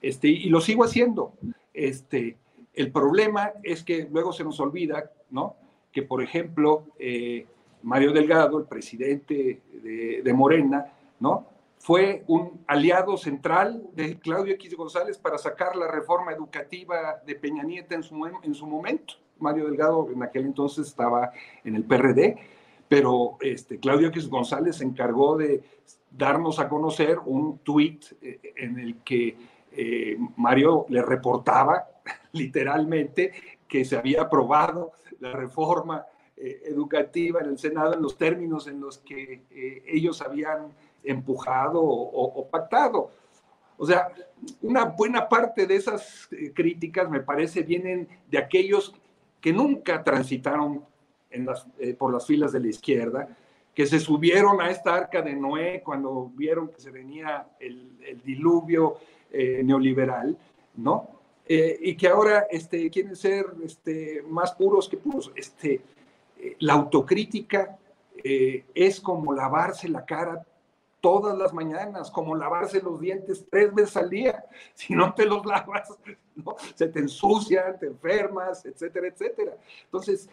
[0.00, 1.32] Este, y lo sigo haciendo.
[1.72, 2.36] Este,
[2.74, 5.56] el problema es que luego se nos olvida, ¿no?
[5.90, 7.46] Que, por ejemplo, eh,
[7.82, 11.52] Mario Delgado, el presidente de, de Morena, ¿no?
[11.82, 17.64] fue un aliado central de Claudio X González para sacar la reforma educativa de Peña
[17.64, 19.14] Nieto en su, en su momento.
[19.40, 21.32] Mario Delgado en aquel entonces estaba
[21.64, 22.38] en el PRD,
[22.92, 25.62] pero este, Claudio X González se encargó de
[26.10, 29.34] darnos a conocer un tuit eh, en el que
[29.72, 31.88] eh, Mario le reportaba
[32.32, 33.32] literalmente
[33.66, 36.04] que se había aprobado la reforma
[36.36, 39.40] eh, educativa en el Senado en los términos en los que
[39.86, 43.08] ellos habían empujado o, pactado.
[43.78, 44.12] O sea,
[44.60, 48.94] una buena parte de esas críticas, me parece, vienen de aquellos
[49.40, 50.91] que nunca transitaron
[51.32, 53.36] en las, eh, por las filas de la izquierda,
[53.74, 57.90] que se subieron a esta arca de Noé cuando vieron que se venía el,
[58.22, 58.96] diluvio
[59.30, 60.36] eh, neoliberal,
[60.76, 61.08] ¿no?
[61.44, 65.30] y que ahora este, quieren ser este, más puros que puros.
[65.34, 65.82] Este,
[66.60, 67.76] la autocrítica
[68.24, 70.46] es como lavarse la cara
[71.02, 74.42] todas las mañanas, como lavarse los dientes tres veces al día.
[74.74, 75.92] Si no te los lavas,
[76.74, 79.52] se te ensucian, te enfermas, etcétera, etcétera.
[79.84, 80.30] Entonces,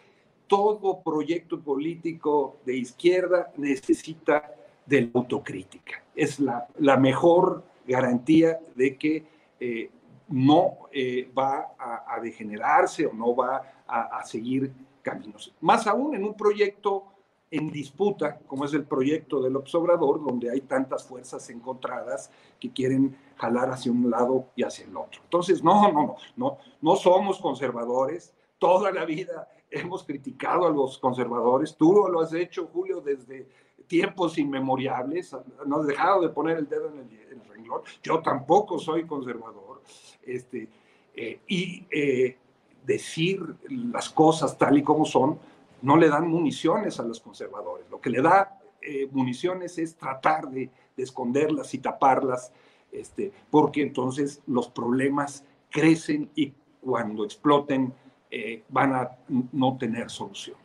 [0.50, 4.52] todo proyecto político de izquierda necesita
[4.84, 6.02] de la autocrítica.
[6.12, 9.24] Es la, mejor garantía de que
[9.60, 9.90] eh,
[10.26, 14.72] no eh, va a, degenerarse o no va a, seguir
[15.02, 15.54] caminos.
[15.60, 17.04] Más aún en un proyecto
[17.48, 22.28] en disputa, como es el proyecto del Obrador, donde hay tantas fuerzas encontradas
[22.58, 25.20] que quieren jalar hacia un lado y hacia el otro.
[25.22, 28.34] Entonces, no, no, no, no, no somos conservadores.
[28.58, 31.76] Toda la vida hemos criticado a los conservadores.
[31.76, 33.46] Tú lo has hecho, Julio, desde
[33.86, 35.34] tiempos inmemoriales.
[35.66, 37.82] No has dejado de poner el dedo en el, renglón.
[38.02, 39.82] Yo tampoco soy conservador.
[40.22, 40.68] Este,
[41.14, 42.36] eh, y eh,
[42.84, 45.38] decir las cosas tal y como son,
[45.82, 47.88] no le dan municiones a los conservadores.
[47.90, 52.52] Lo que le da eh, municiones es tratar de, esconderlas y taparlas,
[52.92, 56.52] este, porque entonces los problemas crecen y
[56.82, 57.94] cuando exploten
[58.30, 59.10] eh, van a
[59.52, 60.56] no tener solución.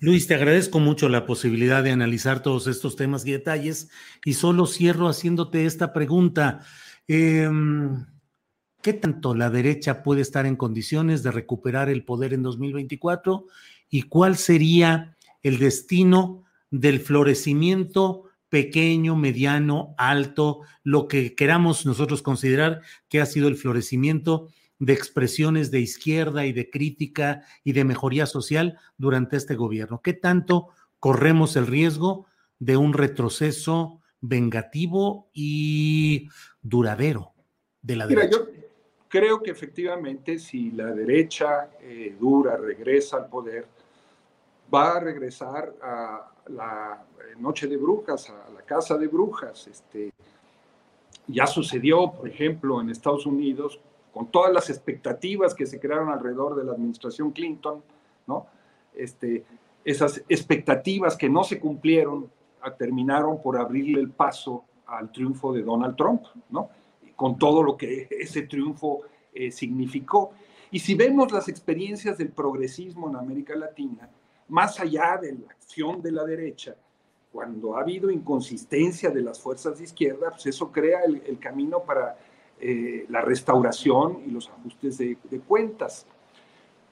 [0.00, 3.90] Luis, te agradezco mucho la posibilidad de analizar todos estos temas y detalles
[4.24, 6.64] y solo cierro haciéndote esta pregunta.
[7.06, 8.04] Em,
[8.82, 13.46] ¿Qué tanto la derecha puede estar en condiciones de recuperar el poder en 2024
[13.88, 16.42] y cuál sería el destino
[16.72, 24.48] del florecimiento pequeño, mediano, alto, lo que queramos nosotros considerar que ha sido el florecimiento
[24.82, 30.00] de expresiones de izquierda y de crítica y de mejoría social durante este gobierno.
[30.02, 32.26] ¿Qué tanto corremos el riesgo
[32.58, 36.28] de un retroceso vengativo y
[36.62, 37.32] duradero
[37.80, 38.38] de la derecha?
[38.38, 38.48] yo
[39.06, 43.64] creo que efectivamente si la derecha eh, dura regresa al poder,
[44.74, 49.68] va a regresar a la eh, noche de brujas, a la casa de brujas.
[49.68, 50.12] Este,
[51.28, 53.78] ya sucedió, por ejemplo, en Estados Unidos,
[54.12, 57.82] con todas las expectativas que se crearon alrededor de la administración Clinton,
[58.26, 58.46] ¿no?
[58.94, 59.44] Este,
[59.84, 62.30] esas expectativas que no se cumplieron
[62.78, 66.68] terminaron por abrirle el paso al triunfo de Donald Trump, ¿no?
[67.16, 69.02] Con todo lo que ese triunfo
[69.34, 70.32] eh, significó.
[70.70, 74.08] Y si vemos las experiencias del progresismo en América Latina,
[74.48, 76.76] más allá de la acción de la derecha,
[77.32, 82.16] cuando ha habido inconsistencia de las fuerzas de izquierda, pues eso crea el, camino para
[82.64, 85.16] eh, la restauración y los ajustes de,
[85.48, 86.06] cuentas.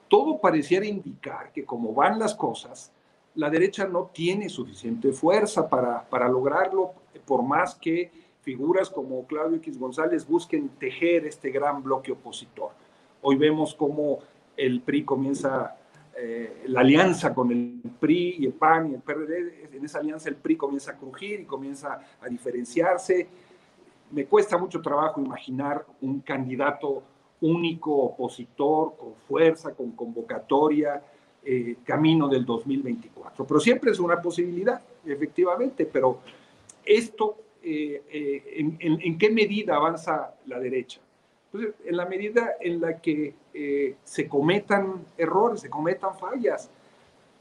[0.09, 2.91] Todo pareciera indicar que como van las cosas,
[3.35, 6.91] la derecha no tiene suficiente fuerza para, para lograrlo,
[7.25, 8.11] por más que
[8.41, 12.71] figuras como Claudio X González busquen tejer este gran bloque opositor.
[13.21, 14.19] Hoy vemos cómo
[14.57, 15.77] el PRI comienza
[16.17, 20.27] eh, la alianza con el PRI y el PAN y el PRD, en esa alianza
[20.27, 23.29] el PRI comienza a crujir y comienza a diferenciarse.
[24.11, 27.03] Me cuesta mucho trabajo imaginar un candidato
[27.41, 31.01] único, opositor, con fuerza, con convocatoria,
[31.43, 33.45] eh, camino del 2024.
[33.45, 36.19] Pero siempre es una posibilidad, efectivamente, pero
[36.85, 38.43] esto, eh, eh,
[38.79, 41.01] en, qué medida avanza la derecha?
[41.51, 43.33] En la medida en la que
[44.03, 46.69] se cometan errores, se cometan fallas.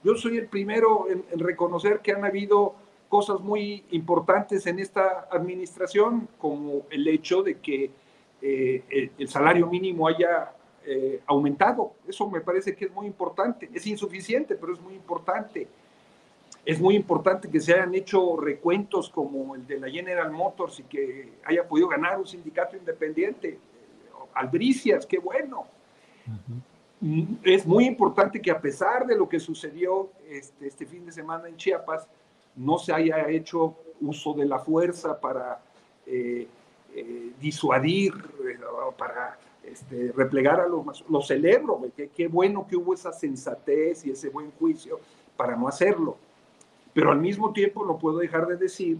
[0.02, 2.74] Yo soy el primero en, reconocer que han habido
[3.10, 7.90] cosas muy importantes en esta administración, como el hecho de que
[8.40, 11.92] el salario mínimo haya eh, aumentado.
[12.08, 13.68] Eso me parece que es muy importante.
[13.74, 15.68] Es insuficiente, pero es muy importante.
[16.64, 20.84] Es muy importante que se hayan hecho recuentos como el de la General Motors y
[20.84, 23.58] que haya podido ganar un sindicato independiente.
[24.32, 25.66] Albricias, qué bueno.
[27.42, 31.48] Es muy importante que a pesar de lo que sucedió este, este, fin de semana
[31.48, 32.08] en Chiapas,
[32.60, 35.60] no se haya hecho uso de la fuerza para
[36.06, 36.46] eh,
[36.94, 38.12] eh, disuadir,
[38.98, 44.28] para este, replegar a los Lo celebro, qué, bueno que hubo esa sensatez y ese
[44.28, 45.00] buen juicio
[45.36, 46.16] para no hacerlo.
[46.92, 48.98] Pero al mismo tiempo no puedo dejar de decir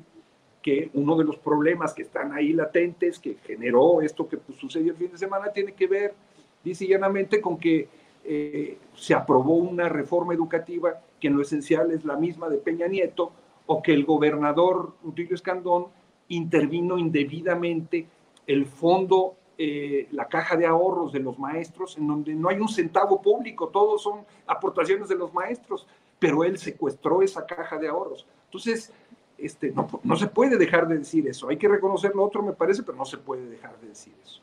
[0.62, 4.92] que uno de los problemas que están ahí latentes, que generó esto que pues, sucedió
[4.92, 6.14] el fin de semana, tiene que ver,
[6.62, 7.88] dice llanamente, con que
[8.24, 12.86] eh, se aprobó una reforma educativa que en lo esencial es la misma de Peña
[12.86, 13.32] Nieto,
[13.72, 15.86] o que el gobernador Rutilio Escandón
[16.26, 18.04] intervino indebidamente
[18.48, 22.68] el fondo eh, la caja de ahorros de los maestros, en donde no hay un
[22.68, 25.86] centavo público, todos son aportaciones de los maestros,
[26.18, 28.26] pero él secuestró esa caja de ahorros.
[28.46, 28.92] Entonces,
[29.38, 31.48] este, no, no se puede dejar de decir eso.
[31.48, 34.40] Hay que reconocer lo otro, me parece, pero no se puede dejar de decir eso.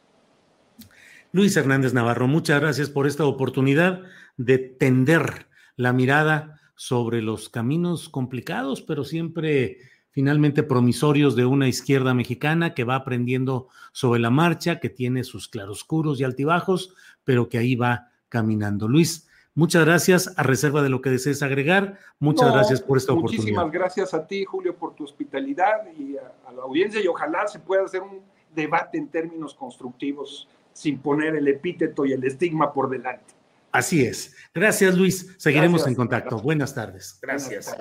[1.34, 4.04] Luis Hernández Navarro, muchas gracias por esta oportunidad
[4.38, 9.80] de tender la mirada sobre los caminos complicados, pero siempre
[10.12, 15.48] finalmente promisorios de una izquierda mexicana que va aprendiendo sobre la marcha, que tiene sus
[15.48, 18.88] claroscuros y altibajos, pero que ahí va caminando.
[18.88, 20.34] Luis, muchas gracias.
[20.38, 23.44] A reserva de lo que desees agregar, muchas gracias por esta oportunidad.
[23.44, 27.60] Muchísimas gracias a ti, Julio, por tu hospitalidad y a, la audiencia y ojalá se
[27.60, 28.22] pueda hacer un
[28.56, 33.36] debate en términos constructivos sin poner el epíteto y el estigma por delante.
[33.78, 34.36] Así es.
[34.56, 35.36] Gracias, Luis.
[35.38, 36.41] Seguiremos en contacto.
[36.41, 37.20] Buenas tardes.
[37.22, 37.76] Gracias.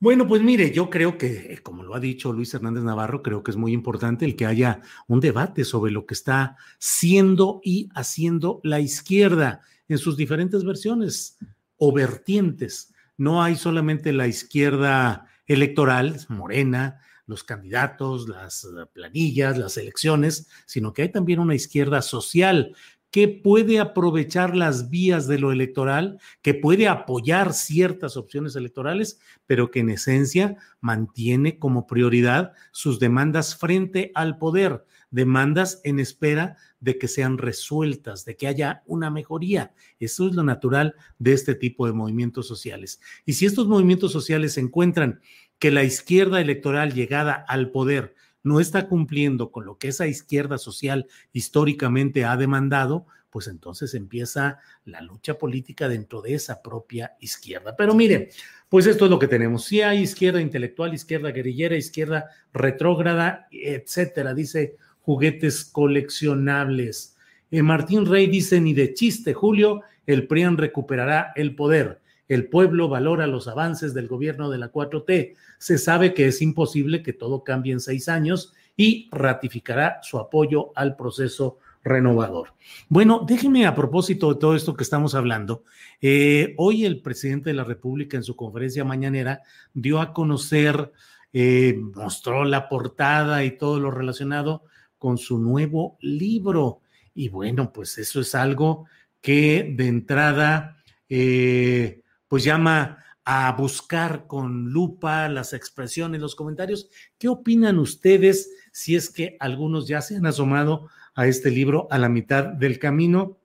[0.00, 3.42] Bueno, pues mire, yo creo que, eh, como lo ha dicho Luis Hernández Navarro, creo
[3.42, 7.90] que es muy importante el que haya un debate sobre lo que está siendo y
[7.94, 11.36] haciendo la izquierda en sus diferentes versiones
[11.76, 12.94] o vertientes.
[13.18, 20.92] No hay solamente la izquierda electoral, morena, los candidatos, las eh, planillas, las elecciones, sino
[20.92, 22.74] que hay también una izquierda social
[23.12, 29.70] que puede aprovechar las vías de lo electoral, que puede apoyar ciertas opciones electorales, pero
[29.70, 36.96] que en esencia mantiene como prioridad sus demandas frente al poder, demandas en espera de
[36.96, 39.74] que sean resueltas, de que haya una mejoría.
[40.00, 42.98] Eso es lo natural de este tipo de movimientos sociales.
[43.26, 45.20] Y si estos movimientos sociales encuentran
[45.58, 50.58] que la izquierda electoral llegada al poder no está cumpliendo con lo que esa izquierda
[50.58, 57.74] social históricamente ha demandado, pues entonces empieza la lucha política dentro de esa propia izquierda.
[57.76, 58.28] Pero miren,
[58.68, 59.64] pues esto es lo que tenemos.
[59.64, 67.16] Si hay izquierda intelectual, izquierda guerrillera, izquierda retrógrada, etcétera, dice juguetes coleccionables.
[67.50, 72.01] Eh, Martín Rey dice, ni de chiste, Julio, el PRIAN recuperará el poder.
[72.32, 75.34] El pueblo valora los avances del gobierno de la 4T.
[75.58, 80.72] Se sabe que es imposible que todo cambie en seis años y ratificará su apoyo
[80.74, 82.54] al proceso renovador.
[82.88, 85.64] Bueno, déjeme a propósito de todo esto que estamos hablando.
[86.00, 89.42] Eh, hoy el presidente de la República en su conferencia mañanera
[89.74, 90.90] dio a conocer,
[91.34, 94.64] eh, mostró la portada y todo lo relacionado
[94.96, 96.80] con su nuevo libro.
[97.14, 98.86] Y bueno, pues eso es algo
[99.20, 100.78] que de entrada
[101.10, 102.01] eh,
[102.32, 106.88] pues llama a buscar con lupa las expresiones, los comentarios.
[107.18, 111.98] ¿Qué opinan ustedes si es que algunos ya se han asomado a este libro a
[111.98, 113.36] la mitad del camino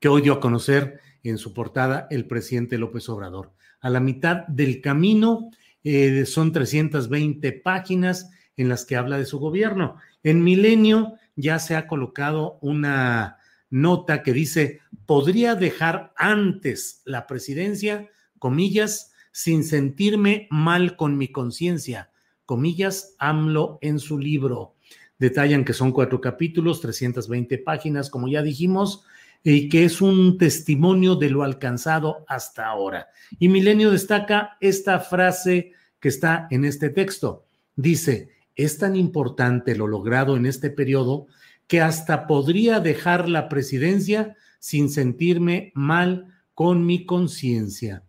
[0.00, 3.52] que hoy dio a conocer en su portada el presidente López Obrador?
[3.82, 5.50] A la mitad del camino
[5.84, 9.96] eh, son 320 páginas en las que habla de su gobierno.
[10.22, 13.36] En Milenio ya se ha colocado una
[13.72, 18.08] nota que dice, podría dejar antes la presidencia,
[18.38, 22.10] comillas, sin sentirme mal con mi conciencia,
[22.44, 24.76] comillas, AMLO en su libro.
[25.18, 29.04] Detallan que son cuatro capítulos, 320 páginas, como ya dijimos,
[29.42, 33.08] y que es un testimonio de lo alcanzado hasta ahora.
[33.38, 37.46] Y Milenio destaca esta frase que está en este texto.
[37.74, 41.26] Dice, es tan importante lo logrado en este periodo
[41.72, 48.04] que hasta podría dejar la presidencia sin sentirme mal con mi conciencia.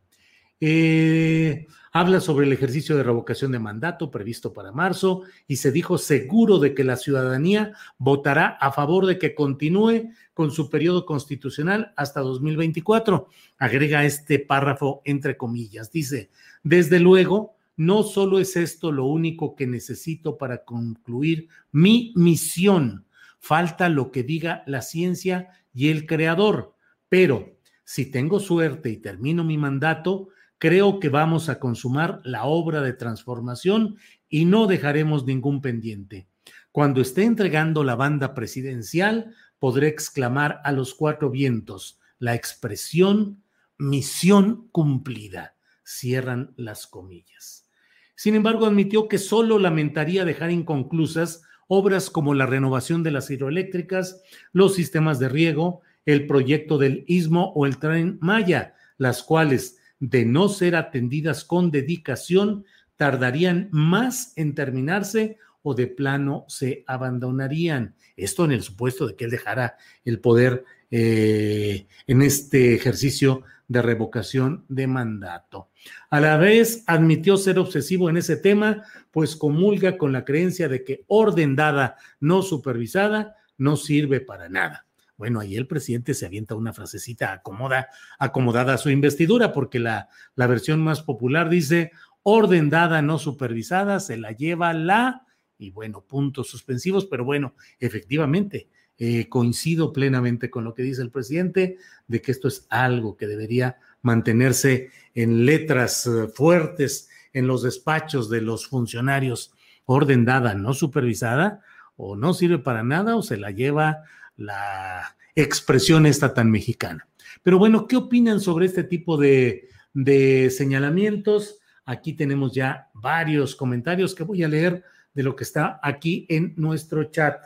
[0.60, 5.98] Eh, habla sobre el ejercicio de revocación de mandato previsto para marzo y se dijo
[5.98, 11.94] seguro de que la ciudadanía votará a favor de que continúe con su periodo constitucional
[11.96, 13.30] hasta 2024.
[13.60, 15.90] Agrega este párrafo entre comillas.
[15.90, 16.32] Dice,
[16.64, 23.06] desde luego, no solo es esto lo único que necesito para concluir mi misión,
[23.44, 26.78] falta lo que diga la ciencia y el creador,
[27.10, 32.82] pero si tengo suerte y termino mi mandato, creo que vamos a consumar la obra
[32.82, 33.98] de transformación
[34.30, 36.30] y no dejaremos ningún pendiente.
[36.72, 43.44] Cuando esté entregando la banda presidencial, podré exclamar a los cuatro vientos la expresión
[43.78, 45.58] misión cumplida.
[45.84, 47.68] Cierran las comillas.
[48.16, 54.22] Sin embargo, admitió que solo lamentaría dejar inconclusas obras como la renovación de las hidroeléctricas,
[54.52, 60.26] los sistemas de riego, el proyecto del istmo o el tren Maya, las cuales, de
[60.26, 62.66] no ser atendidas con dedicación,
[62.98, 67.96] tardarían más en terminarse o de plano se abandonarían.
[68.16, 73.82] Esto en el supuesto de que él dejara el poder eh, en este ejercicio de
[73.82, 75.70] revocación de mandato.
[76.10, 80.84] A la vez admitió ser obsesivo en ese tema, pues comulga con la creencia de
[80.84, 84.86] que orden dada, no supervisada, no sirve para nada.
[85.16, 87.88] Bueno, ahí el presidente se avienta una frasecita acomoda,
[88.20, 91.92] acomodada a su investidura, porque la, la versión más popular dice,
[92.24, 95.26] orden dada, no supervisada, se la lleva la,
[95.58, 101.10] y bueno, puntos suspensivos, pero bueno, efectivamente, eh, coincido plenamente con lo que dice el
[101.10, 107.64] presidente, de que esto es algo que debería mantenerse en letras eh, fuertes en los
[107.64, 109.54] despachos de los funcionarios,
[109.86, 111.62] orden dada, no supervisada,
[111.96, 114.04] o no sirve para nada, o se la lleva
[114.36, 117.08] la expresión esta tan mexicana.
[117.42, 121.60] Pero bueno, ¿qué opinan sobre este tipo de, de señalamientos?
[121.86, 124.84] Aquí tenemos ya varios comentarios que voy a leer
[125.14, 127.42] de lo que está aquí en nuestro chat.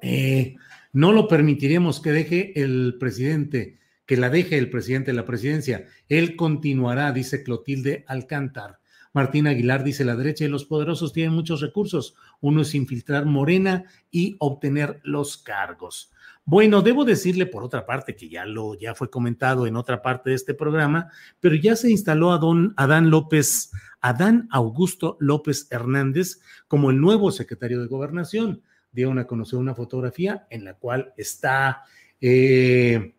[0.00, 0.56] Eh,
[0.92, 5.86] no lo permitiremos que deje el presidente, que la deje el presidente de la presidencia.
[6.08, 8.78] Él continuará, dice Clotilde Alcántar.
[9.12, 12.14] Martín Aguilar dice, la derecha y los poderosos tienen muchos recursos.
[12.40, 16.12] Uno es infiltrar Morena y obtener los cargos.
[16.44, 20.30] Bueno, debo decirle por otra parte que ya lo ya fue comentado en otra parte
[20.30, 21.10] de este programa,
[21.40, 27.32] pero ya se instaló a don Adán López, Adán Augusto López Hernández como el nuevo
[27.32, 28.62] secretario de Gobernación
[28.96, 31.82] dieron a conocer una fotografía en la cual está
[32.18, 33.14] eh,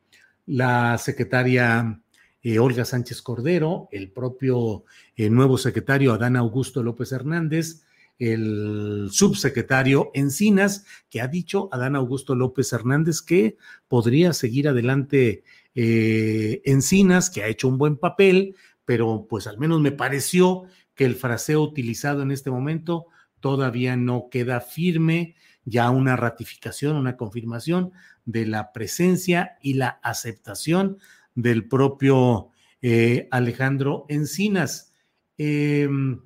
[0.48, 2.02] la secretaria
[2.41, 4.86] eh, Olga Sánchez Cordero, el propio
[5.16, 7.84] eh, nuevo secretario Adán Augusto López Hernández,
[8.18, 15.44] el subsecretario Encinas, que ha dicho Adán Augusto López Hernández que podría seguir adelante
[15.76, 20.64] Encinas, que ha hecho un buen papel, pero pues al menos me pareció
[20.95, 23.06] que el fraseo utilizado en este momento
[23.40, 25.36] todavía no queda firme
[25.68, 27.91] ya una ratificación, una confirmación
[28.23, 30.98] de la presencia y la aceptación
[31.35, 34.94] del propio eh, Alejandro Encinas.
[35.38, 36.22] Em,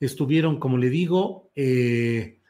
[0.00, 2.40] estuvieron, como le digo, eh,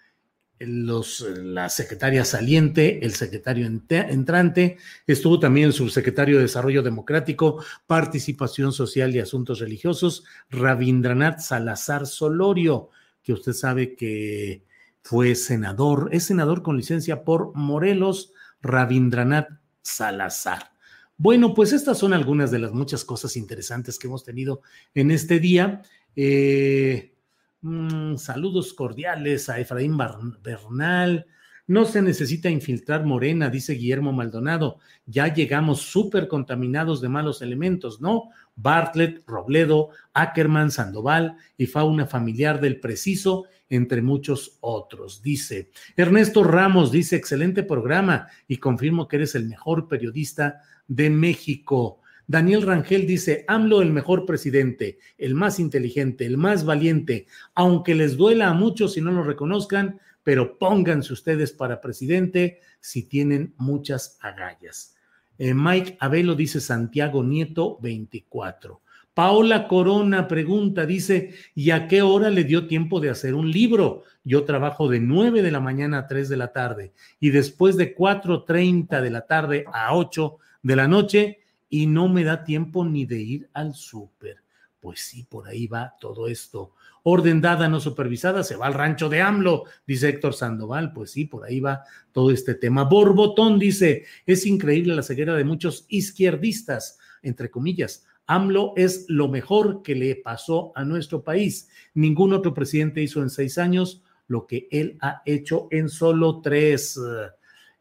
[0.59, 8.73] los, la secretaria saliente, el secretario entrante, estuvo también el subsecretario de Desarrollo Democrático, Participación
[8.73, 12.89] Social y Asuntos Religiosos, Rabindranath Salazar Solorio,
[13.23, 14.70] que usted sabe que
[15.03, 18.33] fue senador, es senador con licencia por Morelos,
[18.63, 19.49] Rabindranath
[19.83, 20.73] Salazar.
[21.17, 24.63] Bueno, pues estas son algunas de las muchas cosas interesantes que hemos tenido
[24.95, 25.83] en este día.
[26.17, 27.15] Eh,
[27.61, 29.99] mm, saludos cordiales a Efraín
[30.43, 31.27] Bernal.
[31.67, 34.79] No se necesita infiltrar Morena, dice Guillermo Maldonado.
[35.07, 38.31] Ya llegamos súper contaminados de malos elementos, ¿no?
[38.63, 45.23] Bartlett, Robledo, Ackerman, Sandoval y fauna familiar del preciso entre muchos otros.
[45.23, 52.01] Dice Ernesto Ramos, dice, excelente programa y confirmo que eres el mejor periodista de México.
[52.27, 58.17] Daniel Rangel dice, AMLO el mejor presidente, el más inteligente, el más valiente, aunque les
[58.17, 64.17] duela a muchos si no lo reconozcan, pero pónganse ustedes para presidente si tienen muchas
[64.21, 64.95] agallas.
[65.43, 68.83] Eh, Mike Abelo dice Santiago Nieto 24.
[69.15, 74.03] Paola Corona pregunta, dice, ¿y a qué hora le dio tiempo de hacer un libro?
[74.23, 77.97] Yo trabajo de 9 de la mañana a 3 de la tarde y después de
[77.97, 81.39] 4.30 de la tarde a 8 de la noche
[81.71, 84.45] y no me da tiempo ni de ir al súper.
[84.79, 86.75] Pues sí, por ahí va todo esto.
[87.03, 90.93] Orden dada, no supervisada, se va al rancho de AMLO, dice Héctor Sandoval.
[90.93, 91.83] Pues sí, por ahí va
[92.13, 92.85] todo este tema.
[92.85, 98.05] Borbotón dice, es increíble la ceguera de muchos izquierdistas, entre comillas.
[98.27, 101.69] AMLO es lo mejor que le pasó a nuestro país.
[101.95, 106.99] Ningún otro presidente hizo en seis años lo que él ha hecho en solo tres.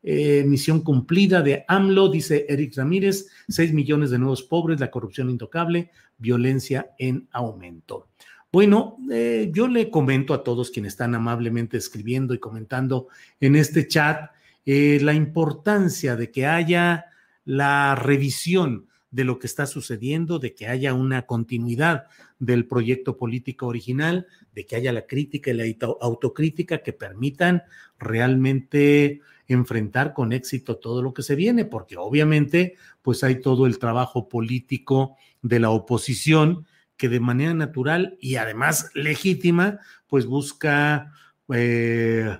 [0.01, 5.29] Eh, misión cumplida de AMLO, dice Eric Ramírez, seis millones de nuevos pobres, la corrupción
[5.29, 8.07] intocable, violencia en aumento.
[8.51, 13.07] Bueno, eh, yo le comento a todos quienes están amablemente escribiendo y comentando
[13.39, 14.31] en este chat
[14.65, 17.05] eh, la importancia de que haya
[17.45, 22.05] la revisión de lo que está sucediendo, de que haya una continuidad
[22.39, 25.65] del proyecto político original, de que haya la crítica y la
[26.01, 27.61] autocrítica que permitan
[27.99, 33.77] realmente enfrentar con éxito todo lo que se viene, porque obviamente pues hay todo el
[33.77, 36.65] trabajo político de la oposición
[36.99, 41.13] que de manera natural y además legítima, pues busca
[41.51, 42.37] eh,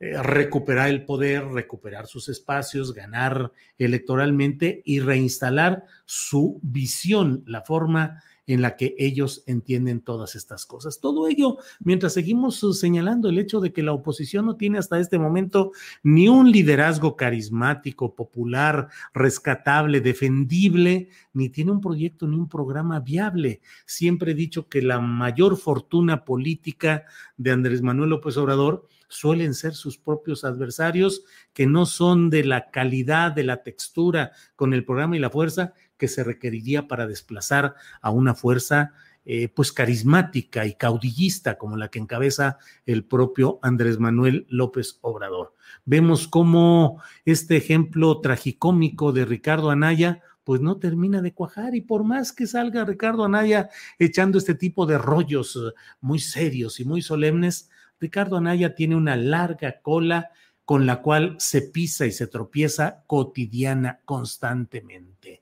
[0.00, 8.20] eh, recuperar el poder, recuperar sus espacios, ganar electoralmente y reinstalar su visión, la forma
[8.50, 10.98] en la que ellos entienden todas estas cosas.
[10.98, 15.20] Todo ello mientras seguimos señalando el hecho de que la oposición no tiene hasta este
[15.20, 15.70] momento
[16.02, 23.60] ni un liderazgo carismático, popular, rescatable, defendible, ni tiene un proyecto ni un programa viable.
[23.86, 27.04] Siempre he dicho que la mayor fortuna política
[27.36, 31.22] de Andrés Manuel López Obrador suelen ser sus propios adversarios
[31.52, 35.72] que no son de la calidad, de la textura con el programa y la fuerza
[36.00, 38.94] que se requeriría para desplazar a una fuerza
[39.26, 42.56] eh, pues carismática y caudillista como la que encabeza
[42.86, 45.54] el propio Andrés Manuel López Obrador.
[45.84, 52.02] Vemos cómo este ejemplo tragicómico de Ricardo Anaya pues no termina de cuajar y por
[52.02, 53.68] más que salga Ricardo Anaya
[53.98, 55.58] echando este tipo de rollos
[56.00, 57.68] muy serios y muy solemnes,
[58.00, 60.30] Ricardo Anaya tiene una larga cola
[60.64, 65.39] con la cual se pisa y se tropieza cotidiana, constantemente.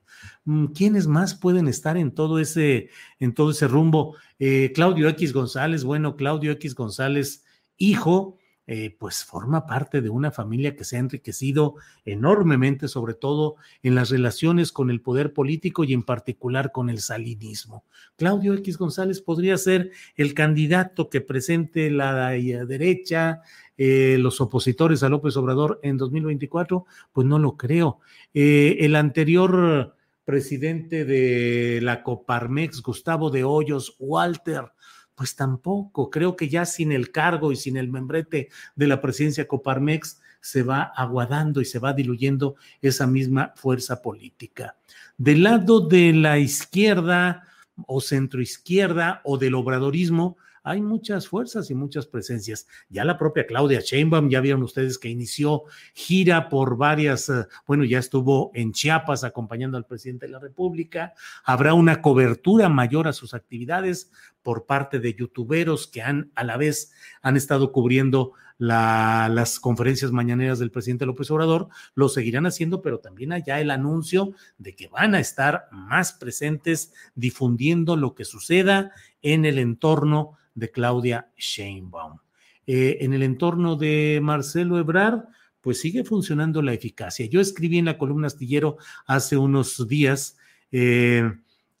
[0.49, 2.89] Mm, ¿Quiénes más pueden estar en todo ese,
[3.19, 4.15] en todo ese rumbo?
[4.39, 7.45] Eh, Claudio X González, bueno, Claudio X González,
[7.77, 13.57] hijo, eh, pues forma parte de una familia que se ha enriquecido enormemente, sobre todo
[13.83, 17.85] en las relaciones con el poder político y en particular con el salinismo.
[18.15, 23.43] Claudio X González podría ser el candidato que presente la derecha,
[23.77, 27.99] eh, los opositores a López Obrador en 2024, pues no lo creo.
[28.33, 29.95] El anterior
[30.29, 34.71] presidente de la Coparmex, Gustavo de Hoyos, Walter,
[35.15, 36.11] pues tampoco.
[36.11, 40.61] Creo que ya sin el cargo y sin el membrete de la presidencia Coparmex se
[40.61, 44.75] va aguadando y se va diluyendo esa misma fuerza política.
[45.17, 47.47] Del lado de la izquierda
[47.87, 52.67] o centroizquierda o del obradorismo, hay muchas fuerzas y muchas presencias.
[52.89, 55.63] Ya la propia Claudia Sheinbaum, ya vieron ustedes que inició
[55.93, 61.13] gira por varias, eh, bueno, ya estuvo en Chiapas acompañando al presidente de la República.
[61.43, 64.11] Habrá una cobertura mayor a sus actividades
[64.41, 66.91] por parte de youtuberos que han a la vez
[67.21, 73.31] han estado cubriendo las conferencias mañaneras del presidente López Obrador, lo seguirán haciendo, pero también
[73.31, 78.91] allá el anuncio de que van a estar más presentes difundiendo lo que suceda
[79.21, 82.19] en el entorno de Claudia Sheinbaum.
[82.67, 85.23] Eh, en el entorno de Marcelo Ebrard,
[85.61, 87.25] pues sigue funcionando la eficacia.
[87.27, 88.77] Yo escribí en la columna astillero
[89.07, 90.37] hace unos días,
[90.71, 91.31] eh,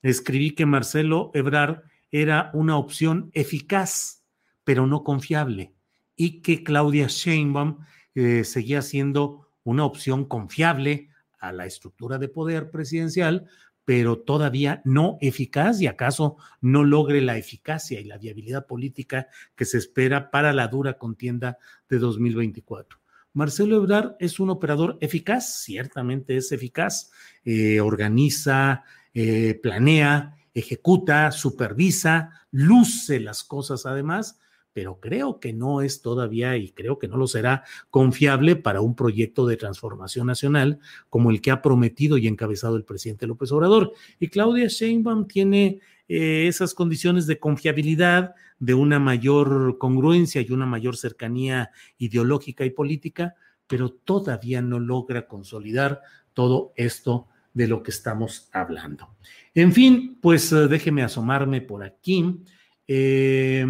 [0.01, 4.23] escribí que Marcelo Ebrard era una opción eficaz,
[4.63, 5.73] pero no confiable,
[6.19, 7.77] y que Claudia Sheinbaum
[8.13, 11.07] eh, seguía siendo una opción confiable
[11.39, 13.45] a la estructura de poder presidencial,
[13.85, 19.63] pero todavía no eficaz y acaso no logre la eficacia y la viabilidad política que
[19.63, 22.99] se espera para la dura contienda de 2024.
[23.31, 27.11] Marcelo Ebrard es un operador eficaz, ciertamente es eficaz,
[27.45, 28.83] eh, organiza,
[29.13, 34.37] eh, planea, ejecuta, supervisa, luce las cosas además,
[34.73, 38.95] pero creo que no es todavía y creo que no lo será confiable para un
[38.95, 40.79] proyecto de transformación nacional
[41.09, 43.93] como el que ha prometido y encabezado el presidente López Obrador.
[44.19, 50.65] Y Claudia Sheinbaum tiene eh, esas condiciones de confiabilidad, de una mayor congruencia y una
[50.65, 53.35] mayor cercanía ideológica y política,
[53.67, 56.01] pero todavía no logra consolidar
[56.33, 59.15] todo esto de lo que estamos hablando.
[59.53, 62.43] En fin, pues eh, déjeme asomarme por aquí.
[62.87, 63.65] Eh,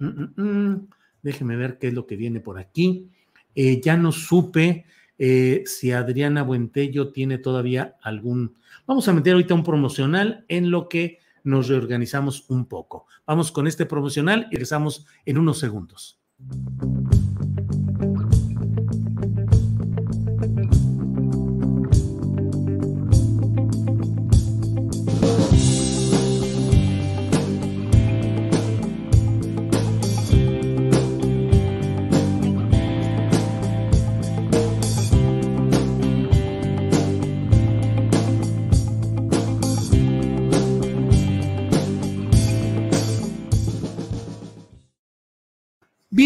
[0.00, 0.88] Mm, mm, mm.
[1.22, 3.08] Déjeme ver qué es lo que viene por aquí.
[3.54, 4.84] Eh, ya no supe
[5.18, 8.56] eh, si Adriana Buentello tiene todavía algún.
[8.86, 13.06] Vamos a meter ahorita un promocional en lo que nos reorganizamos un poco.
[13.26, 16.18] Vamos con este promocional y regresamos en unos segundos.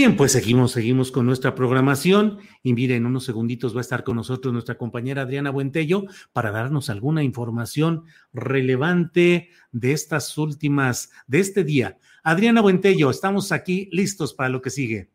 [0.04, 4.04] Bien, pues seguimos, seguimos con nuestra programación y miren, en unos segunditos va a estar
[4.04, 6.04] con nosotros nuestra compañera Adriana Buentello
[6.34, 8.04] para darnos alguna información
[8.34, 11.96] relevante de estas últimas, de este día.
[12.22, 15.13] Adriana Buentello, estamos aquí listos para lo que sigue.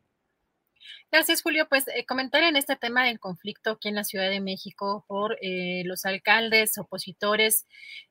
[1.11, 1.67] Gracias, Julio.
[1.67, 5.37] Pues eh, comentar en este tema del conflicto aquí en la Ciudad de México por
[5.41, 7.65] eh, los alcaldes, opositores.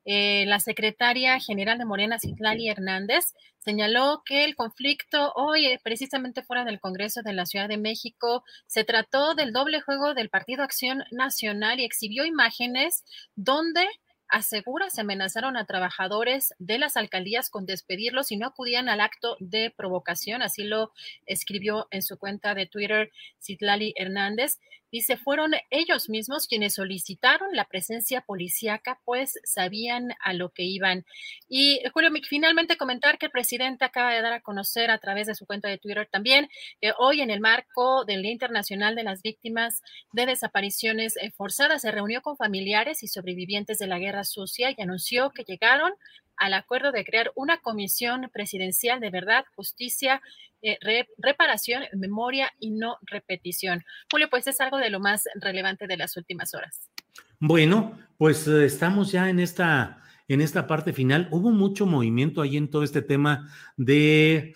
[0.05, 6.65] Eh, la secretaria general de Morena, Citlali Hernández, señaló que el conflicto hoy, precisamente fuera
[6.65, 11.05] del Congreso de la Ciudad de México, se trató del doble juego del Partido Acción
[11.13, 13.05] Nacional y exhibió imágenes
[13.37, 13.87] donde
[14.29, 19.37] asegura se amenazaron a trabajadores de las alcaldías con despedirlos si no acudían al acto
[19.41, 20.43] de provocación.
[20.43, 20.93] Así lo
[21.27, 23.11] escribió en su cuenta de Twitter
[23.41, 24.59] Citlali Hernández.
[24.91, 31.05] Dice, fueron ellos mismos quienes solicitaron la presencia policíaca, pues sabían a lo que iban.
[31.49, 35.35] Y Julio, finalmente comentar que el presidente acaba de dar a conocer a través de
[35.35, 36.49] su cuenta de Twitter también
[36.81, 39.83] que hoy en el marco del Día Internacional de las Víctimas
[40.13, 44.81] de Desapariciones eh, Forzadas se reunió con familiares y sobrevivientes de la guerra sucia y
[44.81, 45.93] anunció que llegaron
[46.39, 50.23] al acuerdo de crear una comisión presidencial de verdad, justicia,
[50.63, 50.79] eh,
[51.19, 53.85] reparación, memoria y no repetición.
[54.11, 56.89] Julio, pues es algo de lo más relevante de las últimas horas.
[57.39, 61.29] Bueno, pues eh, estamos ya en esta, en esta parte final.
[61.31, 64.55] Hubo mucho movimiento ahí en todo este tema de,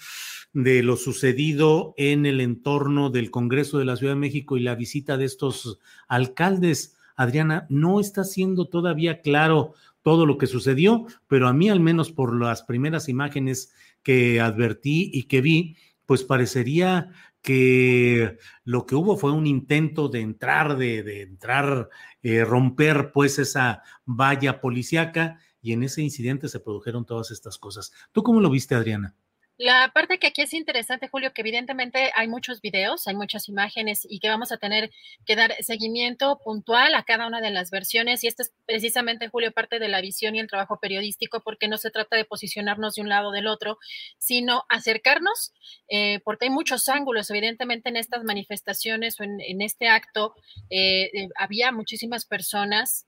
[0.52, 4.74] de lo sucedido en el entorno del Congreso de la Ciudad de México y la
[4.74, 5.78] visita de estos
[6.09, 6.96] alcaldes.
[7.14, 12.10] Adriana, no está siendo todavía claro todo lo que sucedió, pero a mí al menos
[12.10, 13.72] por las primeras imágenes
[14.02, 15.76] que advertí y que vi,
[16.06, 17.10] pues parecería
[17.40, 21.88] que lo que hubo fue un intento de entrar, de, entrar,
[22.22, 27.92] eh, romper pues esa valla policíaca y en ese incidente se produjeron todas estas cosas.
[28.12, 29.14] ¿Tú cómo lo viste, Adriana?
[29.58, 34.06] La parte que aquí es interesante, Julio, que evidentemente hay muchos videos, hay muchas imágenes
[34.08, 34.90] y que vamos a tener
[35.26, 38.24] que dar seguimiento puntual a cada una de las versiones.
[38.24, 41.76] Y esto es precisamente, Julio, parte de la visión y el trabajo periodístico, porque no
[41.76, 43.78] se trata de posicionarnos de un lado o del otro,
[44.18, 45.52] sino acercarnos,
[45.88, 47.30] eh, porque hay muchos ángulos.
[47.30, 50.34] Evidentemente en estas manifestaciones o en, este acto
[50.70, 53.06] eh, eh, había muchísimas personas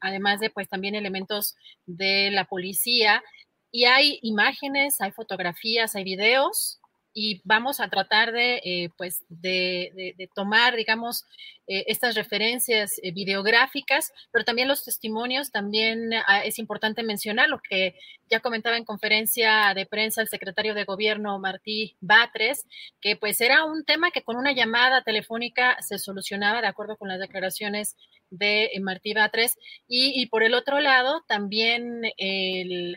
[0.00, 1.54] además de pues también elementos
[1.86, 3.22] de la policía
[3.70, 6.80] y hay imágenes, hay fotografías, hay videos
[7.12, 11.24] y vamos a tratar de, eh, pues, de, tomar, digamos,
[11.66, 17.60] eh, estas referencias eh, videográficas, pero también los testimonios, también ah, es importante mencionar lo
[17.60, 17.96] que
[18.28, 22.64] ya comentaba en conferencia de prensa el secretario de gobierno Martí Batres,
[23.00, 27.08] que pues era un tema que con una llamada telefónica se solucionaba de acuerdo con
[27.08, 27.96] las declaraciones
[28.30, 29.56] de Martí Batres,
[29.88, 32.96] y por el otro lado, también el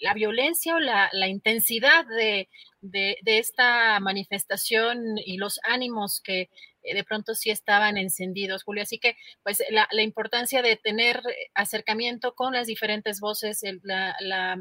[0.00, 2.48] la violencia o la, intensidad de,
[3.24, 6.50] esta manifestación y los ánimos que
[6.82, 8.82] eh, de pronto sí estaban encendidos, Julio.
[8.82, 11.20] Así que, pues, la, importancia de tener
[11.54, 14.56] acercamiento con las diferentes voces, la,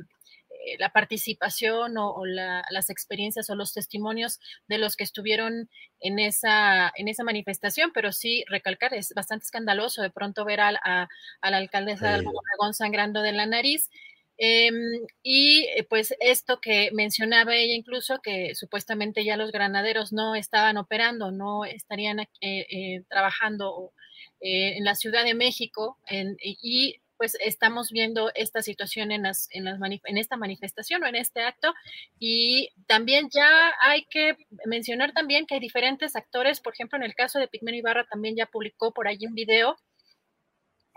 [0.65, 5.69] eh, participación o, las experiencias o los testimonios de los que estuvieron
[5.99, 10.77] en esa, en esa manifestación, pero sí recalcar, es bastante escandaloso de pronto ver al,
[10.83, 11.07] a,
[11.43, 13.89] la alcaldesa de Obregón sangrando de la nariz
[14.37, 14.75] Em,
[15.23, 20.77] y eh, pues esto que mencionaba ella incluso, que supuestamente ya los granaderos no estaban
[20.77, 23.93] operando, no estarían eh, eh, trabajando
[24.41, 25.97] en la Ciudad de México
[26.39, 31.15] y pues estamos viendo esta situación en, las, en, las en esta manifestación o en
[31.15, 31.73] este acto.
[32.19, 34.35] Y también ya hay que
[34.65, 38.35] mencionar también que hay diferentes actores, por ejemplo, en el caso de Pigmeno Ibarra también
[38.35, 39.77] ya publicó por ahí un video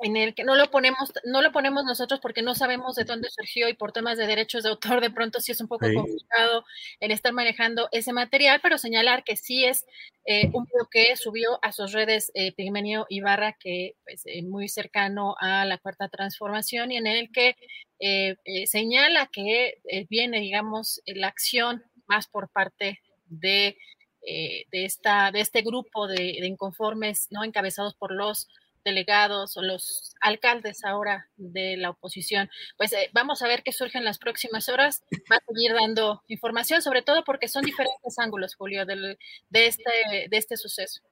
[0.01, 3.31] en el que no lo ponemos, no lo ponemos nosotros porque no sabemos de dónde
[3.31, 6.65] surgió y por temas de derechos de autor de pronto sí es un poco complicado
[7.01, 9.87] el estar manejando ese material, pero señalar que sí es
[10.25, 14.69] eh, un video que subió a sus redes eh, Pigmenio Ibarra, que pues eh, muy
[14.69, 17.57] cercano a la cuarta transformación y en el que
[17.99, 23.77] eh, señala que viene, digamos, la acción más por parte de,
[24.23, 27.43] de, esta, de este grupo de, de inconformes, ¿no?
[27.43, 28.49] Encabezados por los
[28.85, 32.49] delegados o los alcaldes ahora de la oposición.
[32.77, 35.03] Pues eh, vamos a ver qué surge en las próximas horas.
[35.31, 39.19] Va a seguir dando información, sobre todo porque son diferentes ángulos, Julio, del,
[39.51, 41.03] de, este, de este suceso.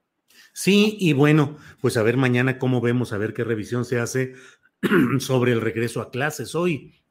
[0.52, 4.34] Sí, y bueno, pues a ver mañana cómo vemos, a ver qué revisión se hace
[5.20, 7.02] sobre el regreso a clases hoy,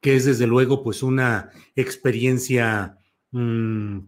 [0.00, 2.98] que es desde luego pues una experiencia
[3.30, 4.00] mmm,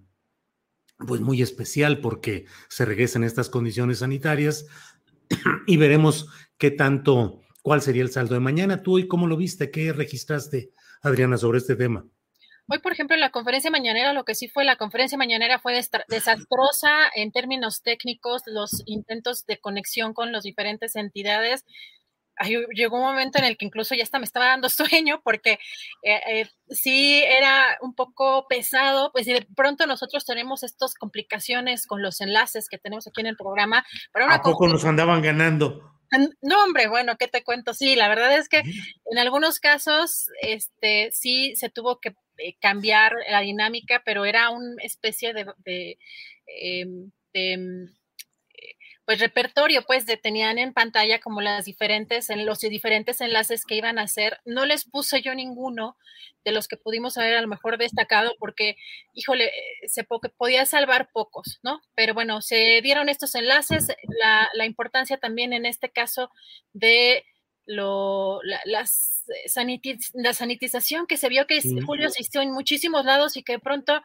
[1.07, 4.67] pues muy especial porque se regresa en estas condiciones sanitarias
[5.67, 6.29] y veremos
[6.59, 8.83] qué tanto, cuál sería el saldo de mañana.
[8.83, 9.71] ¿Tú y cómo lo viste?
[9.71, 10.71] ¿Qué registraste,
[11.03, 12.05] Adriana, sobre este tema?
[12.69, 15.79] Hoy, por ejemplo, la conferencia mañanera, lo que sí fue, la conferencia mañanera fue
[16.09, 21.65] desastrosa en términos técnicos, los intentos de conexión con las diferentes entidades.
[22.45, 25.59] Llegó un momento en el que incluso ya hasta me estaba dando sueño porque
[26.03, 32.03] eh, eh, sí era un poco pesado, pues de pronto nosotros tenemos estas complicaciones con
[32.03, 33.85] los enlaces que tenemos aquí en el programa.
[34.15, 35.93] ¿A poco nos andaban ganando?
[36.43, 37.73] No, hombre, bueno, ¿qué te cuento?
[37.73, 43.15] Sí, la verdad es que en algunos casos, este, sí se tuvo que eh, cambiar
[43.31, 45.99] la dinámica, pero era una especie de, de,
[46.47, 47.87] em, em,
[49.05, 53.75] pues repertorio, pues de, tenían en pantalla como las diferentes, en los diferentes enlaces que
[53.75, 54.41] iban a hacer.
[54.45, 55.97] No les puse yo ninguno
[56.45, 58.77] de los que pudimos haber a lo mejor destacado porque,
[59.15, 61.81] híjole, eh, se podía salvar pocos, ¿no?
[61.95, 63.89] Pero bueno, se dieron estos enlaces,
[64.21, 66.31] la, la importancia también en este caso
[66.73, 67.25] de
[67.67, 69.13] lo, las
[70.15, 74.03] la sanitización que se vio que Julio asistió en muchísimos lados y que pronto,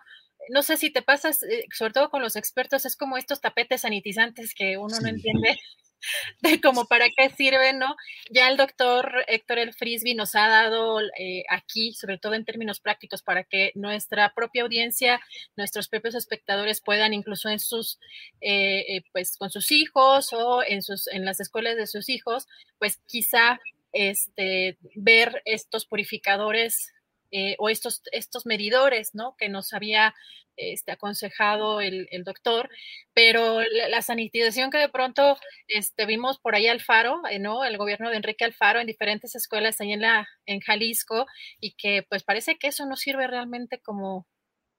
[0.49, 3.81] no sé si te pasas, eh, sobre todo con los expertos, es como estos tapetes
[3.81, 5.59] sanitizantes que uno no entiende
[6.41, 7.95] de cómo para qué sirven, ¿no?
[8.29, 12.79] Ya el doctor Héctor El Frisby nos ha dado eh, aquí, sobre todo en términos
[12.79, 15.19] prácticos, para que nuestra propia audiencia,
[15.55, 17.99] nuestros propios espectadores puedan incluso en sus,
[18.41, 22.47] eh, pues con sus hijos o en sus, en las escuelas de sus hijos,
[22.79, 23.59] pues quizá
[23.93, 26.93] este, ver estos purificadores
[27.31, 29.35] eh, o estos, estos medidores, ¿no?
[29.37, 30.13] Que nos había
[30.57, 32.69] este, aconsejado el, doctor,
[33.13, 35.37] pero la, sanitización que de pronto
[35.67, 37.63] este, vimos por ahí Alfaro, eh, ¿no?
[37.63, 41.27] El gobierno de Enrique Alfaro en diferentes escuelas ahí en, la, en Jalisco
[41.59, 44.27] y que pues parece que eso no sirve realmente como,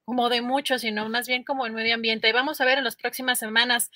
[0.05, 2.29] como de mucho, sino más bien como el medio ambiente.
[2.29, 3.91] Y vamos a ver en las próximas semanas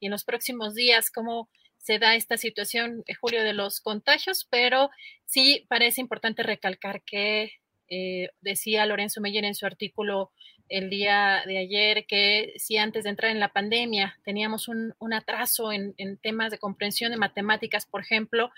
[0.00, 1.48] y en los próximos días cómo
[1.78, 4.90] se da esta situación, eh, Julio, de los contagios, pero
[5.24, 7.52] sí parece importante recalcar que
[7.88, 10.32] eh, decía Lorenzo Meyer en su artículo
[10.68, 15.72] el día de ayer que si antes de entrar en la pandemia teníamos un, atraso
[15.72, 18.50] en, temas de comprensión de matemáticas, por ejemplo,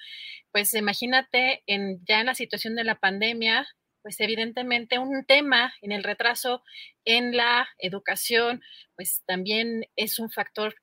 [0.51, 3.67] pues imagínate en, ya en la situación de la pandemia,
[4.03, 6.63] pues evidentemente un tema en el retraso
[7.05, 8.63] en la educación,
[8.97, 10.75] pues también es un factor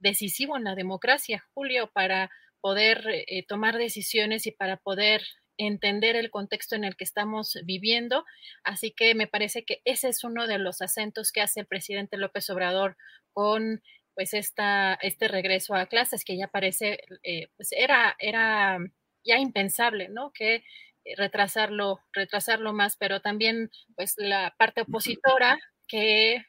[0.00, 2.30] decisivo en la democracia, Julio, para
[2.60, 5.22] poder eh, tomar decisiones y para poder
[5.58, 8.24] entender el contexto en el que estamos viviendo.
[8.64, 12.16] Así que me parece que ese es uno de los acentos que hace el presidente
[12.16, 12.96] López Obrador
[13.32, 13.82] con
[14.14, 18.78] pues esta, este regreso a clases que ya parece, eh, pues era, era
[19.24, 20.32] ya impensable, ¿no?
[20.32, 20.64] Que eh,
[21.16, 25.58] retrasarlo, retrasarlo más, pero también pues la parte opositora
[25.88, 26.44] que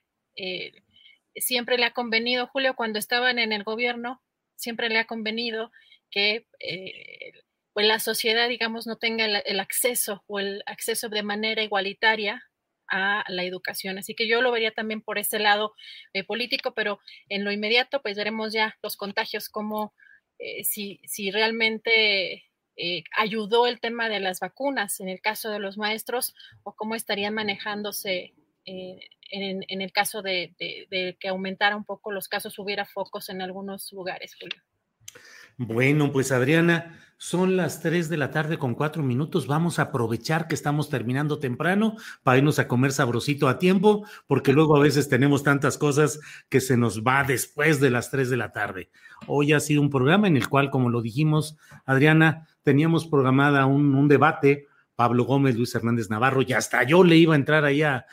[1.35, 4.21] siempre le ha convenido, Julio, cuando estaban en el gobierno,
[4.55, 5.71] siempre le ha convenido
[6.09, 7.31] que eh,
[7.73, 12.43] pues la sociedad, digamos, no tenga el, acceso o el acceso de manera igualitaria
[12.87, 13.97] a la educación.
[13.97, 15.73] Así que yo lo vería también por ese lado
[16.13, 19.93] eh, político, pero en lo inmediato, pues veremos ya los contagios, como
[20.39, 22.45] eh, si, si realmente
[23.15, 26.33] ayudó el tema de las vacunas en el caso de los maestros
[26.63, 28.33] o cómo estarían manejándose
[29.33, 30.55] en, el caso de,
[31.19, 34.61] que aumentara un poco los casos, hubiera focos en algunos lugares, Julio.
[35.57, 39.47] Bueno, pues Adriana, son las 3 de la tarde con cuatro minutos.
[39.47, 44.51] Vamos a aprovechar que estamos terminando temprano para irnos a comer sabrosito a tiempo, porque
[44.51, 46.19] luego a veces tenemos tantas cosas
[46.49, 48.89] que se nos va después de las 3 de la tarde.
[49.27, 51.55] Hoy ha sido un programa en el cual, como lo dijimos,
[51.85, 57.33] Adriana, teníamos programada un debate Pablo Gómez, Luis Hernández Navarro, y hasta yo le iba
[57.33, 58.05] a entrar ahí a,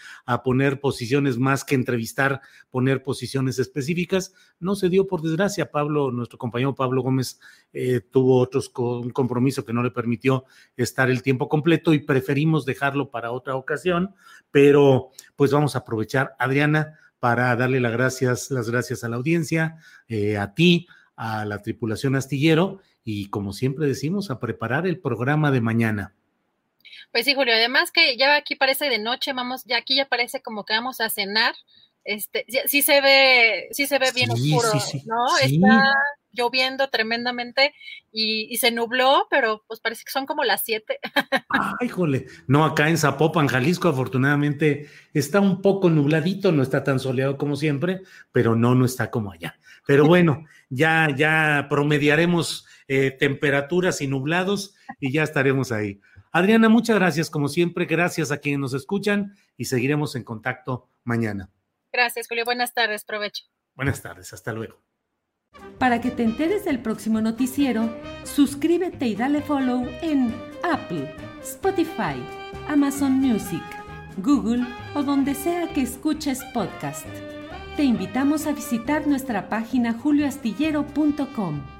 [0.44, 2.40] poner posiciones más que entrevistar,
[2.70, 4.32] poner posiciones específicas.
[4.58, 5.70] No se dio por desgracia.
[5.70, 7.40] Pablo, nuestro compañero Pablo Gómez,
[7.72, 10.44] eh, tuvo otros un compromiso que no le permitió
[10.76, 14.14] estar el tiempo completo y preferimos dejarlo para otra ocasión,
[14.50, 19.76] pero pues vamos a aprovechar, Adriana, para darle las gracias, las gracias a la audiencia,
[20.08, 25.50] eh, a ti, a la tripulación astillero y como siempre decimos, a preparar el programa
[25.50, 26.14] de mañana.
[27.12, 30.42] Pues sí, Julio, además que ya aquí parece de noche, vamos, ya aquí ya parece
[30.42, 31.54] como que vamos a cenar.
[32.04, 34.68] Este, sí se ve, sí se ve bien oscuro,
[35.06, 35.38] ¿no?
[35.38, 35.94] Está
[36.32, 37.74] lloviendo tremendamente
[38.12, 40.98] y, se nubló, pero pues parece que son como las 7.
[41.80, 42.26] Ay, jole.
[42.46, 47.56] No, acá en Zapopan, Jalisco, afortunadamente está un poco nubladito, no está tan soleado como
[47.56, 49.58] siempre, pero no, no está como allá.
[49.86, 56.00] Pero bueno, ya, ya promediaremos eh, temperaturas y nublados y ya estaremos ahí.
[56.32, 61.50] Adriana, muchas gracias, como siempre, gracias a quienes nos escuchan y seguiremos en contacto mañana.
[61.92, 62.44] Gracias, Julio.
[62.44, 63.44] Buenas tardes, provecho.
[63.74, 64.80] Buenas tardes, hasta luego.
[65.78, 67.90] Para que te enteres del próximo noticiero,
[68.24, 70.32] suscríbete y dale follow en
[70.62, 71.12] Apple,
[71.42, 72.22] Spotify,
[72.68, 73.62] Amazon Music,
[74.18, 77.06] Google o donde sea que escuches podcast.
[77.76, 81.79] Te invitamos a visitar nuestra página julioastillero.com.